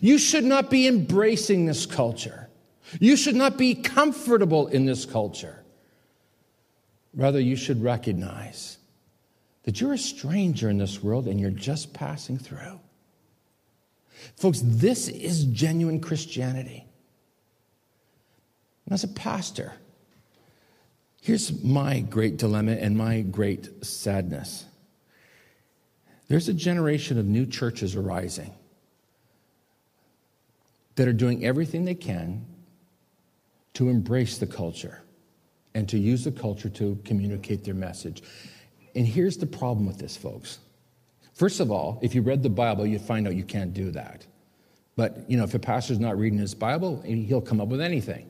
You 0.00 0.18
should 0.18 0.44
not 0.44 0.70
be 0.70 0.86
embracing 0.86 1.66
this 1.66 1.86
culture. 1.86 2.48
You 2.98 3.16
should 3.16 3.36
not 3.36 3.56
be 3.56 3.74
comfortable 3.74 4.66
in 4.68 4.84
this 4.86 5.04
culture. 5.04 5.64
Rather, 7.14 7.40
you 7.40 7.56
should 7.56 7.82
recognize 7.82 8.78
that 9.64 9.80
you're 9.80 9.92
a 9.92 9.98
stranger 9.98 10.70
in 10.70 10.78
this 10.78 11.02
world 11.02 11.26
and 11.26 11.38
you're 11.40 11.50
just 11.50 11.92
passing 11.92 12.38
through. 12.38 12.80
Folks, 14.36 14.60
this 14.64 15.08
is 15.08 15.44
genuine 15.44 16.00
Christianity. 16.00 16.86
And 18.84 18.94
as 18.94 19.04
a 19.04 19.08
pastor, 19.08 19.74
here's 21.20 21.62
my 21.62 22.00
great 22.00 22.36
dilemma 22.36 22.72
and 22.72 22.96
my 22.96 23.20
great 23.20 23.84
sadness. 23.84 24.64
There's 26.28 26.48
a 26.48 26.54
generation 26.54 27.18
of 27.18 27.26
new 27.26 27.46
churches 27.46 27.96
arising 27.96 28.52
that 30.94 31.08
are 31.08 31.12
doing 31.12 31.44
everything 31.44 31.84
they 31.84 31.94
can 31.94 32.44
to 33.74 33.88
embrace 33.88 34.38
the 34.38 34.46
culture 34.46 35.02
and 35.74 35.88
to 35.88 35.98
use 35.98 36.24
the 36.24 36.32
culture 36.32 36.68
to 36.68 36.98
communicate 37.04 37.64
their 37.64 37.74
message. 37.74 38.22
And 38.94 39.06
here's 39.06 39.36
the 39.36 39.46
problem 39.46 39.86
with 39.86 39.98
this, 39.98 40.16
folks. 40.16 40.58
First 41.32 41.60
of 41.60 41.70
all, 41.70 41.98
if 42.02 42.14
you 42.14 42.22
read 42.22 42.42
the 42.42 42.50
Bible, 42.50 42.86
you'd 42.86 43.00
find 43.00 43.26
out 43.26 43.34
you 43.34 43.44
can't 43.44 43.72
do 43.72 43.90
that. 43.92 44.26
But, 44.96 45.30
you 45.30 45.36
know, 45.36 45.44
if 45.44 45.54
a 45.54 45.58
pastor's 45.58 45.98
not 45.98 46.18
reading 46.18 46.38
his 46.38 46.54
Bible, 46.54 47.00
he'll 47.02 47.40
come 47.40 47.60
up 47.60 47.68
with 47.68 47.80
anything. 47.80 48.28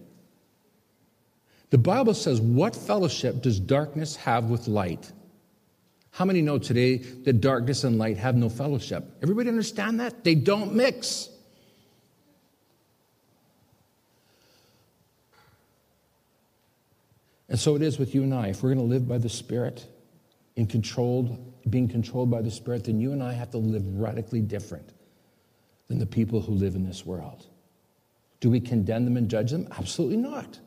The 1.71 1.79
Bible 1.79 2.15
says, 2.15 2.41
What 2.41 2.75
fellowship 2.77 3.43
does 3.43 3.59
darkness 3.59 4.17
have 4.17 4.51
with 4.51 4.69
light? 4.69 5.11
How 6.11 6.25
many 6.25 6.43
know 6.43 6.59
today 6.59 6.97
that 6.97 7.41
darkness 7.41 7.85
and 7.85 7.97
light 7.97 8.19
have 8.19 8.35
no 8.37 8.49
fellowship? 8.49 9.05
Everybody 9.23 9.49
understand 9.49 10.01
that? 10.01 10.25
They 10.25 10.35
don't 10.35 10.75
mix. 10.75 11.29
And 17.49 17.59
so 17.59 17.75
it 17.77 17.83
is 17.83 17.99
with 17.99 18.15
you 18.15 18.23
and 18.23 18.35
I. 18.35 18.49
If 18.49 18.63
we're 18.63 18.75
going 18.75 18.87
to 18.87 18.93
live 18.93 19.09
by 19.09 19.19
the 19.19 19.29
Spirit, 19.29 19.87
in 20.57 20.67
controlled, 20.67 21.53
being 21.69 21.89
controlled 21.89 22.31
by 22.31 22.43
the 22.43 22.51
Spirit, 22.51 22.85
then 22.85 23.01
you 23.01 23.13
and 23.13 23.23
I 23.23 23.33
have 23.33 23.51
to 23.53 23.59
live 23.59 23.85
radically 23.87 24.41
different 24.41 24.91
than 25.89 25.99
the 25.99 26.07
people 26.07 26.41
who 26.41 26.53
live 26.53 26.75
in 26.75 26.87
this 26.87 27.05
world. 27.05 27.47
Do 28.41 28.51
we 28.51 28.61
condemn 28.61 29.05
them 29.05 29.17
and 29.17 29.29
judge 29.29 29.51
them? 29.51 29.69
Absolutely 29.77 30.17
not. 30.17 30.59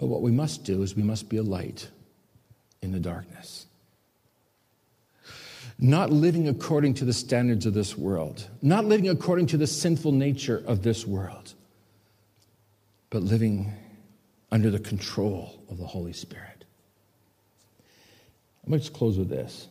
But 0.00 0.06
what 0.06 0.22
we 0.22 0.30
must 0.30 0.64
do 0.64 0.82
is 0.82 0.96
we 0.96 1.02
must 1.02 1.28
be 1.28 1.36
a 1.36 1.42
light 1.42 1.86
in 2.80 2.90
the 2.90 2.98
darkness. 2.98 3.66
Not 5.78 6.10
living 6.10 6.48
according 6.48 6.94
to 6.94 7.04
the 7.04 7.12
standards 7.12 7.66
of 7.66 7.74
this 7.74 7.98
world, 7.98 8.48
not 8.62 8.86
living 8.86 9.10
according 9.10 9.48
to 9.48 9.58
the 9.58 9.66
sinful 9.66 10.12
nature 10.12 10.64
of 10.66 10.82
this 10.82 11.06
world, 11.06 11.52
but 13.10 13.22
living 13.22 13.74
under 14.50 14.70
the 14.70 14.78
control 14.78 15.62
of 15.68 15.76
the 15.76 15.86
Holy 15.86 16.14
Spirit. 16.14 16.64
I'm 18.64 18.70
going 18.70 18.80
to 18.80 18.90
close 18.90 19.18
with 19.18 19.28
this. 19.28 19.68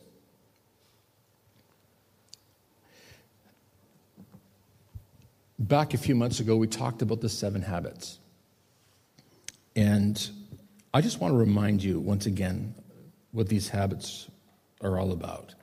Back 5.57 5.95
a 5.95 5.97
few 5.97 6.13
months 6.13 6.39
ago, 6.39 6.55
we 6.55 6.67
talked 6.67 7.01
about 7.01 7.19
the 7.19 7.29
seven 7.29 7.63
habits. 7.63 8.19
And 9.79 10.29
I 10.93 10.99
just 10.99 11.21
want 11.21 11.33
to 11.33 11.37
remind 11.37 11.81
you 11.81 12.01
once 12.01 12.25
again 12.25 12.75
what 13.31 13.47
these 13.47 13.69
habits 13.69 14.27
are 14.81 14.99
all 14.99 15.13
about. 15.13 15.55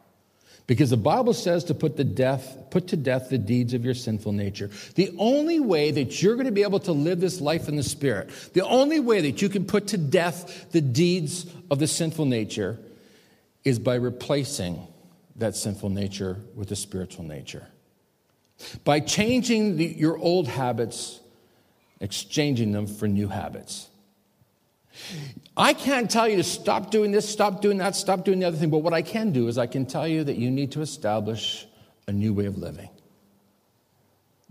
Because 0.66 0.88
the 0.88 0.96
Bible 0.96 1.34
says 1.34 1.64
to 1.64 1.74
put, 1.74 1.98
the 1.98 2.04
death, 2.04 2.56
put 2.70 2.88
to 2.88 2.96
death 2.96 3.28
the 3.28 3.36
deeds 3.36 3.74
of 3.74 3.84
your 3.84 3.92
sinful 3.92 4.32
nature. 4.32 4.70
The 4.94 5.14
only 5.18 5.60
way 5.60 5.90
that 5.90 6.22
you're 6.22 6.32
going 6.34 6.46
to 6.46 6.52
be 6.52 6.62
able 6.62 6.80
to 6.80 6.92
live 6.92 7.20
this 7.20 7.42
life 7.42 7.68
in 7.68 7.76
the 7.76 7.82
Spirit, 7.82 8.30
the 8.54 8.64
only 8.64 9.00
way 9.00 9.20
that 9.20 9.42
you 9.42 9.50
can 9.50 9.66
put 9.66 9.88
to 9.88 9.98
death 9.98 10.72
the 10.72 10.80
deeds 10.80 11.44
of 11.70 11.78
the 11.78 11.86
sinful 11.86 12.24
nature 12.24 12.78
is 13.64 13.78
by 13.78 13.96
replacing 13.96 14.80
that 15.36 15.56
sinful 15.56 15.90
nature 15.90 16.38
with 16.54 16.70
a 16.70 16.76
spiritual 16.76 17.24
nature. 17.24 17.66
By 18.82 19.00
changing 19.00 19.76
the, 19.76 19.84
your 19.84 20.16
old 20.16 20.48
habits, 20.48 21.20
exchanging 22.00 22.72
them 22.72 22.86
for 22.86 23.06
new 23.06 23.28
habits. 23.28 23.90
I 25.56 25.72
can't 25.72 26.10
tell 26.10 26.28
you 26.28 26.36
to 26.36 26.42
stop 26.42 26.90
doing 26.90 27.12
this, 27.12 27.28
stop 27.28 27.60
doing 27.60 27.78
that, 27.78 27.96
stop 27.96 28.24
doing 28.24 28.40
the 28.40 28.46
other 28.46 28.56
thing, 28.56 28.70
but 28.70 28.78
what 28.78 28.92
I 28.92 29.02
can 29.02 29.32
do 29.32 29.48
is 29.48 29.58
I 29.58 29.66
can 29.66 29.86
tell 29.86 30.06
you 30.06 30.24
that 30.24 30.36
you 30.36 30.50
need 30.50 30.72
to 30.72 30.80
establish 30.80 31.66
a 32.06 32.12
new 32.12 32.32
way 32.32 32.46
of 32.46 32.58
living. 32.58 32.90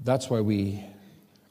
That's 0.03 0.29
why 0.29 0.41
we 0.41 0.83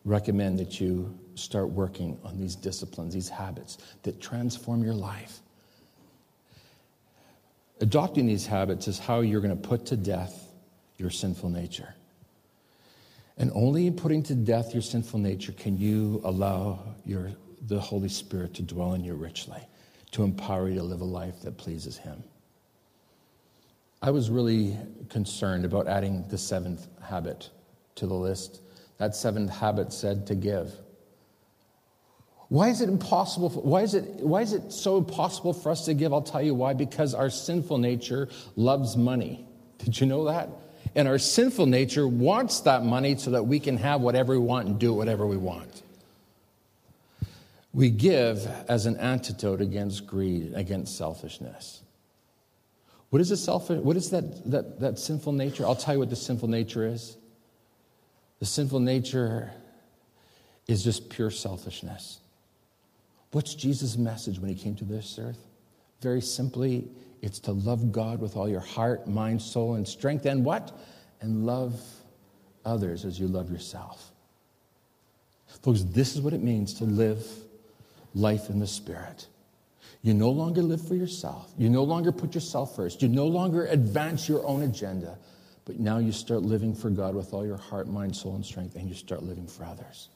recommend 0.05 0.59
that 0.59 0.81
you 0.81 1.19
start 1.35 1.71
working 1.71 2.19
on 2.25 2.39
these 2.39 2.55
disciplines, 2.55 3.15
these 3.15 3.29
habits 3.29 3.79
that 4.03 4.21
transform 4.21 4.83
your 4.83 4.95
life. 4.95 5.41
Adopting 7.81 8.27
these 8.27 8.47
habits 8.47 8.87
is 8.87 8.99
how 8.99 9.21
you're 9.21 9.41
going 9.41 9.57
to 9.57 9.69
put 9.69 9.87
to 9.87 9.97
death 9.97 10.49
your 10.97 11.11
sinful 11.11 11.51
nature. 11.51 11.95
And 13.37 13.51
only 13.55 13.89
in 13.89 13.97
putting 13.97 14.23
to 14.25 14.35
death 14.35 14.73
your 14.73 14.83
sinful 14.83 15.19
nature 15.19 15.53
can 15.53 15.77
you 15.77 16.21
allow 16.25 16.95
your 17.05 17.33
the 17.67 17.81
Holy 17.81 18.09
Spirit 18.09 18.55
to 18.55 18.63
dwell 18.63 18.95
in 18.95 19.05
you 19.05 19.15
richly, 19.15 19.61
to 20.13 20.23
empower 20.23 20.69
you 20.69 20.77
to 20.77 20.83
live 20.83 21.01
a 21.01 21.05
life 21.05 21.41
that 21.43 21.57
pleases 21.57 21.97
Him. 21.97 22.23
I 24.03 24.11
was 24.11 24.29
really 24.29 24.77
concerned 25.09 25.65
about 25.65 25.89
adding 25.89 26.27
the 26.29 26.37
seventh 26.37 26.89
habit 27.03 27.49
to 27.95 28.07
the 28.07 28.15
list. 28.15 28.61
That 28.99 29.17
seventh 29.17 29.51
habit 29.51 29.93
said 29.93 30.27
to 30.27 30.35
give. 30.35 30.75
Why 32.49 32.69
is 32.69 32.83
it 32.83 32.89
impossible? 32.91 33.49
For, 33.49 33.61
why, 33.63 33.81
is 33.81 33.95
it, 33.95 34.05
why 34.21 34.43
is 34.43 34.53
it 34.53 34.73
so 34.73 34.99
impossible 34.99 35.55
for 35.55 35.71
us 35.71 35.87
to 35.87 35.95
give? 35.95 36.13
I'll 36.13 36.21
tell 36.21 36.43
you 36.43 36.55
why. 36.55 36.75
Because 36.75 37.15
our 37.15 37.31
sinful 37.31 37.79
nature 37.79 38.29
loves 38.57 38.97
money. 38.97 39.47
Did 39.79 39.99
you 39.99 40.07
know 40.07 40.25
that? 40.25 40.51
And 40.95 41.09
our 41.09 41.19
sinful 41.19 41.67
nature 41.67 42.07
wants 42.07 42.61
that 42.61 42.85
money 42.85 43.17
so 43.17 43.31
that 43.31 43.47
we 43.47 43.59
can 43.59 43.79
have 43.79 44.03
whatever 44.03 44.35
we 44.35 44.45
want 44.45 44.69
and 44.69 44.79
do 44.79 44.93
whatever 44.93 45.27
we 45.27 45.39
want. 45.39 45.83
We 47.75 47.91
give 47.91 48.47
as 48.69 48.87
an 48.87 48.97
antidote 48.99 49.61
against 49.61 50.07
greed, 50.07 50.53
against 50.55 50.97
selfishness. 50.97 51.83
What 53.11 53.21
is, 53.21 53.33
a 53.33 53.37
selfish, 53.37 53.81
what 53.81 53.97
is 53.97 54.11
that, 54.11 54.49
that, 54.51 54.81
that 54.81 54.99
sinful 54.99 55.33
nature? 55.33 55.67
I'll 55.67 55.75
tell 55.75 55.95
you 55.95 56.01
what 56.01 56.11
the 56.11 56.17
sinful 56.17 56.49
nature 56.49 56.87
is. 56.87 57.17
The 58.39 58.47
sinful 58.47 58.81
nature 58.81 59.53
is 60.69 60.85
just 60.85 61.11
pure 61.11 61.31
selfishness. 61.31 62.21
What's 63.33 63.55
Jesus' 63.55 63.97
message 63.97 64.39
when 64.39 64.49
he 64.51 64.55
came 64.55 64.77
to 64.77 64.85
this 64.85 65.19
earth? 65.21 65.45
Very 66.01 66.21
simply, 66.21 66.89
it's 67.23 67.41
to 67.41 67.53
love 67.53 67.91
God 67.91 68.21
with 68.21 68.37
all 68.37 68.49
your 68.49 68.61
heart, 68.61 69.09
mind, 69.09 69.43
soul, 69.43 69.75
and 69.75 69.87
strength, 69.87 70.27
and 70.27 70.45
what? 70.45 70.79
And 71.21 71.45
love 71.45 71.81
others 72.65 73.05
as 73.05 73.19
you 73.19 73.27
love 73.27 73.51
yourself. 73.51 74.13
Folks, 75.63 75.83
this 75.83 76.15
is 76.15 76.21
what 76.21 76.33
it 76.33 76.43
means 76.43 76.75
to 76.75 76.85
live 76.85 77.27
life 78.15 78.49
in 78.49 78.59
the 78.59 78.67
Spirit. 78.67 79.27
You 80.03 80.15
no 80.15 80.31
longer 80.31 80.63
live 80.63 80.87
for 80.87 80.95
yourself. 80.95 81.53
You 81.57 81.69
no 81.71 81.83
longer 81.83 82.13
put 82.13 82.35
yourself 82.35 82.77
first. 82.77 83.03
You 83.03 83.09
no 83.09 83.27
longer 83.27 83.67
advance 83.67 84.29
your 84.29 84.47
own 84.47 84.63
agenda. 84.63 85.19
But 85.65 85.81
now 85.81 85.99
you 85.99 86.13
start 86.13 86.43
living 86.43 86.75
for 86.75 86.91
God 86.91 87.15
with 87.15 87.33
all 87.33 87.47
your 87.47 87.57
heart, 87.57 87.89
mind, 87.89 88.15
soul, 88.15 88.35
and 88.35 88.45
strength, 88.45 88.77
and 88.77 88.89
you 88.89 88.95
start 88.95 89.23
living 89.23 89.47
for 89.47 89.65
others. 89.65 90.11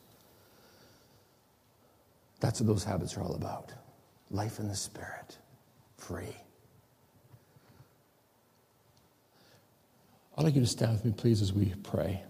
That's 2.41 2.61
what 2.61 2.67
those 2.67 2.85
habits 2.85 3.17
are 3.17 3.23
all 3.23 3.35
about 3.35 3.73
life 4.31 4.59
in 4.59 4.69
the 4.69 4.77
Spirit, 4.77 5.39
free. 5.97 6.37
I'd 10.37 10.45
like 10.45 10.55
you 10.55 10.61
to 10.61 10.67
stand 10.67 10.93
with 10.93 11.05
me, 11.05 11.13
please, 11.17 11.41
as 11.41 11.53
we 11.53 11.75
pray. 11.83 12.23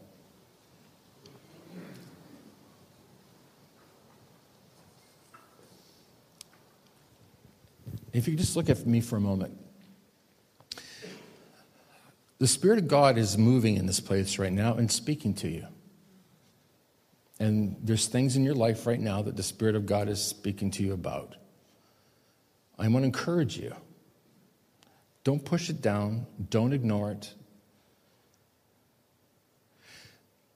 If 8.12 8.28
you 8.28 8.36
just 8.36 8.56
look 8.56 8.70
at 8.70 8.86
me 8.86 9.00
for 9.00 9.16
a 9.16 9.20
moment, 9.20 9.58
the 12.38 12.46
Spirit 12.46 12.78
of 12.78 12.88
God 12.88 13.18
is 13.18 13.36
moving 13.36 13.76
in 13.76 13.86
this 13.86 14.00
place 14.00 14.38
right 14.38 14.52
now 14.52 14.74
and 14.74 14.90
speaking 14.90 15.34
to 15.34 15.48
you. 15.48 15.66
And 17.40 17.76
there's 17.82 18.06
things 18.06 18.36
in 18.36 18.44
your 18.44 18.54
life 18.54 18.86
right 18.86 19.00
now 19.00 19.22
that 19.22 19.36
the 19.36 19.42
Spirit 19.42 19.76
of 19.76 19.86
God 19.86 20.08
is 20.08 20.22
speaking 20.22 20.70
to 20.72 20.82
you 20.82 20.92
about. 20.92 21.36
I 22.78 22.88
want 22.88 23.02
to 23.02 23.06
encourage 23.06 23.56
you. 23.56 23.74
Don't 25.24 25.44
push 25.44 25.68
it 25.68 25.82
down, 25.82 26.26
don't 26.48 26.72
ignore 26.72 27.10
it. 27.10 27.34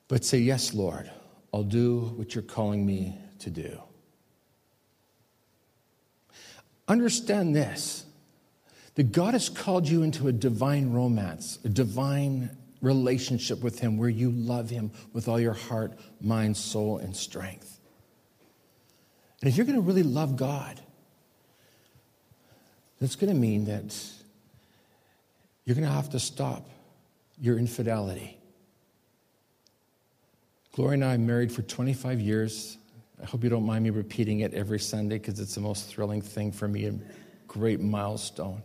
But 0.08 0.24
say, 0.24 0.38
Yes, 0.38 0.72
Lord, 0.72 1.10
I'll 1.52 1.62
do 1.62 2.12
what 2.16 2.34
you're 2.34 2.42
calling 2.42 2.86
me 2.86 3.18
to 3.40 3.50
do. 3.50 3.80
Understand 6.92 7.56
this 7.56 8.04
that 8.96 9.12
God 9.12 9.32
has 9.32 9.48
called 9.48 9.88
you 9.88 10.02
into 10.02 10.28
a 10.28 10.32
divine 10.32 10.92
romance, 10.92 11.58
a 11.64 11.70
divine 11.70 12.54
relationship 12.82 13.62
with 13.62 13.78
Him 13.78 13.96
where 13.96 14.10
you 14.10 14.30
love 14.30 14.68
Him 14.68 14.90
with 15.14 15.26
all 15.26 15.40
your 15.40 15.54
heart, 15.54 15.98
mind, 16.20 16.54
soul, 16.54 16.98
and 16.98 17.16
strength. 17.16 17.80
And 19.40 19.48
if 19.48 19.56
you're 19.56 19.64
going 19.64 19.76
to 19.76 19.82
really 19.82 20.02
love 20.02 20.36
God, 20.36 20.82
that's 23.00 23.16
going 23.16 23.32
to 23.32 23.38
mean 23.38 23.64
that 23.64 23.96
you're 25.64 25.74
going 25.74 25.88
to 25.88 25.94
have 25.94 26.10
to 26.10 26.20
stop 26.20 26.68
your 27.40 27.58
infidelity. 27.58 28.36
Gloria 30.72 30.92
and 30.92 31.04
I 31.06 31.16
married 31.16 31.52
for 31.52 31.62
25 31.62 32.20
years. 32.20 32.76
I 33.22 33.26
hope 33.26 33.44
you 33.44 33.50
don't 33.50 33.64
mind 33.64 33.84
me 33.84 33.90
repeating 33.90 34.40
it 34.40 34.52
every 34.52 34.80
Sunday 34.80 35.18
because 35.18 35.38
it's 35.38 35.54
the 35.54 35.60
most 35.60 35.88
thrilling 35.88 36.22
thing 36.22 36.50
for 36.50 36.66
me, 36.66 36.86
a 36.86 36.94
great 37.46 37.80
milestone. 37.80 38.62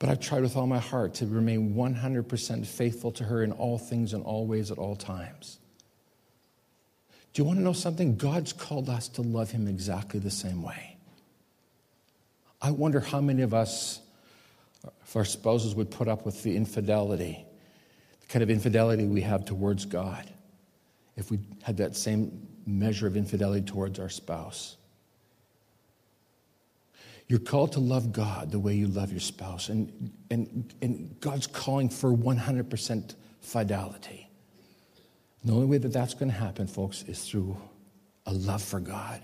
But 0.00 0.10
I've 0.10 0.20
tried 0.20 0.42
with 0.42 0.56
all 0.56 0.66
my 0.66 0.78
heart 0.78 1.14
to 1.14 1.26
remain 1.26 1.74
100% 1.74 2.66
faithful 2.66 3.12
to 3.12 3.24
her 3.24 3.42
in 3.42 3.52
all 3.52 3.78
things 3.78 4.14
and 4.14 4.24
all 4.24 4.46
ways 4.46 4.70
at 4.70 4.78
all 4.78 4.96
times. 4.96 5.58
Do 7.32 7.42
you 7.42 7.44
want 7.44 7.58
to 7.58 7.62
know 7.62 7.72
something? 7.72 8.16
God's 8.16 8.52
called 8.52 8.88
us 8.88 9.08
to 9.10 9.22
love 9.22 9.50
Him 9.50 9.68
exactly 9.68 10.18
the 10.18 10.30
same 10.30 10.62
way. 10.62 10.96
I 12.60 12.72
wonder 12.72 12.98
how 12.98 13.20
many 13.20 13.42
of 13.42 13.54
us, 13.54 14.00
if 15.04 15.14
our 15.14 15.24
spouses 15.24 15.74
would 15.76 15.90
put 15.90 16.08
up 16.08 16.26
with 16.26 16.42
the 16.42 16.56
infidelity, 16.56 17.44
the 18.20 18.26
kind 18.26 18.42
of 18.42 18.50
infidelity 18.50 19.06
we 19.06 19.20
have 19.20 19.44
towards 19.44 19.84
God, 19.84 20.28
if 21.16 21.30
we 21.30 21.38
had 21.62 21.76
that 21.76 21.94
same 21.94 22.47
measure 22.68 23.06
of 23.06 23.16
infidelity 23.16 23.64
towards 23.64 23.98
our 23.98 24.08
spouse. 24.08 24.76
You're 27.26 27.38
called 27.38 27.72
to 27.72 27.80
love 27.80 28.12
God 28.12 28.50
the 28.50 28.58
way 28.58 28.74
you 28.74 28.86
love 28.86 29.10
your 29.10 29.20
spouse. 29.20 29.68
And, 29.68 30.12
and, 30.30 30.72
and 30.80 31.18
God's 31.20 31.46
calling 31.46 31.88
for 31.88 32.10
100% 32.10 33.14
fidelity. 33.40 34.30
The 35.44 35.52
only 35.52 35.66
way 35.66 35.78
that 35.78 35.92
that's 35.92 36.14
going 36.14 36.30
to 36.30 36.36
happen, 36.36 36.66
folks, 36.66 37.02
is 37.04 37.22
through 37.24 37.56
a 38.26 38.32
love 38.32 38.62
for 38.62 38.80
God. 38.80 39.22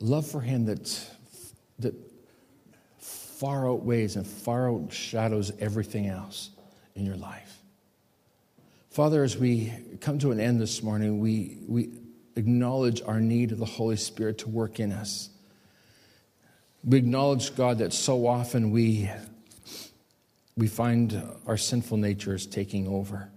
Love 0.00 0.26
for 0.26 0.40
Him 0.40 0.66
that, 0.66 1.08
that 1.78 1.94
far 2.98 3.68
outweighs 3.68 4.16
and 4.16 4.26
far 4.26 4.68
outshadows 4.68 5.52
everything 5.60 6.06
else 6.06 6.50
in 6.94 7.04
your 7.06 7.16
life. 7.16 7.55
Father, 8.96 9.22
as 9.22 9.36
we 9.36 9.70
come 10.00 10.18
to 10.20 10.30
an 10.30 10.40
end 10.40 10.58
this 10.58 10.82
morning, 10.82 11.18
we, 11.18 11.58
we 11.68 11.90
acknowledge 12.34 13.02
our 13.02 13.20
need 13.20 13.52
of 13.52 13.58
the 13.58 13.66
Holy 13.66 13.98
Spirit 13.98 14.38
to 14.38 14.48
work 14.48 14.80
in 14.80 14.90
us. 14.90 15.28
We 16.82 16.96
acknowledge, 16.96 17.54
God, 17.54 17.76
that 17.80 17.92
so 17.92 18.26
often 18.26 18.70
we, 18.70 19.10
we 20.56 20.66
find 20.66 21.22
our 21.46 21.58
sinful 21.58 21.98
nature 21.98 22.34
is 22.34 22.46
taking 22.46 22.88
over. 22.88 23.28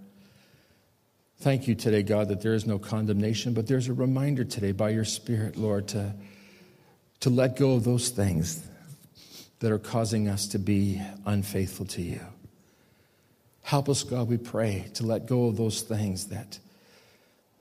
Thank 1.40 1.68
you 1.68 1.76
today, 1.76 2.04
God, 2.04 2.30
that 2.30 2.40
there 2.40 2.54
is 2.54 2.66
no 2.66 2.80
condemnation, 2.80 3.54
but 3.54 3.68
there's 3.68 3.90
a 3.90 3.94
reminder 3.94 4.46
today 4.46 4.72
by 4.72 4.92
your 4.92 5.04
Spirit, 5.04 5.58
Lord, 5.58 5.90
to, 5.90 6.16
to 7.20 7.30
let 7.30 7.58
go 7.58 7.74
of 7.74 7.84
those 7.84 8.08
things 8.08 8.66
that 9.60 9.74
are 9.74 9.78
causing 9.78 10.30
us 10.30 10.48
to 10.48 10.58
be 10.58 11.02
unfaithful 11.26 11.86
to 11.88 12.02
you. 12.02 12.22
Help 13.70 13.88
us, 13.88 14.02
God, 14.02 14.28
we 14.28 14.38
pray, 14.38 14.90
to 14.96 15.06
let 15.06 15.28
go 15.28 15.46
of 15.46 15.56
those 15.56 15.84
things 15.84 16.26
that 16.30 16.58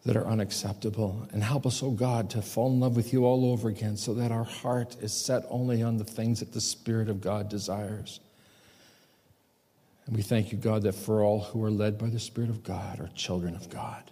that 0.07 0.17
are 0.17 0.27
unacceptable. 0.27 1.29
And 1.33 1.43
help 1.43 1.67
us, 1.67 1.83
oh 1.83 1.91
God, 1.91 2.31
to 2.31 2.41
fall 2.41 2.73
in 2.73 2.81
love 2.81 2.97
with 2.97 3.13
you 3.13 3.27
all 3.27 3.53
over 3.53 3.69
again 3.69 3.99
so 3.99 4.15
that 4.15 4.33
our 4.33 4.45
heart 4.45 4.97
is 5.03 5.13
set 5.13 5.45
only 5.51 5.83
on 5.83 5.99
the 5.99 6.05
things 6.05 6.41
that 6.41 6.55
the 6.55 6.63
Spirit 6.63 7.11
of 7.11 7.21
God 7.21 7.51
desires. 7.51 8.21
And 10.07 10.17
we 10.17 10.23
thank 10.23 10.51
you, 10.51 10.57
God, 10.57 10.85
that 10.85 10.95
for 10.95 11.23
all 11.23 11.41
who 11.41 11.63
are 11.63 11.71
led 11.71 11.99
by 11.99 12.09
the 12.09 12.19
Spirit 12.19 12.49
of 12.49 12.63
God 12.63 13.01
are 13.01 13.11
children 13.15 13.55
of 13.55 13.69
God. 13.69 14.11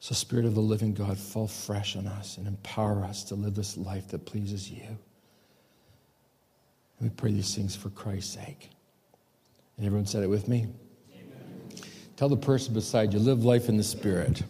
So, 0.00 0.14
Spirit 0.14 0.46
of 0.46 0.54
the 0.54 0.62
living 0.62 0.94
God, 0.94 1.18
fall 1.18 1.48
fresh 1.48 1.94
on 1.94 2.06
us 2.06 2.38
and 2.38 2.46
empower 2.46 3.04
us 3.04 3.22
to 3.24 3.34
live 3.34 3.54
this 3.54 3.76
life 3.76 4.08
that 4.08 4.24
pleases 4.24 4.70
you. 4.70 4.96
And 6.98 7.02
we 7.02 7.10
pray 7.10 7.32
these 7.32 7.54
things 7.54 7.76
for 7.76 7.90
Christ's 7.90 8.32
sake. 8.32 8.70
And 9.78 9.86
everyone 9.86 10.06
said 10.06 10.22
it 10.22 10.28
with 10.28 10.48
me? 10.48 10.66
Tell 12.16 12.28
the 12.28 12.36
person 12.36 12.74
beside 12.74 13.14
you, 13.14 13.20
live 13.20 13.44
life 13.44 13.68
in 13.68 13.76
the 13.76 13.84
Spirit. 13.84 14.42